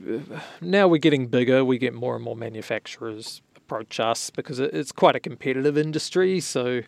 now 0.61 0.87
we're 0.87 0.97
getting 0.97 1.27
bigger. 1.27 1.63
We 1.63 1.77
get 1.77 1.93
more 1.93 2.15
and 2.15 2.23
more 2.23 2.35
manufacturers 2.35 3.43
approach 3.71 3.99
us 3.99 4.29
because 4.29 4.59
it's 4.59 4.91
quite 4.91 5.15
a 5.15 5.19
competitive 5.19 5.77
industry. 5.77 6.41
So 6.41 6.81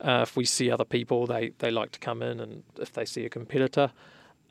uh, 0.00 0.20
if 0.22 0.36
we 0.36 0.44
see 0.44 0.70
other 0.70 0.84
people, 0.84 1.26
they 1.26 1.52
they 1.58 1.70
like 1.70 1.92
to 1.92 1.98
come 1.98 2.22
in, 2.22 2.38
and 2.40 2.62
if 2.78 2.92
they 2.92 3.04
see 3.04 3.24
a 3.24 3.30
competitor. 3.30 3.92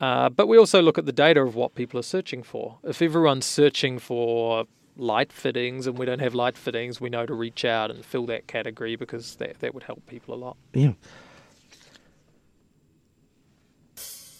Uh, 0.00 0.28
but 0.28 0.48
we 0.48 0.58
also 0.58 0.82
look 0.82 0.98
at 0.98 1.06
the 1.06 1.12
data 1.12 1.40
of 1.40 1.54
what 1.54 1.76
people 1.76 2.00
are 2.00 2.08
searching 2.16 2.42
for. 2.42 2.78
If 2.82 3.00
everyone's 3.00 3.46
searching 3.46 4.00
for 4.00 4.64
light 4.96 5.32
fittings 5.32 5.86
and 5.86 5.96
we 5.96 6.04
don't 6.04 6.18
have 6.18 6.34
light 6.34 6.56
fittings, 6.56 7.00
we 7.00 7.08
know 7.08 7.24
to 7.24 7.34
reach 7.34 7.64
out 7.64 7.90
and 7.90 8.04
fill 8.04 8.26
that 8.26 8.48
category 8.48 8.96
because 8.96 9.36
that, 9.36 9.60
that 9.60 9.72
would 9.74 9.84
help 9.84 10.04
people 10.08 10.34
a 10.34 10.40
lot. 10.44 10.56
Yeah. 10.74 10.94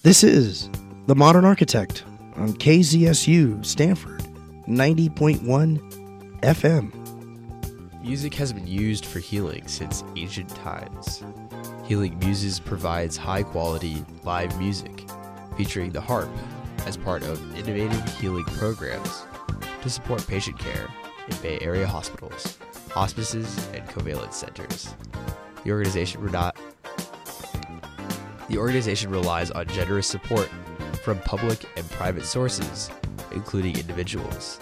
This 0.03 0.25
is 0.25 0.69
The 1.07 1.15
Modern 1.15 1.45
Architect 1.45 2.05
on 2.35 2.55
KZSU 2.55 3.65
Stanford 3.65 4.21
90.1 4.67 6.41
FM. 6.41 7.02
Music 8.03 8.35
has 8.35 8.53
been 8.53 8.67
used 8.67 9.07
for 9.07 9.21
healing 9.21 9.67
since 9.69 10.03
ancient 10.17 10.49
times. 10.49 11.23
Healing 11.85 12.19
Muses 12.19 12.59
provides 12.59 13.17
high 13.17 13.45
quality 13.45 14.05
live 14.25 14.59
music 14.59 15.05
featuring 15.57 15.93
the 15.93 16.01
harp 16.01 16.29
as 16.85 16.97
part 16.97 17.23
of 17.23 17.38
innovative 17.57 18.19
healing 18.19 18.45
programs 18.57 19.23
to 19.83 19.88
support 19.88 20.27
patient 20.27 20.59
care 20.59 20.88
in 21.29 21.37
Bay 21.37 21.61
Area 21.61 21.87
hospitals, 21.87 22.59
hospices, 22.91 23.69
and 23.73 23.87
covalent 23.88 24.33
centers. 24.33 24.97
The 25.62 25.71
organization 25.71 26.23
rena- 26.23 26.53
the 28.49 28.59
organization 28.59 29.12
relies 29.12 29.53
on 29.53 29.69
generous 29.69 30.09
support 30.09 30.51
from 31.05 31.21
public 31.21 31.69
and 31.77 31.88
private 31.93 32.25
sources, 32.25 32.91
including 33.31 33.77
individuals. 33.79 34.59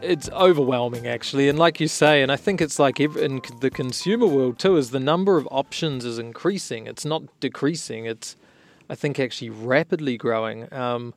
It's 0.00 0.28
overwhelming, 0.30 1.08
actually, 1.08 1.48
and 1.48 1.58
like 1.58 1.80
you 1.80 1.88
say, 1.88 2.22
and 2.22 2.30
I 2.30 2.36
think 2.36 2.60
it's 2.60 2.78
like 2.78 3.00
in 3.00 3.42
the 3.60 3.70
consumer 3.70 4.26
world 4.26 4.60
too. 4.60 4.76
Is 4.76 4.92
the 4.92 5.00
number 5.00 5.36
of 5.36 5.48
options 5.50 6.04
is 6.04 6.16
increasing? 6.16 6.86
It's 6.86 7.04
not 7.04 7.22
decreasing. 7.40 8.06
It's, 8.06 8.36
I 8.88 8.94
think, 8.94 9.18
actually 9.18 9.50
rapidly 9.50 10.16
growing. 10.16 10.72
Um, 10.72 11.12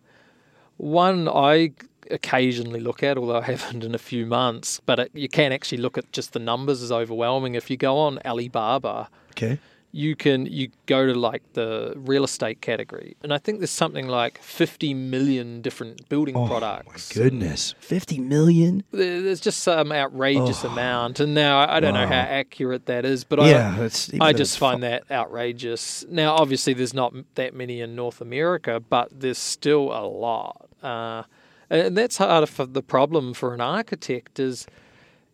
one 0.77 1.29
I 1.29 1.73
occasionally 2.09 2.79
look 2.79 3.03
at, 3.03 3.15
although 3.15 3.41
I 3.41 3.51
haven't 3.51 3.83
in 3.83 3.93
a 3.93 3.99
few 3.99 4.25
months, 4.25 4.81
but 4.87 4.97
it, 4.97 5.11
you 5.13 5.29
can 5.29 5.51
actually 5.51 5.77
look 5.77 5.99
at 5.99 6.11
just 6.11 6.33
the 6.33 6.39
numbers 6.39 6.81
is 6.81 6.91
overwhelming. 6.91 7.53
If 7.53 7.69
you 7.69 7.77
go 7.77 7.99
on 7.99 8.17
Alibaba, 8.25 9.07
okay. 9.33 9.59
You 9.95 10.15
can 10.15 10.47
you 10.47 10.69
go 10.87 11.05
to 11.05 11.13
like 11.13 11.43
the 11.53 11.93
real 11.95 12.23
estate 12.23 12.61
category, 12.61 13.15
and 13.21 13.31
I 13.31 13.37
think 13.37 13.59
there's 13.59 13.69
something 13.69 14.07
like 14.07 14.39
50 14.41 14.93
million 14.95 15.61
different 15.61 16.09
building 16.09 16.35
Oh, 16.35 16.47
products. 16.47 17.15
My 17.15 17.21
goodness. 17.23 17.75
50 17.79 18.17
million? 18.19 18.83
There's 18.91 19.39
just 19.39 19.59
some 19.61 19.91
outrageous 19.91 20.65
Oh. 20.65 20.69
amount, 20.69 21.19
and 21.19 21.35
now 21.35 21.59
I 21.59 21.77
I 21.77 21.79
don't 21.79 21.93
know 21.93 22.07
how 22.07 22.13
accurate 22.15 22.87
that 22.87 23.05
is, 23.05 23.23
but 23.23 23.39
yeah. 23.43 23.75
That's, 23.77 24.11
I, 24.19 24.27
I 24.29 24.33
just 24.33 24.57
find 24.57 24.81
that 24.81 25.03
outrageous. 25.11 26.03
Now, 26.09 26.33
obviously, 26.35 26.73
there's 26.73 26.93
not 26.95 27.13
that 27.35 27.53
many 27.53 27.79
in 27.79 27.95
North 27.95 28.19
America, 28.19 28.79
but 28.79 29.09
there's 29.11 29.37
still 29.37 29.91
a 29.93 30.01
lot, 30.07 30.67
uh, 30.81 31.23
and 31.69 31.95
that's 31.95 32.17
part 32.17 32.49
of 32.59 32.73
the 32.73 32.81
problem 32.81 33.33
for 33.35 33.53
an 33.53 33.61
architect 33.61 34.39
is 34.39 34.65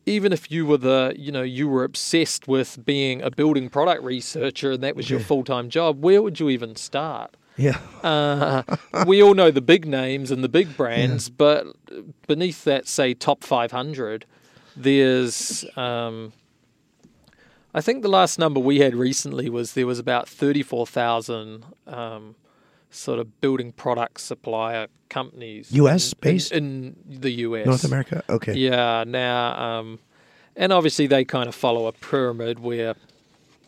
even 0.10 0.34
if 0.34 0.52
you 0.52 0.66
were 0.66 0.78
the 0.78 1.14
you 1.18 1.32
know 1.32 1.42
you 1.44 1.68
were 1.68 1.84
obsessed 1.84 2.48
with 2.48 2.84
being 2.86 3.22
a 3.22 3.30
building 3.32 3.70
product 3.70 4.04
researcher 4.04 4.72
and 4.72 4.84
that 4.84 4.96
was 4.96 5.10
your 5.10 5.20
Yeah. 5.20 5.26
full 5.26 5.44
time 5.44 5.70
job, 5.70 6.02
where 6.04 6.22
would 6.22 6.40
you 6.40 6.50
even 6.50 6.76
start? 6.76 7.36
Yeah. 7.58 7.78
Uh, 8.04 8.64
we 9.06 9.22
all 9.22 9.34
know 9.34 9.52
the 9.52 9.62
big 9.62 9.86
names 9.86 10.32
and 10.32 10.44
the 10.44 10.50
big 10.50 10.78
brands, 10.78 11.30
but 11.30 11.68
beneath 12.26 12.64
that, 12.64 12.88
say 12.88 13.14
top 13.14 13.44
500, 13.44 14.26
there's. 14.78 15.66
Um, 15.76 16.32
I 17.74 17.82
think 17.82 18.02
the 18.02 18.08
last 18.10 18.40
number 18.40 18.60
we 18.62 18.80
had 18.80 18.96
recently 18.96 19.50
was 19.50 19.74
there 19.74 19.86
was 19.86 20.00
about 20.00 20.28
34,000 20.28 21.66
um, 21.86 22.36
sort 22.90 23.20
of 23.20 23.42
building 23.42 23.72
product 23.72 24.20
supplier 24.20 24.88
companies. 25.10 25.72
US 25.72 26.12
in- 26.12 26.18
in- 26.18 26.20
based? 26.34 26.52
in, 26.52 26.96
the 27.08 27.32
US. 27.32 27.66
North 27.66 27.84
America? 27.84 28.24
Okay. 28.30 28.54
Yeah. 28.54 29.04
Now, 29.06 29.80
um, 29.80 30.00
and 30.56 30.74
obviously 30.74 31.08
they 31.08 31.26
kind 31.26 31.48
of 31.48 31.56
follow 31.56 31.88
a 31.88 31.92
pyramid 31.92 32.60
where 32.60 32.96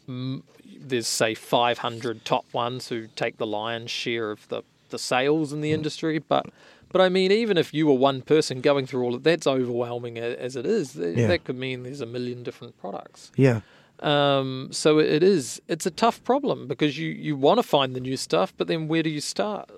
mm, 0.07 0.41
there's 0.79 1.07
say 1.07 1.33
500 1.33 2.25
top 2.25 2.45
ones 2.53 2.89
who 2.89 3.07
take 3.15 3.37
the 3.37 3.47
lion's 3.47 3.91
share 3.91 4.31
of 4.31 4.47
the 4.49 4.63
the 4.89 4.99
sales 4.99 5.53
in 5.53 5.61
the 5.61 5.71
industry. 5.71 6.19
But 6.19 6.47
but 6.91 7.01
I 7.01 7.09
mean, 7.09 7.31
even 7.31 7.57
if 7.57 7.73
you 7.73 7.87
were 7.87 7.93
one 7.93 8.21
person 8.21 8.59
going 8.59 8.85
through 8.85 9.03
all 9.03 9.15
of 9.15 9.23
that's 9.23 9.47
overwhelming 9.47 10.17
as 10.17 10.55
it 10.55 10.65
is. 10.65 10.95
Yeah. 10.95 11.27
That 11.27 11.45
could 11.45 11.57
mean 11.57 11.83
there's 11.83 12.01
a 12.01 12.05
million 12.05 12.43
different 12.43 12.77
products. 12.79 13.31
Yeah. 13.35 13.61
Um, 14.01 14.69
so 14.71 14.99
it 14.99 15.23
is. 15.23 15.61
It's 15.67 15.85
a 15.85 15.91
tough 15.91 16.23
problem 16.23 16.67
because 16.67 16.97
you 16.97 17.09
you 17.09 17.35
want 17.35 17.59
to 17.59 17.63
find 17.63 17.95
the 17.95 17.99
new 17.99 18.17
stuff, 18.17 18.53
but 18.57 18.67
then 18.67 18.87
where 18.87 19.03
do 19.03 19.09
you 19.09 19.21
start? 19.21 19.69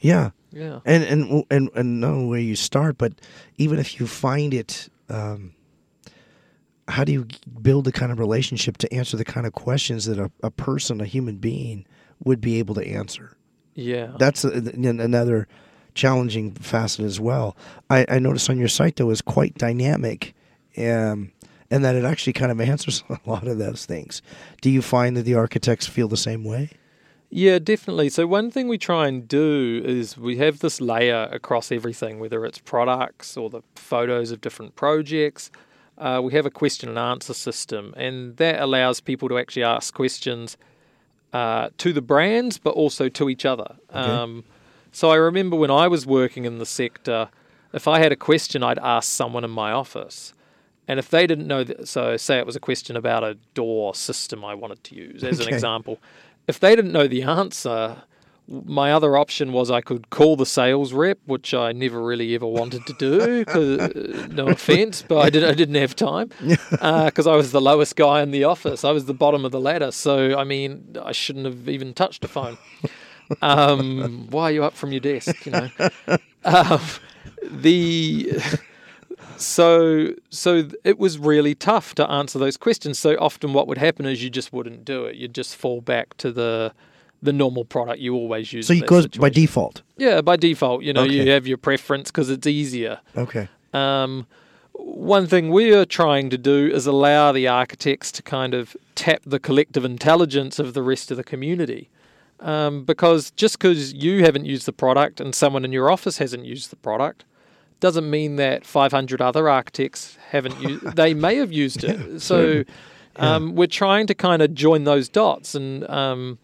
Yeah. 0.00 0.30
Yeah. 0.52 0.80
And 0.84 1.02
and 1.04 1.44
and 1.50 1.70
and 1.74 2.00
not 2.00 2.10
only 2.10 2.26
where 2.26 2.40
you 2.40 2.56
start, 2.56 2.96
but 2.98 3.12
even 3.56 3.78
if 3.78 3.98
you 3.98 4.06
find 4.06 4.54
it, 4.54 4.88
um, 5.08 5.54
how 6.88 7.04
do 7.04 7.12
you 7.12 7.26
build 7.60 7.84
the 7.84 7.92
kind 7.92 8.12
of 8.12 8.18
relationship 8.18 8.76
to 8.78 8.94
answer 8.94 9.16
the 9.16 9.24
kind 9.24 9.46
of 9.46 9.52
questions 9.52 10.04
that 10.04 10.18
a, 10.18 10.30
a 10.42 10.50
person, 10.50 11.00
a 11.00 11.06
human 11.06 11.36
being, 11.36 11.86
would 12.22 12.40
be 12.40 12.58
able 12.58 12.74
to 12.76 12.86
answer? 12.86 13.36
Yeah. 13.74 14.12
That's 14.18 14.44
a, 14.44 14.52
an- 14.52 15.00
another 15.00 15.48
challenging 15.94 16.52
facet 16.52 17.04
as 17.04 17.18
well. 17.20 17.56
I, 17.90 18.04
I 18.08 18.18
noticed 18.18 18.50
on 18.50 18.58
your 18.58 18.68
site 18.68 18.96
though 18.96 19.10
is 19.10 19.22
quite 19.22 19.54
dynamic, 19.56 20.34
um, 20.78 21.32
and 21.74 21.84
that 21.84 21.96
it 21.96 22.04
actually 22.04 22.32
kind 22.32 22.52
of 22.52 22.60
answers 22.60 23.02
a 23.10 23.18
lot 23.26 23.48
of 23.48 23.58
those 23.58 23.84
things. 23.84 24.22
Do 24.60 24.70
you 24.70 24.80
find 24.80 25.16
that 25.16 25.22
the 25.22 25.34
architects 25.34 25.88
feel 25.88 26.06
the 26.06 26.16
same 26.16 26.44
way? 26.44 26.70
Yeah, 27.30 27.58
definitely. 27.58 28.10
So 28.10 28.28
one 28.28 28.52
thing 28.52 28.68
we 28.68 28.78
try 28.78 29.08
and 29.08 29.26
do 29.26 29.82
is 29.84 30.16
we 30.16 30.36
have 30.36 30.60
this 30.60 30.80
layer 30.80 31.28
across 31.32 31.72
everything, 31.72 32.20
whether 32.20 32.44
it's 32.44 32.60
products 32.60 33.36
or 33.36 33.50
the 33.50 33.62
photos 33.74 34.30
of 34.30 34.40
different 34.40 34.76
projects. 34.76 35.50
Uh, 35.98 36.20
we 36.22 36.32
have 36.34 36.46
a 36.46 36.50
question 36.50 36.88
and 36.88 36.96
answer 36.96 37.34
system, 37.34 37.92
and 37.96 38.36
that 38.36 38.60
allows 38.60 39.00
people 39.00 39.28
to 39.28 39.36
actually 39.36 39.64
ask 39.64 39.92
questions 39.92 40.56
uh, 41.32 41.70
to 41.78 41.92
the 41.92 42.02
brands, 42.02 42.56
but 42.56 42.70
also 42.70 43.08
to 43.08 43.28
each 43.28 43.44
other. 43.44 43.74
Um, 43.90 44.44
so 44.92 45.10
I 45.10 45.16
remember 45.16 45.56
when 45.56 45.72
I 45.72 45.88
was 45.88 46.06
working 46.06 46.44
in 46.44 46.58
the 46.58 46.66
sector, 46.66 47.30
if 47.72 47.88
I 47.88 47.98
had 47.98 48.12
a 48.12 48.16
question, 48.16 48.62
I'd 48.62 48.78
ask 48.78 49.10
someone 49.10 49.42
in 49.42 49.50
my 49.50 49.72
office. 49.72 50.34
And 50.86 50.98
if 50.98 51.08
they 51.08 51.26
didn't 51.26 51.46
know, 51.46 51.64
that, 51.64 51.88
so 51.88 52.16
say 52.16 52.38
it 52.38 52.46
was 52.46 52.56
a 52.56 52.60
question 52.60 52.96
about 52.96 53.24
a 53.24 53.34
door 53.54 53.94
system 53.94 54.44
I 54.44 54.54
wanted 54.54 54.84
to 54.84 54.94
use 54.94 55.24
as 55.24 55.40
Okay. 55.40 55.48
an 55.48 55.54
example, 55.54 55.98
if 56.46 56.60
they 56.60 56.76
didn't 56.76 56.92
know 56.92 57.08
the 57.08 57.22
answer, 57.22 58.02
my 58.46 58.92
other 58.92 59.16
option 59.16 59.52
was 59.52 59.70
I 59.70 59.80
could 59.80 60.10
call 60.10 60.36
the 60.36 60.44
sales 60.44 60.92
rep, 60.92 61.18
which 61.24 61.54
I 61.54 61.72
never 61.72 62.02
really 62.02 62.34
ever 62.34 62.46
wanted 62.46 62.84
to 62.86 62.92
do. 62.92 63.44
uh, 63.54 64.26
no 64.28 64.50
offense, 64.52 65.02
but 65.02 65.18
I, 65.18 65.30
did, 65.30 65.42
I 65.44 65.54
didn't 65.54 65.76
have 65.76 65.96
time 65.96 66.28
because 66.78 67.26
I 67.26 67.34
was 67.34 67.52
the 67.52 67.60
lowest 67.62 67.96
guy 67.96 68.20
in 68.22 68.30
the 68.30 68.44
office. 68.44 68.84
I 68.84 68.90
was 68.90 69.06
the 69.06 69.14
bottom 69.14 69.46
of 69.46 69.52
the 69.52 69.60
ladder. 69.60 69.90
So, 69.90 70.36
I 70.38 70.44
mean, 70.44 70.96
I 71.02 71.12
shouldn't 71.12 71.46
have 71.46 71.68
even 71.68 71.94
touched 71.94 72.24
a 72.24 72.28
phone. 72.28 72.58
Um, 73.40 74.26
why 74.30 74.44
are 74.44 74.52
you 74.52 74.64
up 74.64 74.74
from 74.76 74.92
your 74.92 75.00
desk? 75.00 75.46
You 75.46 75.52
know, 75.52 75.70
um, 76.44 76.80
the 77.42 78.32
so 79.36 80.14
so 80.30 80.68
it 80.84 80.98
was 80.98 81.18
really 81.18 81.54
tough 81.54 81.94
to 81.96 82.08
answer 82.10 82.38
those 82.38 82.56
questions. 82.56 82.98
So 82.98 83.16
often, 83.18 83.52
what 83.52 83.66
would 83.68 83.78
happen 83.78 84.06
is 84.06 84.22
you 84.22 84.30
just 84.30 84.52
wouldn't 84.52 84.84
do 84.84 85.04
it. 85.04 85.16
You'd 85.16 85.34
just 85.34 85.56
fall 85.56 85.80
back 85.80 86.16
to 86.18 86.32
the 86.32 86.72
the 87.22 87.32
normal 87.32 87.64
product 87.64 88.00
you 88.00 88.14
always 88.14 88.52
use. 88.52 88.66
So 88.66 88.74
it 88.74 88.80
that 88.80 88.88
goes 88.88 89.06
by 89.06 89.30
default. 89.30 89.82
Yeah, 89.96 90.20
by 90.20 90.36
default, 90.36 90.82
you 90.82 90.92
know, 90.92 91.02
Okay. 91.02 91.14
you 91.14 91.30
have 91.30 91.46
your 91.46 91.56
preference 91.56 92.10
because 92.10 92.28
it's 92.28 92.46
easier. 92.46 93.00
Okay. 93.16 93.48
Um, 93.72 94.26
one 94.74 95.26
thing 95.26 95.50
we're 95.50 95.86
trying 95.86 96.28
to 96.30 96.38
do 96.38 96.70
is 96.72 96.86
allow 96.86 97.32
the 97.32 97.48
architects 97.48 98.12
to 98.12 98.22
kind 98.22 98.52
of 98.52 98.76
tap 98.94 99.22
the 99.24 99.38
collective 99.38 99.84
intelligence 99.84 100.58
of 100.58 100.74
the 100.74 100.82
rest 100.82 101.10
of 101.10 101.16
the 101.16 101.24
community. 101.24 101.88
Um, 102.40 102.84
because 102.84 103.30
just 103.30 103.58
because 103.58 103.94
you 103.94 104.22
haven't 104.24 104.44
used 104.44 104.66
the 104.66 104.72
product 104.72 105.20
and 105.20 105.34
someone 105.34 105.64
in 105.64 105.72
your 105.72 105.90
office 105.90 106.18
hasn't 106.18 106.44
used 106.44 106.70
the 106.70 106.76
product 106.76 107.24
doesn't 107.80 108.08
mean 108.08 108.36
that 108.36 108.64
500 108.64 109.20
other 109.20 109.48
architects 109.48 110.16
haven't 110.30 110.58
used 110.60 110.96
they 110.96 111.12
may 111.14 111.36
have 111.36 111.52
used 111.52 111.84
it 111.84 112.20
so 112.22 112.64
um, 113.16 113.54
we're 113.54 113.66
trying 113.66 114.06
to 114.06 114.14
kind 114.14 114.42
of 114.42 114.54
join 114.54 114.84
those 114.84 115.08
dots 115.08 115.54
and 115.54 115.88
um, 115.88 116.38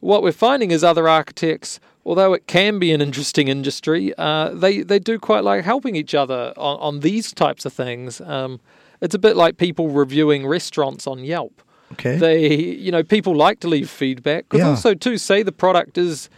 what 0.00 0.22
we're 0.22 0.30
finding 0.32 0.70
is 0.70 0.84
other 0.84 1.08
architects, 1.08 1.80
although 2.06 2.32
it 2.32 2.46
can 2.46 2.78
be 2.78 2.92
an 2.92 3.02
interesting 3.02 3.48
industry, 3.48 4.14
uh, 4.16 4.50
they 4.50 4.82
they 4.82 5.00
do 5.00 5.18
quite 5.18 5.42
like 5.42 5.64
helping 5.64 5.96
each 5.96 6.14
other 6.14 6.52
on, 6.56 6.78
on 6.78 7.00
these 7.00 7.32
types 7.32 7.64
of 7.66 7.72
things. 7.72 8.20
Um, 8.20 8.60
it's 9.00 9.14
a 9.16 9.18
bit 9.18 9.36
like 9.36 9.56
people 9.56 9.88
reviewing 9.88 10.46
restaurants 10.46 11.06
on 11.08 11.24
Yelp. 11.24 11.60
Okay. 11.94 12.16
They, 12.16 12.54
you 12.56 12.92
know, 12.92 13.02
people 13.02 13.34
like 13.34 13.58
to 13.60 13.68
leave 13.68 13.90
feedback 13.90 14.44
because 14.48 14.60
Yeah. 14.64 14.70
also 14.70 14.94
too 14.94 15.18
say 15.18 15.42
the 15.42 15.52
product 15.52 15.98
is. 15.98 16.30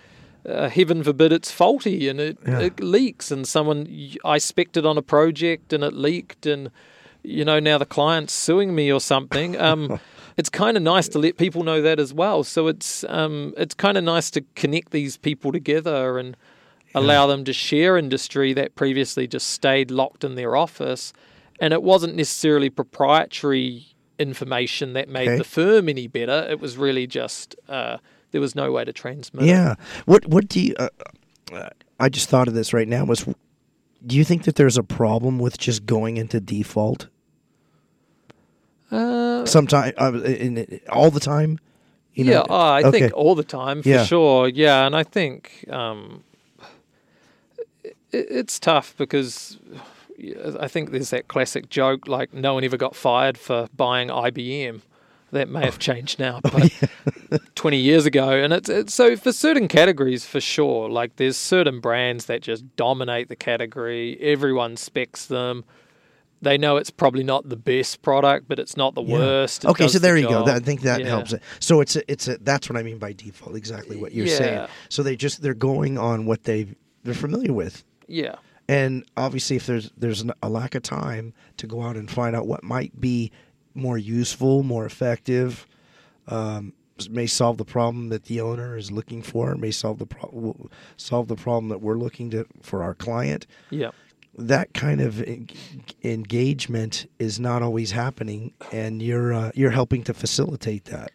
Uh, 0.49 0.69
heaven 0.69 1.03
forbid 1.03 1.33
it's 1.33 1.51
faulty 1.51 2.09
and 2.09 2.19
it, 2.21 2.39
Yeah. 2.47 2.61
it 2.61 2.81
leaks 2.81 3.31
and 3.31 3.47
someone 3.47 3.87
I 4.25 4.39
spec'd 4.39 4.77
it 4.77 4.87
on 4.87 4.97
a 4.97 5.03
project 5.03 5.73
and 5.73 5.85
it 5.85 5.93
leaked 5.93 6.47
and 6.47 6.71
you 7.23 7.45
know 7.45 7.61
now 7.61 7.77
the 7.77 7.85
client's 7.87 8.33
suing 8.33 8.75
me 8.75 8.91
or 8.91 9.01
something. 9.01 9.61
Um, 9.61 10.01
it's 10.39 10.49
kind 10.49 10.77
of 10.79 10.83
nice 10.83 11.09
to 11.11 11.19
let 11.19 11.37
people 11.37 11.63
know 11.63 11.83
that 11.83 12.01
as 12.01 12.15
well. 12.15 12.43
So 12.45 12.69
it's 12.69 13.05
um, 13.09 13.53
it's 13.59 13.75
kind 13.75 13.99
of 13.99 14.05
nice 14.05 14.31
to 14.31 14.41
connect 14.55 14.93
these 14.93 15.19
people 15.19 15.53
together 15.53 16.19
and 16.19 16.37
allow 16.95 17.27
them 17.27 17.45
to 17.45 17.53
share 17.53 17.97
industry 17.99 18.53
that 18.55 18.75
previously 18.75 19.27
just 19.29 19.49
stayed 19.49 19.91
locked 19.91 20.25
in 20.25 20.35
their 20.35 20.57
office, 20.57 21.13
and 21.61 21.73
it 21.75 21.83
wasn't 21.83 22.15
necessarily 22.17 22.71
proprietary 22.71 23.87
information 24.19 24.93
that 24.95 25.09
made 25.09 25.29
Okay. 25.29 25.39
the 25.39 25.45
firm 25.45 25.89
any 25.89 26.07
better. 26.07 26.47
It 26.51 26.61
was 26.61 26.77
really 26.77 27.07
just 27.07 27.55
uh, 27.69 27.99
there 28.33 28.41
was 28.41 28.55
no 28.55 28.71
way 28.73 28.85
to 28.85 28.93
transmit. 28.93 29.45
it. 29.45 29.49
Yeah. 29.49 29.75
What 30.07 30.27
What 30.27 30.49
do 30.49 30.61
you? 30.61 30.75
Uh, 30.79 30.89
uh, 31.53 31.69
I 31.99 32.09
just 32.09 32.29
thought 32.29 32.49
of 32.49 32.55
this 32.55 32.73
right 32.73 32.89
now. 32.89 33.05
Was 33.05 33.27
do 34.07 34.17
you 34.17 34.25
think 34.25 34.45
that 34.45 34.55
there's 34.57 34.79
a 34.79 34.83
problem 34.83 35.39
with 35.39 35.59
just 35.59 35.85
going 35.87 36.17
into 36.17 36.41
default 36.41 37.09
Uh, 38.91 39.45
sometime 39.47 39.93
uh, 39.99 40.13
all 40.89 41.11
the 41.11 41.21
time? 41.21 41.59
You 42.15 42.25
know? 42.25 42.33
yeah, 42.33 42.43
oh, 42.49 42.57
I 42.57 42.83
okay. 42.83 42.91
think 43.01 43.13
all 43.15 43.35
the 43.35 43.45
time 43.45 43.83
for 43.83 43.89
Yeah. 43.89 44.05
sure. 44.05 44.49
Yeah, 44.49 44.87
and 44.87 44.97
I 44.97 45.05
think 45.05 45.65
um, 45.71 46.25
it, 47.85 47.97
it's 48.11 48.59
tough 48.59 48.95
because 48.99 49.59
I 50.59 50.67
think 50.69 50.91
there's 50.91 51.11
that 51.11 51.29
classic 51.29 51.71
joke 51.71 52.09
like 52.09 52.35
no 52.35 52.55
one 52.55 52.65
ever 52.65 52.77
got 52.77 52.97
fired 52.97 53.39
for 53.39 53.69
buying 53.77 54.09
IBM. 54.09 54.81
That 55.33 55.49
may 55.49 55.65
have 55.65 55.79
changed 55.79 56.19
now, 56.19 56.41
oh, 56.45 56.69
but 57.31 57.41
20 57.55 57.77
years 57.77 58.05
ago, 58.07 58.31
and 58.31 58.53
it's, 58.53 58.69
it's 58.69 58.93
so 58.95 59.17
for 59.17 59.33
certain 59.33 59.69
categories 59.69 60.25
for 60.25 60.41
sure. 60.41 60.89
Like 60.91 61.17
there's 61.17 61.37
certain 61.37 61.79
brands 61.81 62.27
that 62.27 62.43
just 62.43 62.65
dominate 62.77 63.29
the 63.29 63.37
category. 63.37 64.19
Everyone 64.21 64.77
specs 64.77 65.27
them. 65.27 65.65
They 66.43 66.57
know 66.57 66.79
it's 66.79 66.91
probably 66.91 67.23
not 67.23 67.49
the 67.49 67.57
best 67.57 68.01
product, 68.03 68.49
but 68.49 68.59
it's 68.59 68.77
not 68.77 68.95
the 68.95 69.03
Yeah. 69.03 69.19
worst. 69.19 69.65
It 69.65 69.69
Okay, 69.71 69.87
so 69.89 69.99
the 69.99 69.99
there 70.01 70.17
you 70.17 70.23
go. 70.25 70.31
job. 70.31 70.47
That, 70.47 70.57
I 70.57 70.61
think 70.61 70.81
that 70.83 71.01
Yeah. 71.01 71.07
helps 71.09 71.33
it. 71.33 71.43
So 71.61 71.81
it's 71.81 71.97
a, 71.97 72.11
it's 72.11 72.27
a, 72.29 72.39
that's 72.39 72.69
what 72.71 72.77
I 72.79 72.83
mean 72.83 72.99
by 72.99 73.13
default. 73.13 73.55
Exactly 73.57 73.97
what 73.97 74.13
you're 74.13 74.27
saying. 74.27 74.67
So 74.89 75.03
they 75.03 75.17
just 75.17 75.43
they're 75.43 75.55
going 75.55 75.99
on 75.99 76.25
what 76.27 76.45
they 76.45 76.67
they're 77.05 77.15
familiar 77.15 77.53
with. 77.53 77.85
Yeah. 78.09 78.37
And 78.69 79.05
obviously, 79.17 79.57
if 79.57 79.67
there's 79.67 79.91
there's 79.97 80.25
a 80.43 80.49
lack 80.49 80.75
of 80.75 80.83
time 80.83 81.35
to 81.59 81.67
go 81.67 81.83
out 81.83 81.97
and 81.97 82.11
find 82.11 82.35
out 82.35 82.47
what 82.47 82.63
might 82.65 82.99
be 83.01 83.31
more 83.75 83.99
useful, 83.99 84.63
more 84.63 84.85
effective, 84.87 85.67
um, 86.29 86.73
may 87.11 87.27
solve 87.27 87.57
the 87.57 87.65
problem 87.65 88.09
that 88.11 88.25
the 88.25 88.41
owner 88.41 88.77
is 88.77 88.91
looking 88.91 89.23
for, 89.23 89.55
may 89.55 89.71
solve 89.71 89.99
the 89.99 90.07
pro- 90.07 90.69
solve 90.97 91.29
the 91.29 91.37
problem 91.37 91.69
that 91.69 91.81
we're 91.81 91.97
looking 91.97 92.31
to 92.31 92.47
for 92.63 92.83
our 92.83 92.95
client. 92.95 93.47
Yeah. 93.71 93.91
That 94.37 94.75
kind 94.75 95.01
of 95.01 95.23
en- 95.23 95.49
engagement 96.05 97.07
is 97.19 97.39
not 97.41 97.63
always 97.63 97.91
happening, 97.93 98.53
and 98.73 99.03
you're 99.03 99.33
uh, 99.33 99.51
you're 99.55 99.71
helping 99.71 100.03
to 100.05 100.15
facilitate 100.15 100.85
that. 100.87 101.13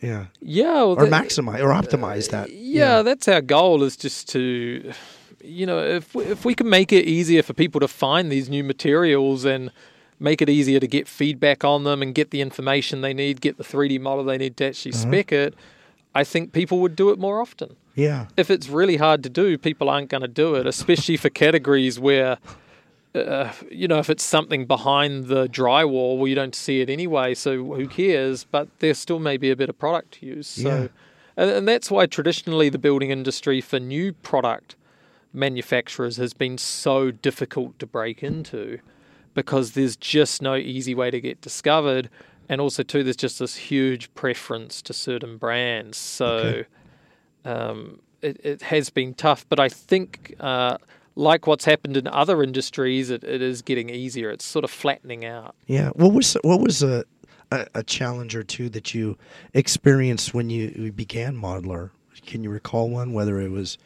Yeah, 0.00 0.26
Yeah. 0.40 0.72
Well, 0.72 0.92
or 0.92 1.06
that- 1.06 1.24
maximize 1.28 1.60
or 1.60 1.68
optimize 1.68 2.30
that. 2.30 2.50
Yeah, 2.50 3.02
that's 3.02 3.28
our 3.28 3.42
goal 3.42 3.82
is 3.82 3.96
just 3.98 4.28
to, 4.30 4.92
you 5.44 5.66
know, 5.66 5.78
if 5.84 6.14
we, 6.14 6.24
if 6.24 6.44
we 6.46 6.54
can 6.54 6.70
make 6.70 6.90
it 6.92 7.04
easier 7.04 7.42
for 7.42 7.52
people 7.52 7.80
to 7.80 7.88
find 7.88 8.32
these 8.32 8.48
new 8.48 8.64
materials 8.64 9.44
and 9.44 9.70
make 10.20 10.40
it 10.42 10.48
easier 10.48 10.78
to 10.78 10.86
get 10.86 11.08
feedback 11.08 11.64
on 11.64 11.84
them 11.84 12.02
and 12.02 12.14
get 12.14 12.30
the 12.30 12.40
information 12.40 13.00
they 13.00 13.14
need, 13.14 13.40
get 13.40 13.56
the 13.56 13.64
3D 13.64 13.98
model 14.00 14.22
they 14.24 14.38
need 14.38 14.56
to 14.58 14.66
actually 14.66 14.92
Uh-huh. 14.92 15.02
spec 15.10 15.32
it, 15.32 15.54
I 16.14 16.22
think 16.24 16.52
people 16.52 16.78
would 16.80 16.94
do 16.94 17.10
it 17.10 17.18
more 17.18 17.40
often. 17.40 17.76
yeah. 17.96 18.26
If 18.36 18.50
it's 18.50 18.68
really 18.68 18.96
hard 18.98 19.22
to 19.24 19.28
do, 19.28 19.56
people 19.58 19.88
aren't 19.88 20.08
going 20.10 20.22
to 20.22 20.28
do 20.28 20.54
it, 20.54 20.66
especially 20.66 21.16
for 21.16 21.30
categories 21.30 21.98
where. 21.98 22.38
Uh, 23.12 23.50
you 23.72 23.88
know, 23.88 23.98
if 23.98 24.08
it's 24.08 24.22
something 24.22 24.66
behind 24.66 25.24
the 25.26 25.48
drywall, 25.48 26.16
well, 26.16 26.28
you 26.28 26.36
don't 26.36 26.54
see 26.54 26.80
it 26.80 26.88
anyway, 26.88 27.34
so 27.34 27.56
who 27.74 27.88
cares? 27.88 28.44
But 28.44 28.68
there 28.78 28.94
still 28.94 29.18
may 29.18 29.36
be 29.36 29.50
a 29.50 29.56
bit 29.56 29.68
of 29.68 29.76
product 29.76 30.12
to 30.20 30.26
use. 30.26 30.46
So, 30.46 30.68
Yeah. 30.68 30.88
and, 31.36 31.50
and 31.50 31.66
that's 31.66 31.90
why 31.90 32.06
traditionally 32.06 32.68
the 32.68 32.78
building 32.78 33.10
industry 33.10 33.60
for 33.60 33.80
new 33.80 34.12
product 34.12 34.76
manufacturers 35.32 36.18
has 36.18 36.32
been 36.32 36.56
so 36.58 37.10
difficult 37.10 37.78
to 37.80 37.86
break 37.86 38.22
into 38.22 38.78
because 39.34 39.72
there's 39.72 39.96
just 39.96 40.42
no 40.42 40.56
easy 40.56 40.94
way 40.94 41.10
to 41.10 41.20
get 41.20 41.40
discovered. 41.40 42.08
And 42.48 42.60
also, 42.60 42.82
too, 42.82 43.04
there's 43.04 43.16
just 43.16 43.38
this 43.38 43.56
huge 43.56 44.12
preference 44.14 44.82
to 44.82 44.92
certain 44.92 45.36
brands. 45.38 45.96
So, 45.98 46.26
Okay. 46.26 46.64
um, 47.44 48.00
it, 48.22 48.40
it 48.44 48.62
has 48.62 48.90
been 48.90 49.14
tough. 49.14 49.46
But 49.48 49.60
I 49.60 49.68
think, 49.68 50.34
uh, 50.40 50.78
like 51.14 51.46
what's 51.46 51.64
happened 51.64 51.96
in 51.96 52.06
other 52.08 52.42
industries, 52.42 53.10
it, 53.10 53.22
it 53.24 53.40
is 53.40 53.62
getting 53.62 53.88
easier. 53.88 54.30
It's 54.30 54.44
sort 54.44 54.64
of 54.64 54.70
flattening 54.70 55.24
out. 55.24 55.54
Yeah. 55.66 55.90
What 55.90 56.12
was 56.12 56.36
what 56.42 56.60
was 56.60 56.82
a, 56.82 57.04
a 57.50 57.66
a 57.76 57.82
challenge 57.82 58.34
or 58.36 58.42
two 58.42 58.68
that 58.70 58.94
you 58.94 59.16
experienced 59.54 60.34
when 60.34 60.50
you 60.50 60.92
began 60.92 61.36
Modlar? 61.36 61.90
Can 62.26 62.42
you 62.44 62.50
recall 62.50 62.90
one? 62.90 63.12
Whether 63.12 63.40
it 63.40 63.50
was 63.50 63.78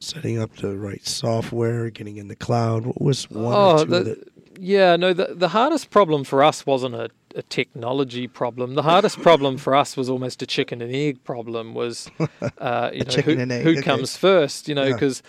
setting 0.00 0.38
up 0.38 0.54
the 0.56 0.76
right 0.76 1.04
software, 1.06 1.90
getting 1.90 2.16
in 2.16 2.28
the 2.28 2.36
cloud. 2.36 2.86
What 2.86 3.00
was 3.00 3.28
one 3.30 3.54
or 3.54 3.80
Oh, 3.80 3.84
two 3.84 3.90
the, 3.90 4.00
that? 4.04 4.37
Yeah, 4.58 4.96
no. 4.96 5.12
The 5.12 5.34
the 5.34 5.48
hardest 5.48 5.90
problem 5.90 6.24
for 6.24 6.42
us 6.42 6.66
wasn't 6.66 6.94
a, 6.94 7.10
a 7.34 7.42
technology 7.42 8.26
problem. 8.26 8.74
The 8.74 8.82
hardest 8.82 9.20
problem 9.22 9.56
for 9.58 9.74
us 9.74 9.96
was 9.96 10.08
almost 10.08 10.42
a 10.42 10.46
chicken 10.46 10.82
and 10.82 10.94
egg 10.94 11.22
problem. 11.24 11.74
Was 11.74 12.10
uh, 12.58 12.90
you 12.92 13.04
know 13.04 13.12
who, 13.22 13.34
who 13.36 13.70
okay. 13.70 13.82
comes 13.82 14.16
first? 14.16 14.68
You 14.68 14.74
know 14.74 14.84
Yeah. 14.84 14.92
because. 14.94 15.22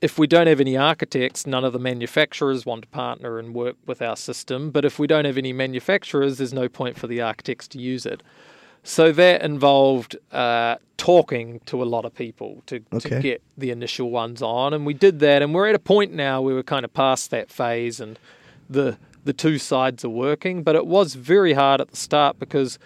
If 0.00 0.18
we 0.18 0.26
don't 0.26 0.48
have 0.48 0.60
any 0.60 0.76
architects, 0.76 1.46
none 1.46 1.64
of 1.64 1.72
the 1.72 1.78
manufacturers 1.78 2.66
want 2.66 2.82
to 2.82 2.88
partner 2.88 3.38
and 3.38 3.54
work 3.54 3.76
with 3.86 4.02
our 4.02 4.16
system. 4.16 4.70
But 4.70 4.84
if 4.84 4.98
we 4.98 5.06
don't 5.06 5.24
have 5.24 5.38
any 5.38 5.54
manufacturers, 5.54 6.36
there's 6.36 6.52
no 6.52 6.68
point 6.68 6.98
for 6.98 7.06
the 7.06 7.22
architects 7.22 7.66
to 7.68 7.78
use 7.78 8.04
it. 8.04 8.22
So 8.82 9.12
that 9.12 9.40
involved 9.40 10.14
uh, 10.30 10.76
talking 10.98 11.60
to 11.66 11.82
a 11.82 11.86
lot 11.86 12.04
of 12.04 12.14
people 12.14 12.62
to, 12.66 12.82
Okay. 12.92 13.08
to 13.08 13.20
get 13.20 13.42
the 13.56 13.70
initial 13.70 14.10
ones 14.10 14.42
on, 14.42 14.74
and 14.74 14.84
we 14.84 14.92
did 14.92 15.20
that. 15.20 15.40
And 15.40 15.54
we're 15.54 15.68
at 15.68 15.74
a 15.74 15.78
point 15.78 16.12
now 16.12 16.42
where 16.42 16.54
we're 16.54 16.62
kind 16.64 16.84
of 16.84 16.92
past 16.92 17.30
that 17.30 17.48
phase, 17.50 17.98
and 17.98 18.18
the 18.68 18.98
the 19.24 19.32
two 19.32 19.58
sides 19.58 20.04
are 20.04 20.10
working. 20.10 20.62
But 20.62 20.76
it 20.76 20.86
was 20.86 21.14
very 21.14 21.54
hard 21.54 21.80
at 21.80 21.88
the 21.90 21.96
start 21.96 22.38
because 22.38 22.78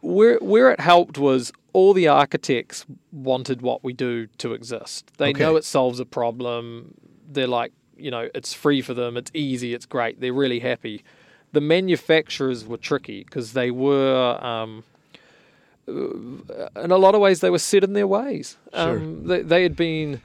where 0.00 0.38
where 0.38 0.70
it 0.70 0.80
helped 0.80 1.18
was 1.18 1.52
all 1.72 1.92
the 1.94 2.08
architects 2.08 2.84
wanted 3.12 3.62
what 3.62 3.82
we 3.84 3.92
do 3.92 4.26
to 4.38 4.52
exist. 4.54 5.12
They 5.18 5.30
Okay. 5.30 5.42
know 5.44 5.56
it 5.56 5.64
solves 5.64 6.00
a 6.00 6.04
problem. 6.04 6.94
They're 7.32 7.46
like, 7.46 7.72
you 7.96 8.10
know, 8.10 8.28
it's 8.34 8.52
free 8.52 8.82
for 8.82 8.92
them. 8.94 9.16
It's 9.16 9.30
easy. 9.34 9.72
It's 9.74 9.86
great. 9.86 10.20
They're 10.20 10.32
really 10.32 10.60
happy. 10.60 11.02
The 11.52 11.60
manufacturers 11.60 12.64
were 12.66 12.76
tricky 12.76 13.24
because 13.24 13.52
they 13.52 13.70
were. 13.70 14.38
Um, 14.44 14.84
in 15.86 16.90
a 16.90 16.96
lot 16.98 17.14
of 17.14 17.20
ways, 17.20 17.40
they 17.40 17.50
were 17.50 17.58
set 17.58 17.82
in 17.82 17.94
their 17.94 18.06
ways. 18.06 18.56
Sure. 18.72 18.98
Um, 18.98 19.26
they, 19.26 19.42
they 19.42 19.62
had 19.64 19.74
been, 19.74 20.20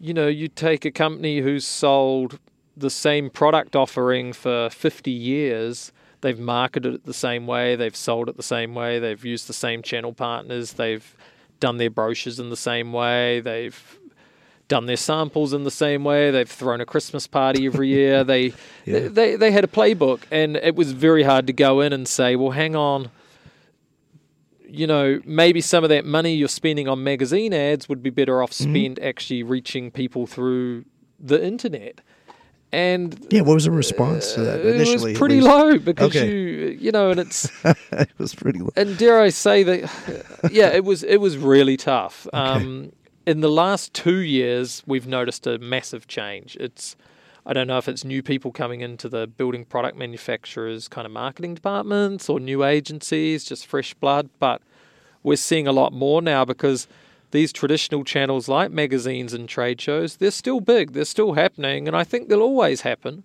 you 0.00 0.14
know, 0.14 0.28
you 0.28 0.46
take 0.48 0.84
a 0.84 0.90
company 0.92 1.40
who's 1.40 1.66
sold 1.66 2.38
the 2.78 2.90
same 2.90 3.30
product 3.30 3.74
offering 3.76 4.32
for 4.32 4.68
50 4.70 5.10
years, 5.10 5.92
they've 6.20 6.38
marketed 6.38 6.94
it 6.94 7.04
the 7.04 7.14
same 7.14 7.46
way, 7.46 7.76
they've 7.76 7.96
sold 7.96 8.28
it 8.28 8.36
the 8.36 8.42
same 8.42 8.74
way, 8.74 8.98
they've 8.98 9.24
used 9.24 9.46
the 9.48 9.52
same 9.52 9.82
channel 9.82 10.12
partners, 10.12 10.74
they've 10.74 11.16
done 11.60 11.76
their 11.78 11.90
brochures 11.90 12.38
in 12.38 12.50
the 12.50 12.56
same 12.56 12.92
way, 12.92 13.40
they've 13.40 13.98
done 14.68 14.86
their 14.86 14.96
samples 14.98 15.52
in 15.52 15.64
the 15.64 15.70
same 15.70 16.04
way, 16.04 16.30
they've 16.30 16.50
thrown 16.50 16.80
a 16.80 16.86
Christmas 16.86 17.26
party 17.26 17.66
every 17.66 17.88
year. 18.00 18.22
They, 18.22 18.52
Yeah. 18.84 19.08
they 19.08 19.34
they 19.36 19.50
had 19.50 19.64
a 19.64 19.68
playbook 19.68 20.20
and 20.30 20.56
it 20.56 20.74
was 20.76 20.92
very 20.92 21.22
hard 21.22 21.46
to 21.46 21.52
go 21.52 21.80
in 21.80 21.92
and 21.92 22.06
say, 22.06 22.36
"Well, 22.36 22.50
hang 22.50 22.76
on, 22.76 23.10
you 24.68 24.86
know, 24.86 25.20
maybe 25.24 25.60
some 25.62 25.84
of 25.84 25.90
that 25.90 26.04
money 26.04 26.34
you're 26.34 26.48
spending 26.48 26.86
on 26.88 27.02
magazine 27.02 27.54
ads 27.54 27.88
would 27.88 28.02
be 28.02 28.10
better 28.10 28.42
off 28.42 28.50
Mm-hmm. 28.52 28.72
spent 28.74 28.98
actually 28.98 29.42
reaching 29.42 29.90
people 29.90 30.26
through 30.26 30.84
the 31.18 31.42
internet. 31.44 32.00
And 32.70 33.26
Yeah. 33.30 33.40
What 33.42 33.54
was 33.54 33.64
the 33.64 33.70
response 33.70 34.34
to 34.34 34.40
that 34.42 34.60
Uh, 34.64 34.68
it 34.68 35.00
was 35.02 35.16
pretty 35.18 35.40
low 35.40 35.78
because 35.78 36.14
Okay. 36.14 36.30
you 36.30 36.76
you 36.78 36.92
know, 36.92 37.10
and 37.10 37.18
it's 37.20 37.50
it 37.92 38.10
was 38.18 38.34
pretty 38.34 38.58
low. 38.58 38.70
and 38.76 38.96
dare 38.98 39.20
I 39.20 39.30
say 39.30 39.62
that 39.62 39.80
yeah, 40.52 40.68
it 40.68 40.84
was 40.84 41.02
it 41.02 41.16
was 41.18 41.36
really 41.38 41.76
tough. 41.76 42.26
Um, 42.32 42.92
in 43.26 43.40
the 43.40 43.50
last 43.50 43.92
two 43.94 44.18
years, 44.18 44.82
we've 44.86 45.06
noticed 45.06 45.46
a 45.46 45.58
massive 45.58 46.06
change. 46.08 46.56
It's 46.60 46.94
I 47.46 47.54
don't 47.54 47.66
know 47.66 47.78
if 47.78 47.88
it's 47.88 48.04
new 48.04 48.22
people 48.22 48.52
coming 48.52 48.82
into 48.82 49.08
the 49.08 49.26
building 49.26 49.64
product 49.64 49.96
manufacturers 49.96 50.88
kind 50.88 51.06
of 51.06 51.12
marketing 51.12 51.54
departments 51.54 52.28
or 52.28 52.38
new 52.38 52.64
agencies, 52.64 53.44
just 53.44 53.66
fresh 53.66 53.94
blood, 53.94 54.28
but 54.38 54.60
we're 55.22 55.36
seeing 55.36 55.66
a 55.66 55.72
lot 55.72 55.92
more 55.94 56.20
now 56.20 56.44
because 56.44 56.86
these 57.30 57.52
traditional 57.52 58.04
channels 58.04 58.48
like 58.48 58.70
magazines 58.70 59.32
and 59.34 59.48
trade 59.48 59.80
shows, 59.80 60.16
they're 60.16 60.30
still 60.30 60.60
big, 60.60 60.92
they're 60.92 61.04
still 61.04 61.34
happening, 61.34 61.86
and 61.86 61.96
I 61.96 62.04
think 62.04 62.28
they'll 62.28 62.42
always 62.42 62.82
happen. 62.82 63.24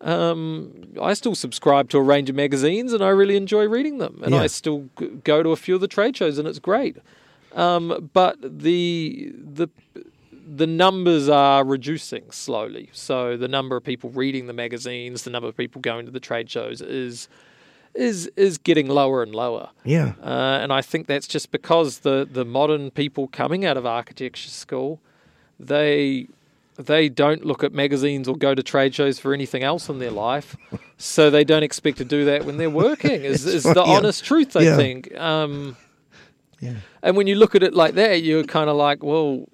Um, 0.00 0.72
I 1.00 1.14
still 1.14 1.34
subscribe 1.34 1.88
to 1.90 1.98
a 1.98 2.02
range 2.02 2.28
of 2.28 2.36
magazines 2.36 2.92
and 2.92 3.02
I 3.02 3.08
really 3.08 3.36
enjoy 3.36 3.66
reading 3.66 3.96
them. 3.98 4.20
And 4.22 4.34
Yeah. 4.34 4.42
I 4.42 4.46
still 4.46 4.88
go 5.24 5.42
to 5.42 5.50
a 5.50 5.56
few 5.56 5.74
of 5.74 5.80
the 5.80 5.88
trade 5.88 6.16
shows 6.16 6.36
and 6.38 6.46
it's 6.46 6.58
great. 6.58 6.98
Um, 7.54 8.10
but 8.12 8.36
the 8.42 9.32
the 9.42 9.68
the 10.48 10.66
numbers 10.66 11.28
are 11.30 11.64
reducing 11.64 12.30
slowly. 12.30 12.90
So 12.92 13.36
the 13.38 13.48
number 13.48 13.74
of 13.76 13.84
people 13.84 14.10
reading 14.10 14.46
the 14.46 14.52
magazines, 14.52 15.22
the 15.22 15.30
number 15.30 15.48
of 15.48 15.56
people 15.56 15.80
going 15.80 16.04
to 16.04 16.12
the 16.12 16.20
trade 16.20 16.50
shows 16.50 16.80
is 16.82 17.28
is 17.96 18.30
is 18.36 18.58
getting 18.58 18.88
lower 18.88 19.22
and 19.22 19.34
lower. 19.34 19.70
Yeah. 19.84 20.12
Uh, 20.22 20.58
and 20.62 20.72
I 20.72 20.82
think 20.82 21.06
that's 21.06 21.26
just 21.26 21.50
because 21.50 22.00
the, 22.00 22.28
the 22.30 22.44
modern 22.44 22.90
people 22.90 23.28
coming 23.28 23.64
out 23.64 23.76
of 23.76 23.86
architecture 23.86 24.50
school, 24.50 25.00
they 25.58 26.28
they 26.76 27.08
don't 27.08 27.44
look 27.44 27.64
at 27.64 27.72
magazines 27.72 28.28
or 28.28 28.36
go 28.36 28.54
to 28.54 28.62
trade 28.62 28.94
shows 28.94 29.18
for 29.18 29.32
anything 29.32 29.62
else 29.62 29.88
in 29.88 29.98
their 29.98 30.10
life, 30.10 30.56
so 30.98 31.30
they 31.30 31.42
don't 31.44 31.62
expect 31.62 31.96
to 31.98 32.04
do 32.04 32.24
that 32.26 32.44
when 32.44 32.58
they're 32.58 32.68
working. 32.70 33.24
Is, 33.24 33.46
is 33.46 33.62
the 33.62 33.74
yeah. 33.74 33.92
honest 33.92 34.24
truth? 34.24 34.54
I 34.56 34.60
Yeah. 34.62 34.76
think. 34.76 35.16
Um, 35.16 35.76
Yeah. 36.60 36.74
and 37.02 37.16
when 37.16 37.26
you 37.26 37.34
look 37.36 37.54
at 37.54 37.62
it 37.62 37.72
like 37.74 37.94
that, 37.94 38.22
you're 38.22 38.44
kind 38.44 38.68
of 38.68 38.76
like, 38.76 39.02
well, 39.02 39.46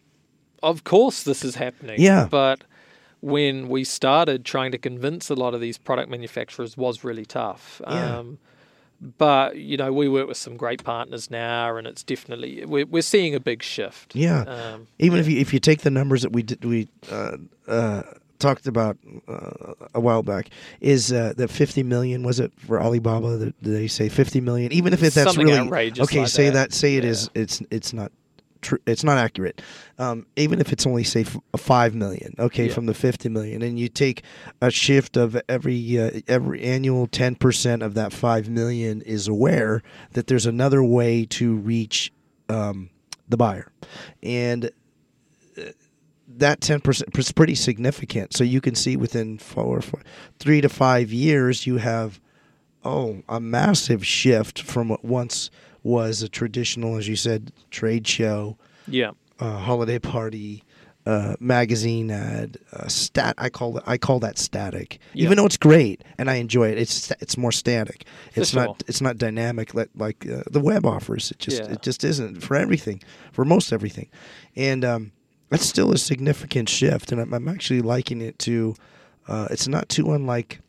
of 0.63 0.83
course 0.85 1.23
this 1.23 1.45
is 1.45 1.55
happening. 1.57 2.01
Yeah. 2.01 2.27
But 2.31 2.65
when 3.23 3.69
we 3.69 3.85
started 3.85 4.45
trying 4.45 4.73
to 4.73 4.79
convince 4.79 5.31
a 5.31 5.35
lot 5.35 5.55
of 5.55 5.61
these 5.61 5.79
product 5.79 6.11
manufacturers 6.11 6.77
was 6.77 7.03
really 7.05 7.25
tough. 7.25 7.81
Yeah. 7.89 8.19
Um, 8.19 8.39
but 9.19 9.57
you 9.57 9.77
know, 9.77 9.93
we 9.93 10.09
work 10.09 10.29
with 10.29 10.37
some 10.37 10.57
great 10.57 10.85
partners 10.85 11.31
now, 11.31 11.77
and 11.77 11.87
it's 11.87 12.03
definitely 12.03 12.65
we're, 12.67 12.87
we're 12.87 13.03
seeing 13.03 13.35
a 13.35 13.41
big 13.41 13.63
shift. 13.63 14.15
Yeah. 14.15 14.43
Um, 14.43 14.87
Even 14.99 15.19
if 15.19 15.29
you 15.29 15.39
if 15.41 15.53
you 15.55 15.59
take 15.61 15.81
the 15.81 15.91
numbers 15.91 16.23
that 16.23 16.33
we 16.33 16.43
did 16.43 16.65
we 16.65 16.89
uh, 17.11 17.37
uh, 17.67 18.03
talked 18.39 18.67
about 18.69 18.97
uh, 19.27 19.75
a 19.95 20.01
while 20.01 20.23
back, 20.23 20.51
is 20.81 21.13
uh, 21.13 21.33
the 21.37 21.49
fifty 21.49 21.83
million 21.83 22.23
was 22.23 22.39
it 22.39 22.53
for 22.59 22.81
Alibaba? 22.81 23.39
Did 23.39 23.55
they 23.61 23.89
say 23.89 24.09
fifty 24.09 24.41
million? 24.41 24.71
Even 24.73 24.93
if 24.93 25.03
it, 25.03 25.15
that's 25.15 25.35
Something 25.35 25.47
really 25.47 25.93
okay, 26.01 26.21
like 26.21 26.29
say 26.29 26.51
that. 26.51 26.71
that. 26.71 26.73
Say 26.73 26.95
it 26.97 27.03
Yeah. 27.05 27.11
is. 27.11 27.31
It's 27.35 27.61
it's 27.73 27.93
not. 27.93 28.13
True, 28.63 28.79
it's 28.87 29.05
not 29.05 29.19
accurate. 29.19 29.61
Um, 29.99 30.25
even 30.37 30.61
if 30.61 30.73
it's 30.73 30.87
only 30.87 31.05
say 31.05 31.23
f- 31.23 31.37
five 31.57 31.95
million, 31.95 32.35
okay, 32.39 32.69
Yeah. 32.69 32.73
from 32.75 32.87
the 32.87 32.95
fifty 32.95 33.29
million, 33.29 33.61
and 33.61 33.79
you 33.79 33.89
take 33.89 34.23
a 34.61 34.71
shift 34.71 35.17
of 35.17 35.39
every 35.49 35.99
uh, 35.99 36.21
every 36.29 36.63
annual 36.63 37.07
ten 37.09 37.35
percent 37.35 37.83
of 37.83 37.95
that 37.95 38.13
five 38.13 38.49
million 38.49 39.03
is 39.03 39.27
aware 39.29 39.83
that 40.13 40.29
there's 40.29 40.47
another 40.47 40.83
way 40.83 41.25
to 41.27 41.57
reach 41.57 42.13
um, 42.49 42.89
the 43.29 43.37
buyer, 43.37 43.71
and 44.23 44.71
that 46.35 46.61
10% 46.61 47.19
is 47.19 47.33
pretty 47.33 47.55
significant. 47.55 48.35
So 48.35 48.43
you 48.45 48.61
can 48.61 48.75
see 48.75 48.97
within 48.97 49.39
four, 49.39 49.81
four, 49.83 50.01
three 50.39 50.61
to 50.63 50.69
five 50.69 51.13
years, 51.13 51.67
you 51.67 51.77
have, 51.77 52.21
oh, 52.85 53.23
a 53.29 53.39
massive 53.39 54.07
shift 54.07 54.63
from 54.63 54.89
what 54.89 55.05
once 55.05 55.51
was 55.83 56.23
a 56.23 56.29
traditional, 56.29 56.97
as 56.97 57.09
you 57.09 57.17
said, 57.17 57.53
trade 57.71 58.07
show, 58.07 58.57
yeah, 58.87 59.11
uh, 59.41 59.59
holiday 59.59 59.99
party, 59.99 60.63
uh, 61.07 61.35
magazine 61.41 62.11
ad, 62.11 62.59
uh, 62.73 62.87
stat. 62.89 63.35
I 63.39 63.49
call 63.49 63.79
it. 63.79 63.85
I 63.87 63.99
call 63.99 64.21
that 64.21 64.39
static. 64.39 64.99
Yeah. 65.15 65.25
Even 65.25 65.37
though 65.37 65.47
it's 65.47 65.57
great 65.57 66.03
and 66.19 66.31
I 66.31 66.35
enjoy 66.35 66.71
it, 66.71 66.79
it's 66.79 67.11
it's 67.21 67.37
more 67.37 67.53
static. 67.53 68.05
It's 68.35 68.51
sure. 68.51 68.65
not 68.65 68.83
it's 68.87 69.01
not 69.01 69.19
dynamic 69.19 69.75
like 69.75 69.91
like 69.97 70.27
uh, 70.31 70.43
the 70.51 70.61
web 70.61 70.87
offers. 70.87 71.31
It 71.31 71.39
just 71.39 71.63
Yeah. 71.63 71.73
it 71.73 71.83
just 71.83 72.05
isn't 72.05 72.43
for 72.43 72.57
everything, 72.57 73.03
for 73.33 73.45
most 73.45 73.73
everything, 73.73 74.09
and 74.55 74.85
um, 74.85 75.13
that's 75.49 75.67
still 75.67 75.93
a 75.93 75.99
significant 75.99 76.69
shift. 76.69 77.11
And 77.13 77.21
I'm, 77.21 77.35
I'm 77.35 77.49
actually 77.49 77.83
liking 77.83 78.21
it 78.21 78.39
to. 78.41 78.75
Uh, 79.29 79.49
it's 79.51 79.69
not 79.69 79.89
too 79.89 80.13
unlike. 80.13 80.61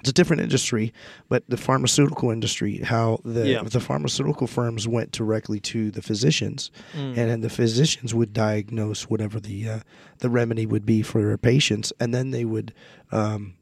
It's 0.00 0.10
a 0.10 0.12
different 0.12 0.42
industry, 0.42 0.92
but 1.28 1.42
the 1.48 1.56
pharmaceutical 1.56 2.30
industry, 2.30 2.78
how 2.78 3.20
the 3.24 3.48
Yeah. 3.48 3.62
the 3.64 3.80
pharmaceutical 3.80 4.46
firms 4.46 4.86
went 4.86 5.10
directly 5.10 5.58
to 5.60 5.90
the 5.90 6.02
physicians, 6.02 6.70
Mm. 6.94 7.16
and 7.18 7.30
then 7.30 7.40
the 7.40 7.50
physicians 7.50 8.14
would 8.14 8.32
diagnose 8.32 9.02
whatever 9.10 9.40
the 9.40 9.68
uh, 9.68 9.78
the 10.18 10.28
remedy 10.30 10.66
would 10.66 10.86
be 10.86 11.02
for 11.02 11.20
their 11.22 11.38
patients, 11.38 11.92
and 12.00 12.14
then 12.14 12.30
they 12.30 12.44
would 12.44 12.72
um, 13.12 13.54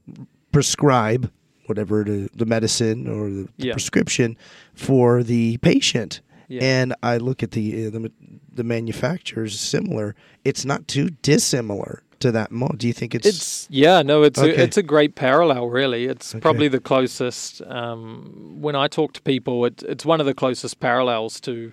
prescribe 0.52 1.30
whatever 1.66 2.04
the, 2.04 2.28
the 2.34 2.46
medicine 2.46 3.08
or 3.08 3.28
the, 3.30 3.48
the 3.58 3.66
Yeah. 3.68 3.72
prescription 3.72 4.36
for 4.74 5.22
the 5.22 5.56
patient. 5.58 6.20
Yeah. 6.48 6.62
And 6.62 6.94
I 7.02 7.16
look 7.16 7.42
at 7.42 7.50
the, 7.52 7.86
uh, 7.86 7.90
the 7.90 8.12
the 8.54 8.62
manufacturers 8.64 9.58
similar. 9.58 10.14
It's 10.44 10.64
not 10.64 10.86
too 10.88 11.10
dissimilar 11.22 12.02
to 12.20 12.32
that. 12.32 12.50
Mo- 12.50 12.74
Do 12.76 12.86
you 12.86 12.92
think 12.92 13.14
it's? 13.14 13.26
It's 13.26 13.66
yeah, 13.70 14.02
no, 14.02 14.22
it's 14.22 14.38
Okay. 14.38 14.50
a, 14.54 14.64
it's 14.64 14.76
a 14.76 14.82
great 14.82 15.14
parallel. 15.14 15.68
Really, 15.68 16.06
it's 16.06 16.34
Okay. 16.34 16.40
probably 16.40 16.68
the 16.68 16.80
closest. 16.80 17.62
Um, 17.62 18.56
when 18.60 18.74
I 18.74 18.88
talk 18.88 19.12
to 19.14 19.22
people, 19.22 19.64
it, 19.66 19.82
it's 19.82 20.04
one 20.04 20.20
of 20.20 20.26
the 20.26 20.34
closest 20.34 20.80
parallels 20.80 21.40
to 21.40 21.72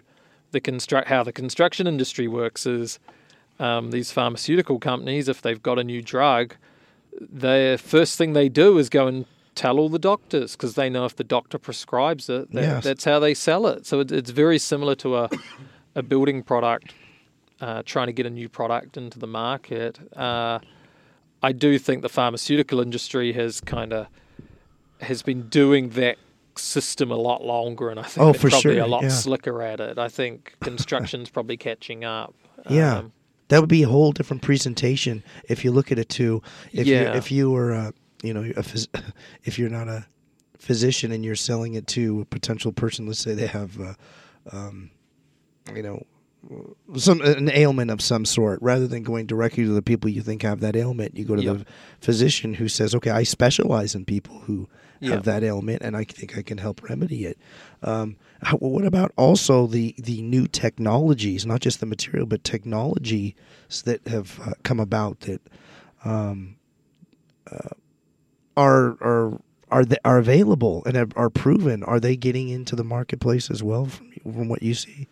the 0.51 0.59
construct 0.61 1.07
how 1.07 1.23
the 1.23 1.31
construction 1.33 1.87
industry 1.87 2.27
works 2.27 2.65
is 2.65 2.99
um, 3.59 3.91
these 3.91 4.11
pharmaceutical 4.11 4.79
companies, 4.79 5.27
if 5.27 5.41
they've 5.41 5.61
got 5.63 5.79
a 5.79 5.83
new 5.83 6.01
drug, 6.01 6.55
the 7.19 7.79
first 7.81 8.17
thing 8.17 8.33
they 8.33 8.49
do 8.49 8.77
is 8.77 8.89
go 8.89 9.07
and 9.07 9.25
tell 9.55 9.77
all 9.79 9.89
the 9.89 9.99
doctors 9.99 10.55
because 10.55 10.73
they 10.75 10.89
know 10.89 11.05
if 11.05 11.15
the 11.15 11.23
doctor 11.23 11.57
prescribes 11.59 12.27
it, 12.29 12.51
that, 12.51 12.61
Yes. 12.61 12.83
that's 12.83 13.03
how 13.05 13.19
they 13.19 13.33
sell 13.35 13.67
it. 13.67 13.85
So 13.85 13.99
it, 13.99 14.11
it's 14.11 14.31
very 14.31 14.57
similar 14.57 14.95
to 14.95 15.17
a 15.17 15.29
a 15.95 16.01
building 16.01 16.41
product 16.41 16.93
uh, 17.61 17.83
trying 17.85 18.07
to 18.07 18.13
get 18.13 18.25
a 18.25 18.29
new 18.29 18.49
product 18.49 18.97
into 18.97 19.19
the 19.19 19.27
market. 19.27 19.99
Uh, 20.15 20.59
I 21.41 21.51
do 21.51 21.77
think 21.77 22.01
the 22.01 22.09
pharmaceutical 22.09 22.79
industry 22.79 23.33
has 23.33 23.59
kind 23.61 23.93
of 23.93 24.07
has 25.01 25.21
been 25.21 25.49
doing 25.49 25.89
that 25.89 26.17
system 26.55 27.11
a 27.11 27.15
lot 27.15 27.43
longer, 27.43 27.89
and 27.89 27.99
I 27.99 28.03
think 28.03 28.19
Oh, 28.21 28.31
they're 28.31 28.33
for 28.41 28.49
probably 28.49 28.75
sure, 28.75 28.83
a 28.83 28.87
lot 28.87 29.03
yeah. 29.03 29.09
slicker 29.09 29.61
at 29.61 29.79
it. 29.79 29.97
I 29.97 30.07
think 30.07 30.53
construction's 30.61 31.29
probably 31.29 31.57
catching 31.57 32.03
up. 32.05 32.33
Yeah. 32.69 32.97
Um, 32.99 33.11
That 33.49 33.59
would 33.59 33.69
be 33.69 33.83
a 33.83 33.87
whole 33.89 34.11
different 34.13 34.41
presentation 34.41 35.23
if 35.49 35.65
you 35.65 35.71
look 35.71 35.91
at 35.91 35.99
it 35.99 36.09
too. 36.09 36.41
If 36.71 36.87
you 36.87 36.95
Yeah. 36.95 37.15
if 37.17 37.31
you 37.31 37.51
were 37.51 37.71
a 37.71 37.93
you 38.23 38.33
know 38.33 38.41
a 38.43 38.61
phys- 38.63 38.87
if 39.43 39.59
you're 39.59 39.69
not 39.69 39.87
a 39.89 40.05
physician 40.59 41.11
and 41.11 41.25
you're 41.25 41.35
selling 41.35 41.73
it 41.73 41.87
to 41.87 42.21
a 42.21 42.25
potential 42.25 42.71
person, 42.71 43.05
let's 43.07 43.19
say 43.19 43.33
they 43.33 43.47
have, 43.47 43.77
uh, 43.81 43.93
um, 44.53 44.89
you 45.75 45.83
know, 45.83 46.01
some 46.97 47.21
an 47.21 47.49
ailment 47.53 47.89
of 47.91 48.01
some 48.01 48.25
sort, 48.25 48.61
rather 48.61 48.87
than 48.87 49.03
going 49.03 49.25
directly 49.25 49.63
to 49.63 49.73
the 49.73 49.81
people 49.81 50.09
you 50.09 50.21
think 50.21 50.41
have 50.41 50.59
that 50.59 50.75
ailment, 50.75 51.15
you 51.17 51.25
go 51.25 51.35
to 51.35 51.41
Yep. 51.43 51.57
the 51.59 51.65
physician 52.01 52.55
who 52.55 52.67
says, 52.67 52.93
"Okay, 52.95 53.09
I 53.09 53.23
specialize 53.23 53.95
in 53.95 54.05
people 54.05 54.39
who 54.39 54.67
Yep. 54.99 55.11
have 55.13 55.23
that 55.23 55.43
ailment, 55.43 55.81
and 55.81 55.95
I 55.97 56.03
think 56.03 56.37
I 56.37 56.41
can 56.41 56.57
help 56.57 56.83
remedy 56.89 57.25
it." 57.25 57.37
Um, 57.81 58.17
how, 58.41 58.57
what 58.57 58.85
about 58.85 59.11
also 59.17 59.67
the 59.67 59.95
the 59.97 60.21
new 60.21 60.47
technologies, 60.47 61.45
not 61.45 61.61
just 61.61 61.79
the 61.79 61.85
material, 61.85 62.25
but 62.25 62.43
technologies 62.43 63.33
that 63.85 64.05
have 64.07 64.39
uh, 64.45 64.53
come 64.63 64.79
about 64.79 65.21
that 65.21 65.41
um, 66.05 66.55
uh, 67.51 67.69
are 68.57 68.97
are 69.01 69.39
are 69.71 69.85
they, 69.85 69.97
are 70.05 70.19
available 70.19 70.83
and 70.85 70.95
are, 70.97 71.07
are 71.15 71.29
proven? 71.29 71.83
Are 71.83 71.99
they 71.99 72.15
getting 72.15 72.49
into 72.49 72.75
the 72.75 72.83
marketplace 72.83 73.49
as 73.49 73.63
well 73.63 73.85
from, 73.85 74.11
from 74.23 74.47
what 74.49 74.61
you 74.61 74.73
see? 74.75 75.07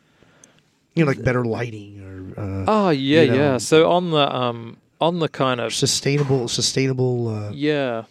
You 0.94 1.06
know, 1.06 1.12
like 1.12 1.24
better 1.24 1.46
lighting 1.46 2.02
or 2.02 2.42
uh, 2.42 2.66
oh 2.68 2.89
yeah, 2.89 3.22
you 3.22 3.32
know, 3.32 3.36
yeah. 3.36 3.58
So 3.58 3.89
on 3.89 4.12
the 4.12 4.36
um 4.36 4.78
on 5.00 5.20
the 5.20 5.30
kind 5.30 5.60
of 5.60 5.74
sustainable 5.74 6.48
sustainable 6.48 7.28
uh, 7.30 7.52
yeah. 7.52 8.04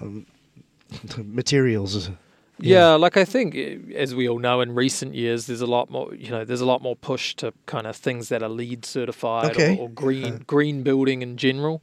materials. 1.18 2.10
Yeah. 2.58 2.94
like 2.94 3.16
I 3.16 3.24
think, 3.24 3.54
eh, 3.54 3.76
as 3.94 4.14
we 4.14 4.28
all 4.28 4.38
know, 4.38 4.60
in 4.60 4.74
recent 4.74 5.14
years, 5.14 5.46
there's 5.46 5.60
a 5.60 5.66
lot 5.66 5.90
more. 5.90 6.14
You 6.14 6.30
know, 6.30 6.44
there's 6.44 6.60
a 6.60 6.66
lot 6.66 6.82
more 6.82 6.96
push 6.96 7.34
to 7.36 7.52
kind 7.66 7.86
of 7.86 7.96
things 7.96 8.28
that 8.28 8.42
are 8.42 8.48
LEED 8.48 8.84
certified 8.84 9.50
Okay. 9.52 9.76
or, 9.76 9.82
or 9.82 9.88
green 9.90 10.44
green 10.46 10.82
building 10.82 11.22
in 11.22 11.36
general. 11.36 11.82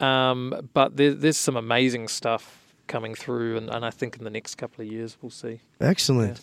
Um, 0.00 0.68
but 0.74 0.96
there, 0.96 1.14
there's 1.14 1.36
some 1.36 1.56
amazing 1.56 2.08
stuff 2.08 2.74
coming 2.86 3.14
through, 3.14 3.56
and, 3.56 3.70
and 3.70 3.84
I 3.84 3.90
think 3.90 4.16
in 4.16 4.24
the 4.24 4.30
next 4.30 4.56
couple 4.56 4.84
of 4.84 4.90
years 4.90 5.16
we'll 5.22 5.30
see. 5.30 5.60
Excellent. 5.80 6.40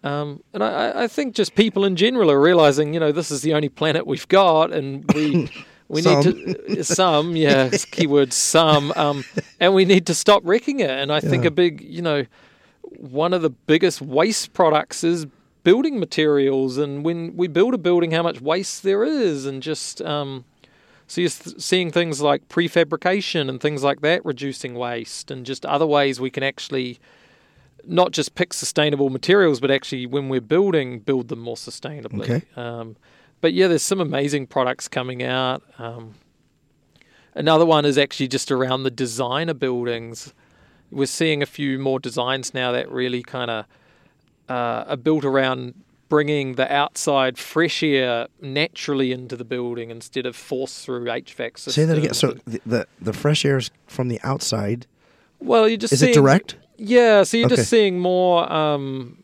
um, 0.03 0.41
and 0.53 0.63
I, 0.63 1.03
I 1.03 1.07
think 1.07 1.35
just 1.35 1.55
people 1.55 1.85
in 1.85 1.95
general 1.95 2.31
are 2.31 2.39
realizing, 2.39 2.93
you 2.93 2.99
know, 2.99 3.11
this 3.11 3.29
is 3.29 3.41
the 3.41 3.53
only 3.53 3.69
planet 3.69 4.07
we've 4.07 4.27
got, 4.27 4.73
and 4.73 5.05
we 5.13 5.49
we 5.87 6.01
need 6.01 6.23
to 6.23 6.83
some, 6.83 7.35
yeah, 7.35 7.65
it's 7.71 7.85
keyword 7.85 8.33
some, 8.33 8.91
um, 8.95 9.23
and 9.59 9.73
we 9.73 9.85
need 9.85 10.07
to 10.07 10.15
stop 10.15 10.41
wrecking 10.45 10.79
it. 10.79 10.89
And 10.89 11.11
I 11.11 11.19
think 11.19 11.45
a 11.45 11.51
big, 11.51 11.81
you 11.81 12.01
know, 12.01 12.25
one 12.81 13.33
of 13.33 13.41
the 13.41 13.49
biggest 13.49 14.01
waste 14.01 14.53
products 14.53 15.03
is 15.03 15.27
building 15.63 15.99
materials, 15.99 16.77
and 16.77 17.05
when 17.05 17.37
we 17.37 17.47
build 17.47 17.75
a 17.75 17.77
building, 17.77 18.11
how 18.11 18.23
much 18.23 18.41
waste 18.41 18.81
there 18.81 19.03
is, 19.03 19.45
and 19.45 19.61
just 19.61 20.01
um, 20.01 20.45
so 21.05 21.21
you're 21.21 21.29
seeing 21.29 21.91
things 21.91 22.21
like 22.21 22.47
prefabrication 22.49 23.49
and 23.49 23.61
things 23.61 23.83
like 23.83 24.01
that 24.01 24.25
reducing 24.25 24.73
waste, 24.73 25.29
and 25.29 25.45
just 25.45 25.63
other 25.65 25.85
ways 25.85 26.19
we 26.19 26.31
can 26.31 26.41
actually 26.41 26.99
not 27.85 28.11
just 28.11 28.35
pick 28.35 28.53
sustainable 28.53 29.09
materials, 29.09 29.59
but 29.59 29.71
actually 29.71 30.05
when 30.05 30.29
we're 30.29 30.41
building, 30.41 30.99
build 30.99 31.27
them 31.29 31.39
more 31.39 31.55
sustainably. 31.55 32.21
Okay. 32.21 32.41
Um, 32.55 32.95
but 33.41 33.53
yeah, 33.53 33.67
there's 33.67 33.81
some 33.83 33.99
amazing 33.99 34.47
products 34.47 34.87
coming 34.87 35.23
out. 35.23 35.63
Um, 35.79 36.15
another 37.33 37.65
one 37.65 37.85
is 37.85 37.97
actually 37.97 38.27
just 38.27 38.51
around 38.51 38.83
the 38.83 38.91
designer 38.91 39.53
buildings. 39.53 40.33
We're 40.91 41.05
seeing 41.07 41.41
a 41.41 41.45
few 41.45 41.79
more 41.79 41.99
designs 41.99 42.53
now 42.53 42.71
that 42.71 42.91
really 42.91 43.23
kind 43.23 43.49
of 43.49 43.65
uh, 44.49 44.85
are 44.87 44.97
built 44.97 45.23
around 45.25 45.73
bringing 46.09 46.55
the 46.55 46.69
outside 46.71 47.37
fresh 47.37 47.81
air 47.81 48.27
naturally 48.41 49.13
into 49.13 49.37
the 49.37 49.45
building 49.45 49.89
instead 49.89 50.25
of 50.25 50.35
forced 50.35 50.85
through 50.85 51.05
HVAC 51.05 51.57
systems. 51.57 51.75
Say 51.75 51.85
that 51.85 51.97
again. 51.97 52.13
So 52.13 52.35
the, 52.45 52.59
the 52.65 52.87
the 52.99 53.13
fresh 53.13 53.45
air 53.45 53.57
is 53.57 53.71
from 53.87 54.09
the 54.09 54.19
outside. 54.21 54.87
well, 55.39 55.69
you're 55.69 55.77
just 55.77 55.93
Is 55.93 56.01
seeing, 56.01 56.11
it 56.11 56.15
direct? 56.15 56.57
Yeah, 56.83 57.21
so 57.23 57.37
you're 57.37 57.45
Okay. 57.45 57.55
just 57.57 57.69
seeing 57.69 57.99
more. 57.99 58.51
Um, 58.51 59.17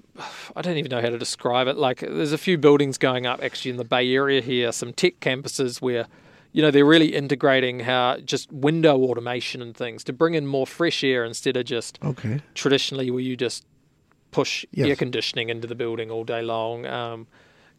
I 0.55 0.61
don't 0.61 0.77
even 0.77 0.89
know 0.91 1.01
how 1.01 1.09
to 1.09 1.17
describe 1.17 1.67
it. 1.67 1.75
Like, 1.75 1.99
there's 2.01 2.31
a 2.31 2.37
few 2.37 2.57
buildings 2.57 2.97
going 2.99 3.25
up 3.25 3.41
actually 3.43 3.71
in 3.71 3.77
the 3.77 3.83
Bay 3.83 4.13
Area 4.13 4.41
here, 4.41 4.71
some 4.71 4.93
tech 4.93 5.19
campuses 5.21 5.81
where, 5.81 6.05
you 6.53 6.61
know, 6.61 6.69
they're 6.71 6.85
really 6.85 7.15
integrating 7.15 7.79
how 7.81 8.17
just 8.23 8.51
window 8.51 8.97
automation 9.03 9.61
and 9.61 9.75
things 9.75 10.03
to 10.05 10.13
bring 10.13 10.35
in 10.35 10.45
more 10.45 10.67
fresh 10.67 11.03
air 11.03 11.23
instead 11.25 11.57
of 11.57 11.65
just 11.65 11.97
Okay. 12.03 12.39
traditionally 12.53 13.09
where 13.09 13.21
you 13.21 13.35
just 13.35 13.65
push 14.31 14.63
Yes. 14.71 14.87
air 14.89 14.95
conditioning 14.95 15.49
into 15.49 15.67
the 15.67 15.75
building 15.75 16.11
all 16.11 16.23
day 16.23 16.41
long. 16.43 16.85
Um, 16.85 17.25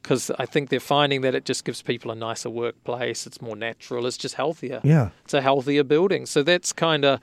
because 0.02 0.30
I 0.38 0.46
think 0.46 0.70
they're 0.70 0.78
finding 0.80 1.22
that 1.22 1.34
it 1.34 1.44
just 1.44 1.64
gives 1.64 1.82
people 1.82 2.10
a 2.12 2.14
nicer 2.14 2.48
workplace. 2.50 3.26
It's 3.26 3.40
more 3.42 3.56
natural. 3.56 4.06
It's 4.06 4.16
just 4.16 4.36
healthier. 4.36 4.80
Yeah. 4.84 5.10
It's 5.24 5.34
a 5.34 5.40
healthier 5.42 5.82
building. 5.84 6.24
So 6.26 6.42
that's 6.44 6.72
kind 6.72 7.04
of, 7.04 7.20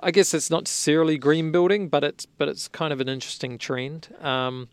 I 0.00 0.10
guess 0.10 0.34
it's 0.34 0.50
not 0.50 0.62
necessarily 0.62 1.18
green 1.18 1.50
building, 1.50 1.88
but 1.88 2.04
it's 2.04 2.26
but 2.26 2.48
it's 2.48 2.68
kind 2.68 2.92
of 2.92 3.00
an 3.00 3.08
interesting 3.08 3.58
trend. 3.58 4.08
Um, 4.20 4.68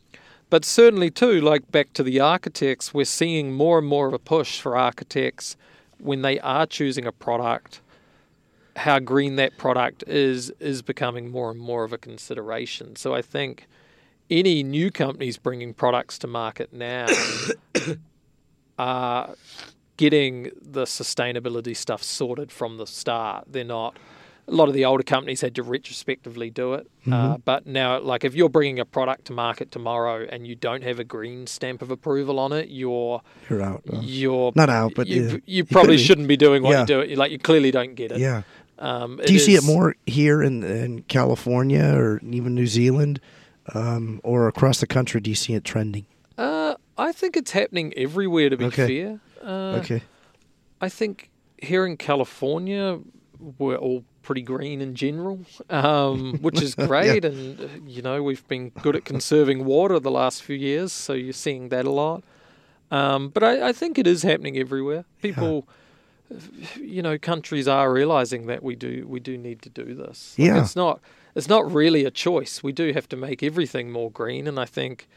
but 0.50 0.64
certainly 0.64 1.10
too, 1.10 1.42
like 1.42 1.72
back 1.72 1.94
to 1.94 2.04
the 2.04 2.20
architects, 2.20 2.94
we're 2.94 3.06
seeing 3.06 3.54
more 3.54 3.80
and 3.80 3.88
more 3.88 4.08
of 4.08 4.14
a 4.14 4.20
push 4.20 4.60
for 4.60 4.78
architects 4.78 5.58
when 5.98 6.22
they 6.22 6.40
are 6.40 6.66
choosing 6.66 7.06
a 7.06 7.12
product. 7.12 7.82
How 8.76 9.00
green 9.00 9.38
that 9.38 9.58
product 9.58 10.04
is 10.06 10.52
is 10.60 10.82
becoming 10.82 11.32
more 11.32 11.50
and 11.50 11.60
more 11.60 11.84
of 11.84 11.94
a 11.94 11.98
consideration. 11.98 12.96
So 12.96 13.14
I 13.14 13.22
think 13.22 13.68
any 14.30 14.64
new 14.64 14.92
companies 14.92 15.38
bringing 15.38 15.74
products 15.74 16.18
to 16.20 16.28
market 16.28 16.74
now 16.74 17.08
are 18.80 19.36
getting 19.98 20.52
the 20.62 20.84
sustainability 20.84 21.76
stuff 21.76 22.04
sorted 22.04 22.52
from 22.52 22.78
the 22.78 22.88
start. 22.88 23.46
They're 23.48 23.64
not. 23.64 23.98
A 24.48 24.52
lot 24.52 24.68
of 24.68 24.76
the 24.76 24.86
older 24.86 25.02
companies 25.04 25.42
had 25.42 25.56
to 25.56 25.64
retrospectively 25.64 26.52
do 26.52 26.76
it, 26.76 26.88
uh, 27.12 27.38
but 27.44 27.66
now, 27.66 28.00
like 28.00 28.24
if 28.24 28.36
you're 28.36 28.48
bringing 28.50 28.80
a 28.80 28.86
product 28.86 29.26
to 29.26 29.34
market 29.34 29.72
tomorrow 29.72 30.28
and 30.32 30.46
you 30.46 30.54
don't 30.56 30.84
have 30.84 31.00
a 31.00 31.04
green 31.04 31.48
stamp 31.48 31.82
of 31.82 31.90
approval 31.90 32.38
on 32.40 32.52
it, 32.54 32.70
you're 32.70 33.22
You're 33.50 33.64
out. 33.64 33.82
uh, 33.92 34.00
you're 34.02 34.52
Not 34.56 34.70
out, 34.70 34.94
but 34.96 35.08
you, 35.08 35.24
yeah. 35.24 35.32
you 35.32 35.42
You 35.48 35.66
probably 35.66 35.98
shouldn't 35.98 36.28
be 36.28 36.38
doing 36.38 36.62
what 36.62 36.72
Yeah. 36.74 36.82
you 36.82 37.08
do. 37.08 37.16
Like 37.16 37.32
you 37.32 37.40
clearly 37.40 37.72
don't 37.72 37.96
get 37.96 38.12
it. 38.12 38.20
yeah. 38.20 38.44
Um, 38.78 39.20
Do 39.26 39.34
you 39.34 39.40
see 39.40 39.56
it 39.56 39.64
more 39.64 39.96
here 40.06 40.44
in 40.44 40.64
in 40.64 41.02
California 41.08 41.84
or 41.96 42.20
even 42.30 42.54
New 42.54 42.68
Zealand, 42.68 43.20
um, 43.74 44.20
or 44.24 44.48
across 44.48 44.80
the 44.80 44.88
country? 44.88 45.22
Do 45.22 45.30
you 45.32 45.36
see 45.36 45.54
it 45.56 45.64
trending? 45.64 46.06
Uh, 46.38 46.76
I 46.98 47.12
think 47.14 47.36
it's 47.38 47.52
happening 47.52 47.94
everywhere. 47.98 48.50
To 48.50 48.58
be 48.58 48.66
Okay. 48.66 48.88
fair, 48.88 49.20
uh, 49.42 49.80
okay. 49.80 50.04
I 50.82 50.90
think 50.90 51.30
here 51.58 51.86
in 51.88 51.96
California, 51.98 53.00
we're 53.40 53.78
all 53.78 54.04
pretty 54.22 54.42
green 54.42 54.82
in 54.82 54.96
general, 54.96 55.40
um, 55.70 56.38
which 56.42 56.62
is 56.62 56.76
great. 56.76 57.26
And, 57.26 57.60
uh, 57.60 57.68
you 57.86 58.02
know, 58.02 58.24
we've 58.24 58.48
been 58.48 58.70
good 58.70 58.96
at 58.96 59.06
conserving 59.06 59.66
water 59.66 60.00
the 60.00 60.12
last 60.12 60.44
few 60.44 60.56
years, 60.56 60.92
so 60.92 61.14
you're 61.14 61.34
seeing 61.34 61.70
that 61.70 61.86
a 61.86 61.92
lot. 61.92 62.24
Um, 62.92 63.30
but 63.30 63.44
I, 63.44 63.70
I 63.70 63.74
think 63.74 63.98
it 63.98 64.08
is 64.08 64.24
happening 64.24 64.58
everywhere. 64.58 65.06
People, 65.22 65.68
you 66.80 67.02
know, 67.02 67.18
countries 67.18 67.68
are 67.68 67.92
realizing 67.92 68.48
that 68.48 68.64
we 68.64 68.76
do 68.76 69.06
we 69.08 69.20
do 69.20 69.38
need 69.38 69.62
to 69.64 69.70
do 69.70 69.96
this. 69.96 70.34
Yeah. 70.38 70.62
it's 70.62 70.76
not 70.76 71.02
it's 71.36 71.50
not 71.50 71.70
really 71.72 72.06
a 72.06 72.12
choice. 72.12 72.64
We 72.64 72.72
do 72.72 72.94
have 72.94 73.10
to 73.10 73.18
make 73.18 73.44
everything 73.44 73.92
more 73.92 74.12
green, 74.12 74.48
and 74.48 74.60
I 74.60 74.66
think 74.66 75.08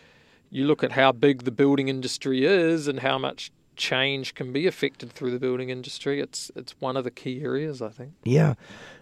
you 0.51 0.65
look 0.65 0.83
at 0.83 0.93
how 0.93 1.13
big 1.13 1.45
the 1.45 1.51
building 1.51 1.89
industry 1.89 2.45
is 2.45 2.89
and 2.89 3.01
how 3.01 3.19
much 3.19 3.53
change 3.79 4.35
can 4.35 4.53
be 4.53 4.67
affected 4.67 5.11
through 5.11 5.31
the 5.31 5.39
building 5.39 5.71
industry. 5.71 6.21
It's 6.21 6.51
it's 6.55 6.75
one 6.81 6.97
of 6.97 7.05
the 7.05 7.11
key 7.11 7.41
areas, 7.41 7.81
I 7.81 7.89
think. 7.89 8.13
Yeah. 8.25 8.55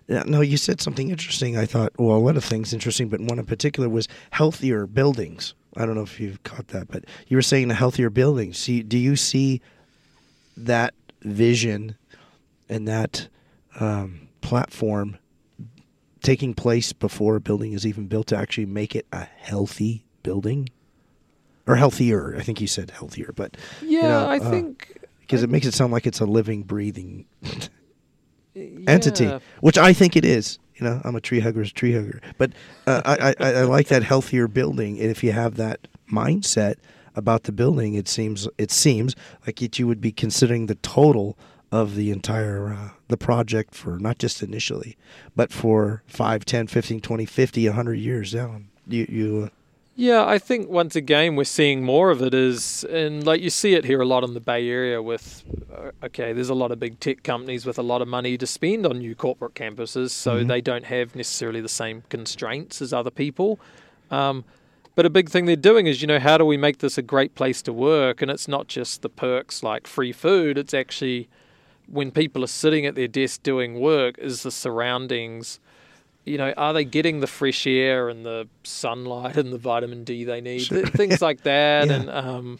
No, 0.09 0.41
you 0.41 0.57
said 0.57 0.81
something 0.81 1.11
interesting. 1.11 1.57
I 1.57 1.67
thought, 1.67 1.93
well, 1.99 2.17
a 2.17 2.19
lot 2.19 2.37
of 2.37 2.45
things 2.45 2.73
interesting, 2.73 3.09
but 3.09 3.21
one 3.21 3.41
in 3.41 3.47
particular 3.47 3.89
was 3.89 4.07
healthier 4.31 4.87
buildings. 4.87 5.55
I 5.77 5.85
don't 5.85 5.97
know 5.97 6.03
if 6.03 6.21
you've 6.21 6.43
caught 6.45 6.69
that, 6.69 6.87
but 6.87 7.05
you 7.27 7.37
were 7.37 7.43
saying 7.43 7.67
the 7.69 7.75
healthier 7.75 8.09
buildings. 8.09 8.57
See, 8.57 8.85
do 8.85 8.97
you 8.97 9.17
see 9.17 9.61
that 10.57 10.95
vision 11.23 11.97
and 12.69 12.87
that 12.87 13.29
um, 13.81 14.29
platform 14.43 15.19
taking 16.23 16.55
place 16.55 16.93
before 16.93 17.37
a 17.37 17.41
building 17.41 17.73
is 17.73 17.85
even 17.85 18.07
built 18.07 18.29
to 18.29 18.37
actually 18.37 18.67
make 18.67 18.95
it 18.95 19.07
a 19.13 19.25
healthy 19.25 20.07
building? 20.23 20.69
Or 21.67 21.75
healthier, 21.75 22.37
I 22.39 22.43
think 22.43 22.61
you 22.61 22.69
said 22.69 22.91
healthier, 22.91 23.33
but 23.35 23.57
Yeah, 23.83 24.03
know, 24.03 24.27
I 24.27 24.39
uh, 24.39 24.51
think 24.51 25.01
because 25.21 25.43
it 25.43 25.51
makes 25.51 25.67
it 25.67 25.75
sound 25.75 25.93
like 25.93 26.07
it's 26.07 26.21
a 26.21 26.27
living, 26.27 26.63
breathing 26.63 27.27
entity, 28.87 29.25
yeah. 29.25 29.41
which 29.61 29.77
I 29.77 29.93
think 29.93 30.17
it 30.17 30.25
is. 30.25 30.59
You 30.77 30.87
know, 30.87 31.01
I'm 31.05 31.17
a 31.17 31.21
tree 31.21 31.41
hugger's 31.41 31.73
tree 31.73 31.93
hugger, 31.93 32.21
but 32.39 32.53
uh, 32.87 33.03
I, 33.05 33.35
I 33.41 33.55
I 33.55 33.63
like 33.63 33.89
that 33.89 34.03
healthier 34.03 34.47
building, 34.47 35.01
and 35.01 35.11
if 35.11 35.25
you 35.25 35.33
have 35.33 35.57
that 35.57 35.89
mindset 36.11 36.77
about 37.15 37.45
the 37.45 37.53
building, 37.53 37.95
it 37.95 38.09
seems 38.09 38.47
it 38.59 38.71
seems 38.71 39.17
like 39.47 39.61
it, 39.63 39.79
you 39.79 39.87
would 39.87 40.01
be 40.01 40.13
considering 40.13 40.67
the 40.67 40.75
total 40.77 41.37
of 41.73 41.97
the 41.97 42.11
entire 42.11 42.73
uh, 42.73 42.91
the 43.09 43.17
project 43.17 43.75
for 43.75 43.99
not 43.99 44.19
just 44.19 44.43
initially, 44.43 44.97
but 45.35 45.53
for 45.53 46.03
5, 46.07 46.45
10, 46.45 46.67
15, 46.69 47.01
20, 47.01 47.25
50, 47.25 47.69
100 47.69 47.95
years 47.95 48.33
down. 48.33 48.69
You 48.87 49.07
you 49.09 49.43
uh, 49.47 49.49
Yeah, 49.99 50.27
I 50.27 50.39
think 50.39 50.69
once 50.69 50.95
again 50.95 51.37
we're 51.37 51.45
seeing 51.45 51.83
more 51.83 52.11
of 52.11 52.21
it 52.21 52.35
is, 52.35 52.85
and 52.85 53.25
like 53.27 53.41
you 53.41 53.49
see 53.49 53.73
it 53.73 53.87
here 53.87 54.03
a 54.03 54.05
lot 54.05 54.25
in 54.25 54.35
the 54.35 54.41
Bay 54.41 54.69
Area 54.69 55.01
with, 55.01 55.43
uh, 55.75 55.91
okay, 56.05 56.35
there's 56.35 56.51
a 56.51 56.55
lot 56.55 56.71
of 56.71 56.79
big 56.79 57.01
tech 57.01 57.23
companies 57.23 57.65
with 57.65 57.79
a 57.79 57.83
lot 57.83 58.03
of 58.03 58.09
money 58.09 58.37
to 58.37 58.47
spend 58.47 58.85
on 58.85 58.99
new 58.99 59.15
corporate 59.15 59.55
campuses, 59.55 60.11
so 60.11 60.45
Mhm. 60.45 60.49
they 60.49 60.61
don't 60.61 60.85
have 60.85 61.17
necessarily 61.17 61.63
the 61.63 61.69
same 61.71 62.03
constraints 62.11 62.83
as 62.83 62.93
other 62.93 63.11
people. 63.11 63.59
Um, 64.11 64.45
but 64.97 65.07
a 65.07 65.11
big 65.11 65.31
thing 65.31 65.47
they're 65.47 65.57
doing 65.57 65.87
is, 65.87 66.03
you 66.03 66.07
know, 66.09 66.19
how 66.19 66.37
do 66.37 66.45
we 66.45 66.59
make 66.59 66.79
this 66.79 66.99
a 66.99 67.03
great 67.03 67.35
place 67.35 67.63
to 67.63 67.73
work? 67.73 68.21
And 68.21 68.31
it's 68.31 68.47
not 68.47 68.69
just 68.69 69.01
the 69.01 69.09
perks 69.09 69.63
like 69.63 69.87
free 69.87 70.13
food, 70.13 70.59
it's 70.59 70.75
actually 70.75 71.27
when 71.91 72.11
people 72.11 72.45
are 72.45 72.49
sitting 72.49 72.85
at 72.85 72.97
their 72.97 73.09
desk 73.09 73.43
doing 73.43 73.81
work, 73.81 74.19
is 74.19 74.43
the 74.43 74.51
surroundings 74.51 75.59
you 76.27 76.39
know, 76.39 76.53
are 76.57 76.73
they 76.73 76.85
getting 76.85 77.21
the 77.21 77.27
fresh 77.27 77.67
air 77.67 78.09
and 78.09 78.27
the 78.27 78.49
sunlight 78.65 79.37
and 79.37 79.53
the 79.53 79.59
vitamin 79.59 80.05
D 80.05 80.25
they 80.25 80.41
need? 80.41 80.63
Sure. 80.63 80.85
Things 80.85 81.23
like 81.23 81.43
that. 81.43 81.87
Yeah. 81.87 81.95
And 81.95 82.11
um, 82.11 82.59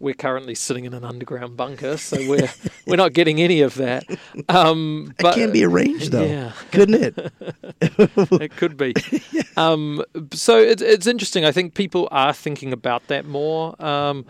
we're 0.00 0.14
currently 0.14 0.56
sitting 0.56 0.84
in 0.84 0.94
an 0.94 1.04
underground 1.04 1.56
bunker, 1.56 1.96
so 1.96 2.16
we're 2.28 2.50
we're 2.86 2.96
not 2.96 3.12
getting 3.12 3.40
any 3.40 3.60
of 3.60 3.76
that. 3.76 4.04
Um, 4.48 5.14
it 5.16 5.34
can 5.34 5.52
be 5.52 5.64
arranged 5.64 6.10
though, 6.10 6.26
yeah, 6.26 6.52
couldn't 6.72 7.02
it? 7.02 7.32
it 7.80 8.56
could 8.56 8.76
be. 8.76 8.94
um, 9.56 10.04
so 10.32 10.58
it's 10.58 10.82
it's 10.82 11.06
interesting. 11.06 11.44
I 11.44 11.52
think 11.52 11.74
people 11.74 12.08
are 12.10 12.32
thinking 12.32 12.72
about 12.72 13.06
that 13.06 13.24
more. 13.24 13.80
Um, 13.82 14.26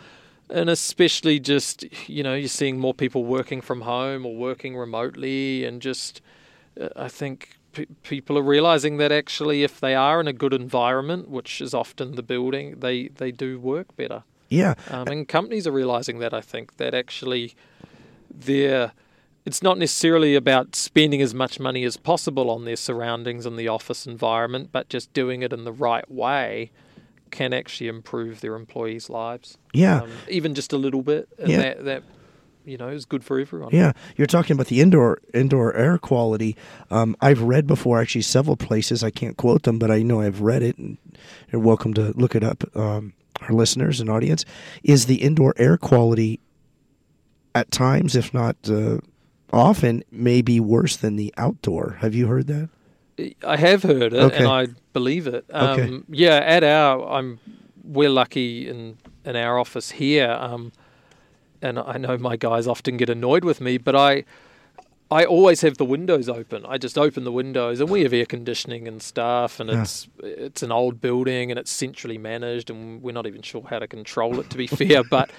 and 0.51 0.69
especially 0.69 1.41
just 1.41 1.87
you 2.07 2.23
know 2.23 2.35
you're 2.35 2.49
seeing 2.49 2.79
more 2.79 2.93
people 2.93 3.25
working 3.25 3.63
from 3.63 3.81
home 3.81 4.27
or 4.27 4.37
working 4.37 4.77
remotely 4.77 5.65
and 5.65 5.81
just 5.81 6.21
uh, 6.79 6.91
I 6.95 7.09
think 7.09 7.57
pe 7.73 7.87
people 8.03 8.37
are 8.39 8.43
realizing 8.43 8.99
that 8.99 9.11
actually 9.13 9.63
if 9.65 9.81
they 9.81 9.95
are 9.95 10.21
in 10.21 10.29
a 10.29 10.33
good 10.33 10.53
environment, 10.53 11.29
which 11.29 11.61
is 11.61 11.73
often 11.75 12.15
the 12.17 12.23
building, 12.23 12.81
they 12.81 13.09
they 13.09 13.31
do 13.33 13.59
work 13.61 13.97
better. 13.97 14.23
Yeah, 14.49 14.75
Um, 14.91 15.09
and 15.09 15.27
companies 15.29 15.67
are 15.67 15.73
realizing 15.73 16.19
that. 16.21 16.35
I 16.35 16.41
think 16.43 16.77
that 16.77 16.95
actually 16.95 17.55
they're. 18.31 18.93
It's 19.45 19.61
not 19.63 19.77
necessarily 19.77 20.37
about 20.37 20.77
spending 20.77 21.21
as 21.21 21.35
much 21.35 21.59
money 21.59 21.83
as 21.85 21.97
possible 21.97 22.49
on 22.49 22.65
their 22.65 22.77
surroundings 22.77 23.45
and 23.45 23.59
the 23.59 23.67
office 23.67 24.07
environment, 24.07 24.69
but 24.71 24.89
just 24.89 25.13
doing 25.13 25.43
it 25.43 25.53
in 25.53 25.65
the 25.65 25.73
right 25.73 26.09
way 26.09 26.71
can 27.33 27.53
actually 27.53 27.89
improve 27.89 28.41
their 28.41 28.55
employees' 28.55 29.11
lives. 29.11 29.59
yeah. 29.73 30.03
Um, 30.03 30.11
even 30.29 30.55
just 30.55 30.73
a 30.73 30.77
little 30.77 31.03
bit, 31.03 31.29
and 31.39 31.49
Yeah. 31.49 31.59
that 31.59 31.85
that 31.85 32.03
you 32.65 32.77
know 32.77 32.89
is 32.89 33.05
good 33.05 33.25
for 33.25 33.39
everyone. 33.41 33.71
Yeah, 33.73 33.93
you're 34.17 34.27
talking 34.27 34.55
about 34.55 34.67
the 34.69 34.81
indoor 34.81 35.19
indoor 35.35 35.75
air 35.75 35.99
quality. 35.99 36.57
Um, 36.91 37.17
I've 37.21 37.43
read 37.43 37.67
before, 37.67 38.01
actually, 38.01 38.23
several 38.23 38.57
places. 38.57 39.03
I 39.05 39.11
can't 39.11 39.37
quote 39.37 39.63
them, 39.65 39.79
but 39.79 39.91
I 39.91 40.03
know 40.03 40.21
I've 40.21 40.41
read 40.41 40.63
it, 40.63 40.79
and 40.79 40.99
you're 41.51 41.63
welcome 41.63 41.95
to 41.95 42.13
look 42.17 42.35
it 42.35 42.45
up. 42.45 42.65
Um, 42.77 43.13
our 43.41 43.51
listeners 43.55 44.01
and 44.01 44.09
audience 44.09 44.45
is 44.85 45.07
the 45.07 45.17
indoor 45.17 45.55
air 45.57 45.77
quality 45.77 46.41
at 47.55 47.71
times, 47.71 48.15
if 48.17 48.33
not 48.33 48.57
uh, 48.69 48.99
often, 49.53 50.03
may 50.11 50.43
be 50.43 50.61
worse 50.61 50.97
than 50.97 51.17
the 51.17 51.33
outdoor. 51.37 51.99
Have 52.01 52.15
you 52.15 52.27
heard 52.29 52.47
that? 52.47 52.69
I 53.47 53.57
have 53.57 53.83
heard 53.83 54.13
it, 54.15 54.15
Okay. 54.15 54.37
and 54.39 54.47
I 54.49 54.69
believe 54.93 55.27
it. 55.27 55.45
Um, 55.51 55.69
Okay. 55.81 55.99
Yeah, 56.09 56.37
at 56.37 56.65
our, 56.65 57.07
I'm 57.11 57.39
we're 57.85 58.11
lucky 58.11 58.69
in 58.69 58.97
in 59.25 59.37
our 59.37 59.59
office 59.59 59.91
here, 59.91 60.31
um, 60.41 60.73
and 61.63 61.79
I 61.79 61.97
know 61.99 62.19
my 62.19 62.37
guys 62.37 62.67
often 62.67 62.97
get 62.97 63.09
annoyed 63.09 63.45
with 63.45 63.61
me, 63.61 63.79
but 63.79 63.95
I. 63.97 64.25
I 65.11 65.27
always 65.27 65.61
have 65.61 65.77
the 65.77 65.85
windows 65.85 66.27
open. 66.27 66.65
I 66.67 66.79
just 66.79 66.97
open 66.97 67.25
the 67.25 67.33
windows, 67.33 67.81
and 67.81 67.91
we 67.91 68.03
have 68.03 68.15
air 68.15 68.25
conditioning 68.25 68.89
and 68.89 69.03
stuff. 69.03 69.61
And 69.61 69.69
Yeah. 69.69 69.83
it's 69.83 70.09
it's 70.23 70.63
an 70.63 70.73
old 70.73 71.03
building, 71.03 71.51
and 71.51 71.59
it's 71.61 71.71
centrally 71.71 72.17
managed, 72.17 72.71
and 72.71 73.03
we're 73.03 73.13
not 73.13 73.27
even 73.27 73.43
sure 73.43 73.63
how 73.69 73.79
to 73.79 73.87
control 73.87 74.41
it. 74.41 74.49
To 74.49 74.57
be 74.57 74.67
fair, 74.81 75.05
but 75.05 75.31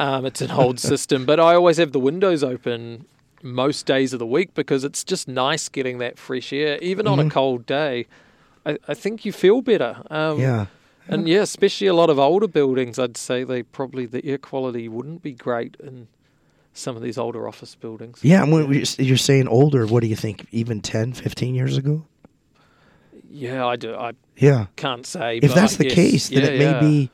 um, 0.00 0.26
it's 0.26 0.40
an 0.42 0.50
old 0.50 0.80
system. 0.80 1.26
But 1.26 1.38
I 1.38 1.54
always 1.54 1.76
have 1.76 1.92
the 1.92 2.00
windows 2.00 2.42
open 2.42 3.04
most 3.40 3.86
days 3.86 4.12
of 4.12 4.18
the 4.18 4.26
week 4.26 4.52
because 4.52 4.82
it's 4.82 5.04
just 5.04 5.28
nice 5.28 5.68
getting 5.68 5.98
that 5.98 6.18
fresh 6.18 6.52
air, 6.52 6.76
even 6.82 7.06
on 7.06 7.20
a 7.20 7.24
Mhm. 7.24 7.30
cold 7.30 7.66
day. 7.66 8.06
I, 8.66 8.78
I 8.88 8.94
think 8.94 9.24
you 9.24 9.30
feel 9.30 9.62
better. 9.62 10.02
Um, 10.10 10.40
yeah, 10.40 10.66
and 11.08 11.28
yeah, 11.28 11.40
especially 11.42 11.86
a 11.86 11.94
lot 11.94 12.10
of 12.10 12.18
older 12.18 12.48
buildings, 12.48 12.98
I'd 12.98 13.16
say 13.16 13.44
they 13.44 13.62
probably 13.62 14.06
the 14.06 14.24
air 14.24 14.38
quality 14.38 14.88
wouldn't 14.88 15.22
be 15.22 15.32
great 15.32 15.76
in 15.82 16.08
some 16.72 16.96
of 16.96 17.02
these 17.02 17.16
older 17.18 17.46
office 17.46 17.74
buildings. 17.76 18.18
yeah. 18.22 18.42
And 18.42 18.52
when 18.52 18.84
you're 18.98 19.16
saying 19.16 19.46
older, 19.48 19.86
what 19.86 20.00
do 20.02 20.08
you 20.08 20.16
think? 20.16 20.46
Even 20.50 20.80
10, 20.80 21.12
15 21.12 21.54
years 21.54 21.76
ago? 21.76 22.04
Yeah, 23.30 23.66
I 23.66 23.76
do. 23.76 23.94
I 23.94 24.12
Yeah. 24.36 24.66
can't 24.76 25.06
say. 25.06 25.38
If 25.42 25.54
that's 25.54 25.74
I 25.74 25.78
the 25.78 25.84
guess- 25.84 25.94
case, 25.94 26.28
then 26.30 26.42
yeah, 26.42 26.48
it 26.50 26.58
may 26.58 26.64
yeah. 26.64 26.80
be 26.80 27.10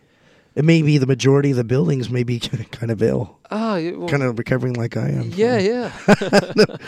It 0.56 0.64
may 0.64 0.82
be 0.82 0.98
the 0.98 1.06
majority 1.06 1.52
of 1.52 1.56
the 1.56 1.64
buildings 1.64 2.10
may 2.10 2.24
be 2.24 2.40
kind 2.72 2.90
of 2.90 3.02
ill, 3.02 3.38
Oh, 3.52 3.74
well, 3.98 4.08
kind 4.08 4.22
of 4.24 4.36
recovering 4.38 4.74
like 4.74 4.96
I 4.96 5.08
am. 5.10 5.30
yeah, 5.34 5.58
yeah. 5.58 5.92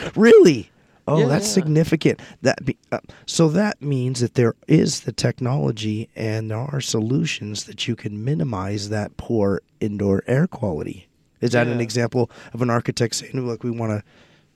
really? 0.17 0.69
Oh, 1.09 1.19
Yeah, 1.21 1.27
that's 1.27 1.47
yeah. 1.49 1.53
significant. 1.55 2.21
That 2.43 2.65
be, 2.65 2.77
uh, 2.93 3.01
so 3.27 3.49
that 3.49 3.83
means 3.83 4.21
that 4.21 4.35
there 4.35 4.55
is 4.69 5.01
the 5.01 5.13
technology 5.13 6.09
and 6.15 6.51
there 6.51 6.59
are 6.59 6.81
solutions 6.81 7.65
that 7.65 7.89
you 7.89 7.97
can 7.97 8.25
minimize 8.25 8.89
that 8.91 9.17
poor 9.17 9.63
indoor 9.81 10.23
air 10.27 10.47
quality. 10.47 11.09
Is 11.41 11.53
that 11.53 11.67
an 11.67 11.81
example 11.81 12.31
of 12.53 12.63
an 12.63 12.71
architect 12.71 13.17
saying, 13.17 13.35
"Look, 13.45 13.65
we 13.65 13.71
want 13.73 13.91
to 13.91 14.05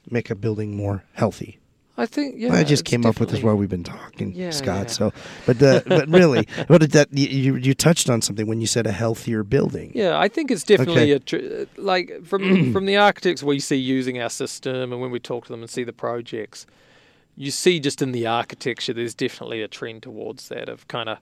make 0.08 0.30
a 0.30 0.36
building 0.36 0.76
more 0.76 1.02
healthy"? 1.14 1.58
I 1.98 2.04
think 2.06 2.34
yeah. 2.36 2.52
I 2.52 2.62
just 2.62 2.84
came 2.84 3.06
up 3.06 3.18
with 3.18 3.30
this 3.30 3.42
while 3.42 3.56
we've 3.56 3.70
been 3.70 3.82
talking, 3.84 4.32
Yeah, 4.34 4.50
Scott. 4.50 4.86
yeah. 4.88 4.92
So, 4.92 5.12
but 5.46 5.58
the, 5.58 5.82
but 5.86 6.08
really, 6.08 6.46
but 6.68 6.90
that 6.92 7.08
you 7.12 7.56
you 7.56 7.72
touched 7.74 8.10
on 8.10 8.20
something 8.20 8.46
when 8.46 8.60
you 8.60 8.66
said 8.66 8.86
a 8.86 8.92
healthier 8.92 9.42
building. 9.42 9.92
Yeah, 9.94 10.18
I 10.18 10.28
think 10.28 10.50
it's 10.50 10.62
definitely 10.62 11.12
Okay. 11.12 11.12
a 11.12 11.18
tr- 11.18 11.80
like 11.80 12.24
from 12.24 12.72
from 12.72 12.84
the 12.86 12.96
architects 12.96 13.42
we 13.42 13.60
see 13.60 13.76
using 13.76 14.20
our 14.20 14.28
system, 14.30 14.92
and 14.92 15.00
when 15.00 15.10
we 15.10 15.18
talk 15.20 15.46
to 15.46 15.52
them 15.52 15.62
and 15.62 15.70
see 15.70 15.84
the 15.84 15.92
projects, 15.94 16.66
you 17.34 17.50
see 17.50 17.80
just 17.80 18.02
in 18.02 18.12
the 18.12 18.26
architecture, 18.26 18.92
there's 18.92 19.14
definitely 19.14 19.62
a 19.62 19.68
trend 19.68 20.02
towards 20.02 20.48
that 20.48 20.68
of 20.68 20.86
kind 20.88 21.08
of. 21.08 21.18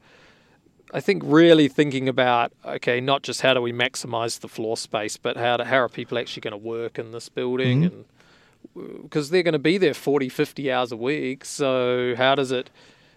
I 0.92 1.00
think 1.00 1.22
really 1.24 1.66
thinking 1.68 2.08
about 2.08 2.52
okay, 2.64 3.00
not 3.00 3.22
just 3.22 3.40
how 3.42 3.54
do 3.54 3.60
we 3.62 3.72
maximize 3.72 4.40
the 4.40 4.48
floor 4.48 4.76
space, 4.76 5.16
but 5.16 5.36
how 5.36 5.56
do, 5.58 5.64
how 5.64 5.76
are 5.78 5.88
people 5.88 6.18
actually 6.18 6.40
going 6.42 6.52
to 6.52 6.56
work 6.68 6.98
in 6.98 7.12
this 7.12 7.28
building 7.28 7.82
Mhm. 7.82 7.86
and 7.86 8.04
because 9.02 9.30
they're 9.30 9.42
going 9.42 9.52
to 9.52 9.58
be 9.58 9.78
there 9.78 9.94
40, 9.94 10.28
50 10.28 10.72
hours 10.72 10.92
a 10.92 10.96
week. 10.96 11.44
So 11.44 12.14
how 12.16 12.34
does 12.34 12.50
it, 12.50 12.70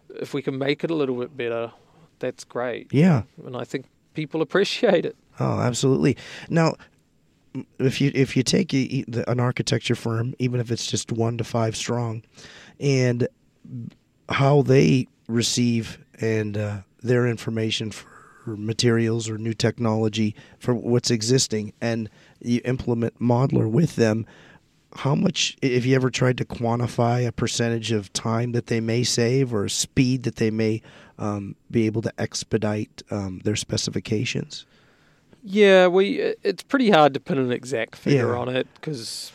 if 0.10 0.34
we 0.34 0.42
can 0.42 0.58
make 0.58 0.84
it 0.84 0.92
a 0.92 0.96
little 0.96 1.16
bit 1.16 1.36
better, 1.36 1.72
that's 2.20 2.44
great. 2.44 2.94
Yeah. 2.94 3.24
And 3.46 3.56
I 3.56 3.64
think 3.64 3.86
people 4.14 4.42
appreciate 4.48 5.06
it. 5.06 5.16
Oh, 5.40 5.60
absolutely. 5.60 6.18
Now, 6.50 6.76
if 7.80 8.02
you 8.02 8.12
if 8.14 8.38
you 8.38 8.44
take 8.44 8.74
an 8.74 9.40
architecture 9.40 9.96
firm, 9.96 10.36
even 10.40 10.60
if 10.60 10.72
it's 10.72 10.86
just 10.86 11.12
one 11.12 11.38
to 11.38 11.44
five 11.44 11.76
strong, 11.76 12.24
and 12.80 13.28
how 14.30 14.62
they 14.62 15.08
receive 15.28 16.00
and 16.20 16.58
uh, 16.58 16.78
their 17.02 17.28
information 17.28 17.92
for 17.92 18.56
materials 18.56 19.30
or 19.30 19.38
new 19.38 19.54
technology 19.54 20.36
for 20.60 20.74
what's 20.74 21.12
existing, 21.12 21.74
and 21.82 22.10
you 22.40 22.62
implement 22.66 23.20
Modlar 23.20 23.70
with 23.70 23.96
them. 23.96 24.26
How 24.98 25.14
much, 25.14 25.56
if 25.62 25.86
you 25.86 25.96
ever 25.96 26.10
tried 26.10 26.40
to 26.40 26.46
quantify 26.46 27.28
a 27.28 27.32
percentage 27.32 27.92
of 27.92 28.12
time 28.14 28.54
that 28.54 28.66
they 28.66 28.80
may 28.80 29.04
save 29.04 29.54
or 29.54 29.70
speed 29.70 30.24
that 30.24 30.38
they 30.38 30.50
may 30.50 30.82
um, 31.20 31.56
be 31.70 31.86
able 31.86 32.02
to 32.02 32.12
expedite 32.20 33.04
um, 33.12 33.40
their 33.44 33.56
specifications? 33.56 34.66
Yeah, 35.44 35.86
we 35.88 36.20
it's 36.44 36.64
pretty 36.64 36.90
hard 36.90 37.14
to 37.14 37.20
put 37.20 37.38
an 37.38 37.52
exact 37.52 37.96
figure 37.96 38.30
Yeah. 38.34 38.40
on 38.40 38.50
it 38.50 38.68
because 38.74 39.32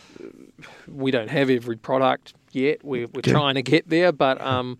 we 0.88 1.12
don't 1.12 1.30
have 1.30 1.48
every 1.48 1.76
product 1.76 2.34
yet. 2.50 2.84
We're 2.84 3.06
we're 3.06 3.20
Okay. 3.20 3.30
trying 3.30 3.54
to 3.54 3.62
get 3.62 3.88
there, 3.88 4.10
but 4.10 4.40
um, 4.40 4.78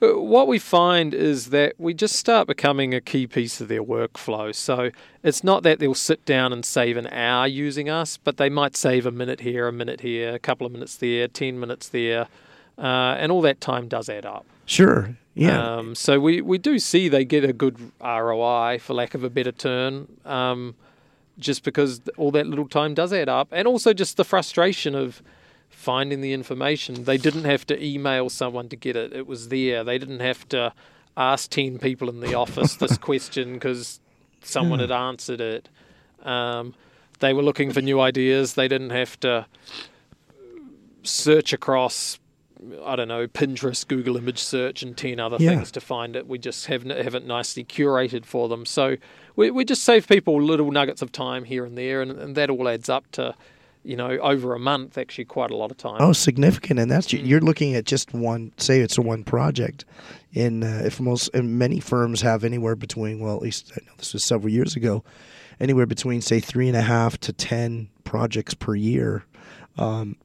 what 0.00 0.46
we 0.46 0.58
find 0.58 1.12
is 1.12 1.50
that 1.50 1.74
we 1.78 1.92
just 1.92 2.16
start 2.16 2.46
becoming 2.46 2.94
a 2.94 3.00
key 3.00 3.26
piece 3.26 3.60
of 3.60 3.68
their 3.68 3.82
workflow. 3.82 4.54
So 4.54 4.90
it's 5.22 5.42
not 5.42 5.64
that 5.64 5.80
they'll 5.80 5.94
sit 5.94 6.24
down 6.24 6.52
and 6.52 6.64
save 6.64 6.96
an 6.96 7.08
hour 7.08 7.46
using 7.46 7.88
us, 7.88 8.16
but 8.16 8.36
they 8.36 8.48
might 8.48 8.76
save 8.76 9.06
a 9.06 9.10
minute 9.10 9.40
here, 9.40 9.66
a 9.66 9.72
minute 9.72 10.00
here, 10.00 10.34
a 10.34 10.38
couple 10.38 10.66
of 10.66 10.72
minutes 10.72 10.96
there, 10.96 11.26
ten 11.26 11.58
minutes 11.58 11.88
there, 11.88 12.28
uh, 12.78 13.16
and 13.18 13.32
all 13.32 13.42
that 13.42 13.60
time 13.60 13.88
does 13.88 14.08
add 14.08 14.24
up. 14.24 14.46
Sure. 14.66 15.16
Yeah. 15.34 15.76
Um, 15.76 15.94
so 15.94 16.20
we, 16.20 16.40
we 16.40 16.58
do 16.58 16.78
see 16.78 17.08
they 17.08 17.24
get 17.24 17.44
a 17.44 17.52
good 17.52 17.92
ROI, 18.00 18.78
for 18.80 18.94
lack 18.94 19.14
of 19.14 19.24
a 19.24 19.30
better 19.30 19.52
term, 19.52 20.08
um, 20.24 20.74
just 21.38 21.64
because 21.64 22.00
all 22.16 22.30
that 22.32 22.46
little 22.46 22.68
time 22.68 22.94
does 22.94 23.12
add 23.12 23.28
up, 23.28 23.48
and 23.52 23.66
also 23.66 23.92
just 23.92 24.16
the 24.16 24.24
frustration 24.24 24.94
of 24.94 25.22
finding 25.78 26.20
the 26.20 26.32
information. 26.32 27.04
They 27.04 27.16
didn't 27.18 27.44
have 27.44 27.64
to 27.68 27.82
email 27.84 28.28
someone 28.28 28.68
to 28.70 28.76
get 28.76 28.96
it; 28.96 29.12
it 29.12 29.26
was 29.26 29.48
there. 29.48 29.84
They 29.84 29.96
didn't 29.98 30.20
have 30.20 30.48
to 30.50 30.72
ask 31.16 31.50
ten 31.50 31.78
people 31.78 32.08
in 32.08 32.20
the 32.20 32.34
office 32.34 32.74
this 32.76 32.98
question 33.08 33.54
because 33.54 34.00
someone 34.42 34.80
had 34.80 34.90
answered 34.90 35.40
it. 35.40 35.68
Um, 36.22 36.74
they 37.20 37.32
were 37.32 37.42
looking 37.42 37.72
for 37.72 37.80
new 37.80 38.00
ideas. 38.00 38.54
They 38.54 38.68
didn't 38.68 38.90
have 38.90 39.18
to 39.20 39.46
search 41.02 41.52
across 41.52 42.18
I 42.84 42.96
don't 42.96 43.06
know, 43.06 43.28
Pinterest, 43.28 43.86
Google 43.86 44.16
image 44.16 44.40
search, 44.40 44.82
and 44.82 44.96
10 44.96 45.20
other 45.20 45.36
Yeah. 45.38 45.50
things 45.50 45.70
to 45.70 45.80
find 45.80 46.16
it. 46.16 46.26
We 46.26 46.38
just 46.38 46.66
have, 46.66 46.82
have 46.82 47.14
it 47.14 47.24
nicely 47.24 47.62
curated 47.62 48.24
for 48.24 48.48
them. 48.48 48.66
So 48.66 48.96
we, 49.36 49.52
we 49.52 49.64
just 49.64 49.84
save 49.84 50.08
people 50.08 50.42
little 50.42 50.72
nuggets 50.72 51.00
of 51.00 51.12
time 51.12 51.44
here 51.44 51.64
and 51.64 51.78
there, 51.78 52.02
and, 52.02 52.10
and 52.10 52.34
that 52.36 52.50
all 52.50 52.68
adds 52.68 52.88
up 52.88 53.08
to, 53.12 53.36
you 53.88 53.96
know, 53.96 54.10
over 54.18 54.54
a 54.54 54.58
month, 54.58 54.98
actually 54.98 55.24
quite 55.24 55.50
a 55.50 55.56
lot 55.56 55.70
of 55.70 55.78
time. 55.78 55.96
Oh, 55.98 56.12
significant, 56.12 56.78
and 56.78 56.90
that's 56.90 57.06
Mm. 57.08 57.26
you're 57.26 57.40
looking 57.40 57.74
at 57.74 57.84
just 57.86 58.12
one. 58.12 58.52
Say 58.58 58.80
it's 58.80 58.98
a 58.98 59.02
one 59.02 59.24
project, 59.24 59.84
in 60.32 60.62
uh, 60.62 60.82
if 60.84 61.00
most 61.00 61.30
and 61.32 61.58
many 61.58 61.80
firms 61.80 62.20
have 62.20 62.44
anywhere 62.44 62.76
between 62.76 63.18
well, 63.18 63.34
at 63.34 63.42
least 63.42 63.72
I 63.74 63.80
know 63.86 63.92
this 63.96 64.12
was 64.12 64.22
several 64.22 64.52
years 64.52 64.76
ago, 64.76 65.02
anywhere 65.58 65.86
between 65.86 66.20
say 66.20 66.38
three 66.38 66.68
and 66.68 66.76
a 66.76 66.82
half 66.82 67.18
to 67.20 67.32
ten 67.32 67.88
projects 68.04 68.52
per 68.54 68.74
year. 68.74 69.24
Um, 69.78 70.16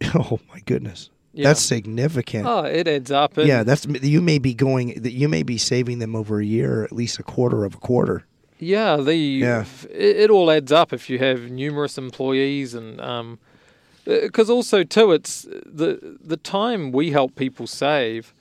oh 0.14 0.40
my 0.52 0.60
goodness, 0.66 1.10
Yeah. 1.32 1.48
that's 1.48 1.60
significant. 1.62 2.46
Oh, 2.46 2.64
it 2.64 2.88
adds 2.88 3.10
up. 3.12 3.36
And 3.38 3.46
yeah, 3.46 3.62
that's 3.62 3.86
you 4.02 4.20
may 4.20 4.38
be 4.38 4.52
going 4.52 5.00
that 5.02 5.12
you 5.12 5.28
may 5.28 5.44
be 5.44 5.58
saving 5.58 6.00
them 6.00 6.16
over 6.16 6.40
a 6.40 6.44
year, 6.44 6.82
at 6.82 6.92
least 6.92 7.18
a 7.20 7.22
quarter 7.22 7.64
of 7.64 7.74
a 7.74 7.78
quarter. 7.78 8.24
Yeah, 8.58 8.96
the 8.96 9.16
Yeah. 9.16 9.64
It, 9.90 10.16
it 10.16 10.30
all 10.30 10.50
adds 10.50 10.72
up 10.72 10.92
if 10.92 11.10
you 11.10 11.18
have 11.18 11.50
numerous 11.50 11.98
employees 11.98 12.74
and 12.74 13.00
um, 13.00 13.38
because 14.04 14.48
also 14.48 14.82
too 14.84 15.12
it's 15.12 15.42
the 15.42 16.16
the 16.24 16.36
time 16.36 16.92
we 16.92 17.10
help 17.10 17.34
people 17.36 17.66
save. 17.66 18.32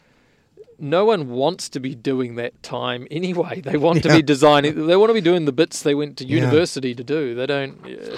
No 0.78 1.06
one 1.06 1.30
wants 1.30 1.70
to 1.70 1.80
be 1.80 1.96
doing 1.96 2.36
that 2.36 2.62
time 2.62 3.08
anyway. 3.12 3.62
They 3.62 3.78
want 3.78 4.04
to 4.04 4.10
be 4.10 4.22
designing. 4.22 4.88
They 4.88 4.96
want 4.98 5.10
to 5.10 5.14
be 5.14 5.22
doing 5.22 5.46
the 5.46 5.54
bits 5.54 5.82
they 5.84 5.96
went 5.96 6.18
to 6.18 6.26
Yeah. 6.26 6.36
university 6.38 6.94
to 6.96 7.04
do. 7.04 7.34
They 7.36 7.46
don't. 7.46 7.78
uh, 7.86 8.18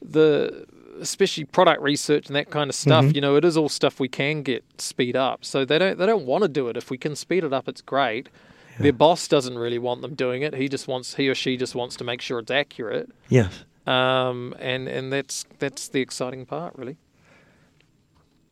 The 0.00 0.66
especially 1.00 1.44
product 1.44 1.80
research 1.82 2.26
and 2.28 2.34
that 2.36 2.50
kind 2.50 2.68
of 2.70 2.74
stuff. 2.74 3.04
Mhm. 3.04 3.14
You 3.16 3.20
know, 3.20 3.36
it 3.36 3.44
is 3.44 3.56
all 3.56 3.68
stuff 3.68 4.00
we 4.00 4.08
can 4.08 4.42
get 4.42 4.64
speed 4.80 5.14
up. 5.16 5.44
So 5.44 5.64
they 5.64 5.78
don't. 5.78 5.98
They 5.98 6.06
don't 6.06 6.24
want 6.26 6.42
to 6.42 6.48
do 6.48 6.68
it. 6.68 6.76
If 6.76 6.90
we 6.90 6.98
can 6.98 7.14
speed 7.16 7.44
it 7.44 7.52
up, 7.52 7.68
it's 7.68 7.80
great. 7.82 8.28
Their 8.78 8.92
boss 8.92 9.28
doesn't 9.28 9.58
really 9.58 9.78
want 9.78 10.02
them 10.02 10.14
doing 10.14 10.42
it. 10.42 10.54
He 10.54 10.68
just 10.68 10.88
wants 10.88 11.14
he 11.14 11.28
or 11.28 11.34
she 11.34 11.56
just 11.56 11.74
wants 11.74 11.96
to 11.96 12.04
make 12.04 12.20
sure 12.20 12.38
it's 12.38 12.50
accurate. 12.50 13.10
Yes. 13.28 13.64
Um, 13.86 14.54
and 14.58 14.88
and 14.88 15.12
that's 15.12 15.46
that's 15.58 15.88
the 15.88 16.00
exciting 16.00 16.46
part, 16.46 16.74
really. 16.76 16.96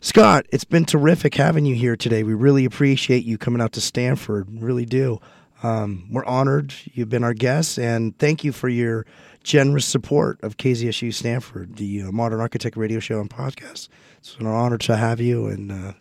Scott, 0.01 0.47
it's 0.51 0.65
been 0.65 0.85
terrific 0.85 1.35
having 1.35 1.67
you 1.67 1.75
here 1.75 1.97
today. 1.97 2.23
We 2.23 2.35
really 2.35 2.65
appreciate 2.65 3.25
you 3.25 3.39
coming 3.39 3.61
out 3.61 3.73
to 3.73 3.81
Stanford. 3.81 4.47
Really 4.63 4.85
do. 4.85 5.21
Um, 5.63 6.09
we're 6.11 6.25
honored 6.27 6.75
you've 6.85 7.09
been 7.09 7.25
our 7.25 7.35
guest, 7.35 7.79
and 7.79 8.17
thank 8.19 8.45
you 8.45 8.53
for 8.53 8.69
your 8.69 9.07
generous 9.43 9.87
support 9.87 10.43
of 10.43 10.57
KZSU 10.59 11.15
Stanford, 11.15 11.77
the 11.77 12.03
uh, 12.03 12.13
Modern 12.13 12.41
Architect 12.41 12.77
Radio 12.77 12.99
Show 13.01 13.21
and 13.21 13.31
Podcast. 13.31 13.89
It's 14.19 14.37
an 14.39 14.47
honor 14.47 14.79
to 14.79 14.97
have 14.97 15.21
you, 15.21 15.47
and 15.47 15.73
uh, 15.73 15.93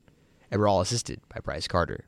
And 0.49 0.61
we're 0.61 0.69
all 0.69 0.79
assisted 0.79 1.19
by 1.27 1.41
Bryce 1.41 1.67
Carter. 1.67 2.05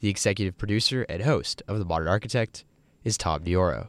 The 0.00 0.08
executive 0.08 0.58
producer 0.58 1.06
and 1.08 1.22
host 1.22 1.62
of 1.68 1.78
The 1.78 1.84
Modern 1.84 2.08
Architect 2.08 2.64
is 3.04 3.16
Tom 3.16 3.44
Dioro. 3.44 3.88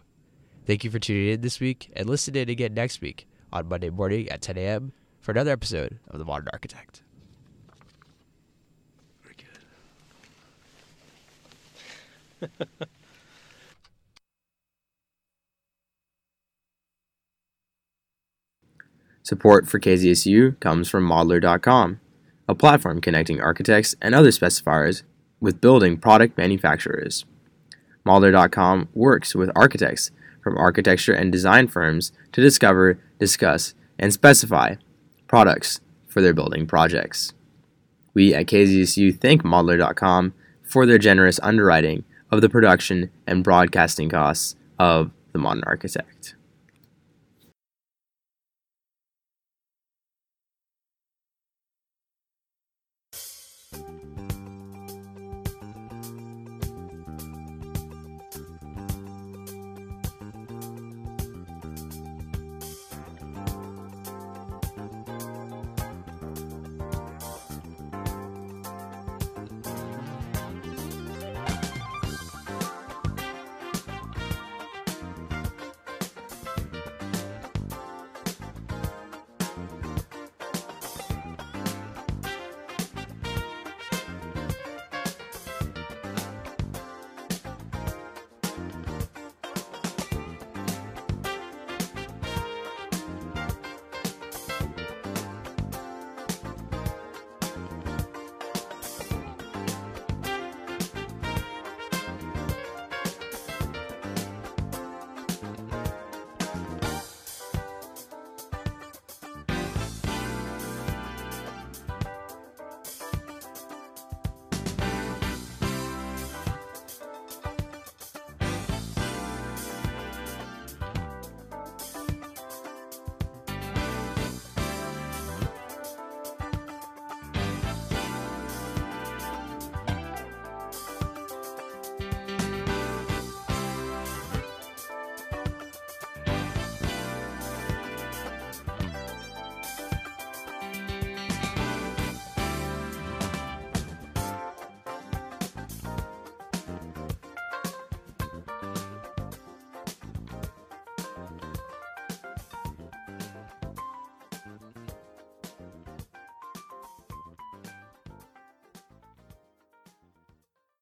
Thank 0.67 0.83
you 0.83 0.91
for 0.91 0.99
tuning 0.99 1.33
in 1.33 1.41
this 1.41 1.59
week 1.59 1.91
and 1.95 2.07
listen 2.07 2.35
in 2.35 2.47
again 2.47 2.75
next 2.75 3.01
week 3.01 3.27
on 3.51 3.67
Monday 3.67 3.89
morning 3.89 4.29
at 4.29 4.41
10 4.41 4.57
a.m. 4.57 4.93
for 5.19 5.31
another 5.31 5.51
episode 5.51 5.99
of 6.07 6.19
The 6.19 6.25
Modern 6.25 6.49
Architect. 6.53 7.01
Very 9.23 9.35
good. 12.39 12.87
Support 19.29 19.67
for 19.67 19.79
KZSU 19.79 20.59
comes 20.59 20.89
from 20.89 21.07
Modlar.com, 21.07 21.99
a 22.47 22.55
platform 22.55 22.99
connecting 22.99 23.39
architects 23.39 23.93
and 24.01 24.15
other 24.15 24.31
specifiers 24.31 25.03
with 25.39 25.61
building 25.61 25.97
product 25.97 26.35
manufacturers. 26.35 27.25
Modlar.com 28.03 28.89
works 28.95 29.35
with 29.35 29.51
architects 29.55 30.09
from 30.43 30.57
architecture 30.57 31.13
and 31.13 31.31
design 31.31 31.67
firms 31.67 32.11
to 32.31 32.41
discover, 32.41 32.99
discuss, 33.19 33.75
and 33.99 34.11
specify 34.11 34.77
products 35.27 35.79
for 36.07 36.23
their 36.23 36.33
building 36.33 36.65
projects. 36.65 37.31
We 38.15 38.33
at 38.33 38.47
KZSU 38.47 39.21
thank 39.21 39.43
Modlar.com 39.43 40.33
for 40.63 40.87
their 40.87 40.97
generous 40.97 41.39
underwriting 41.43 42.03
of 42.31 42.41
the 42.41 42.49
production 42.49 43.11
and 43.27 43.43
broadcasting 43.43 44.09
costs 44.09 44.55
of 44.79 45.11
The 45.33 45.37
Modern 45.37 45.65
Architect. 45.67 46.33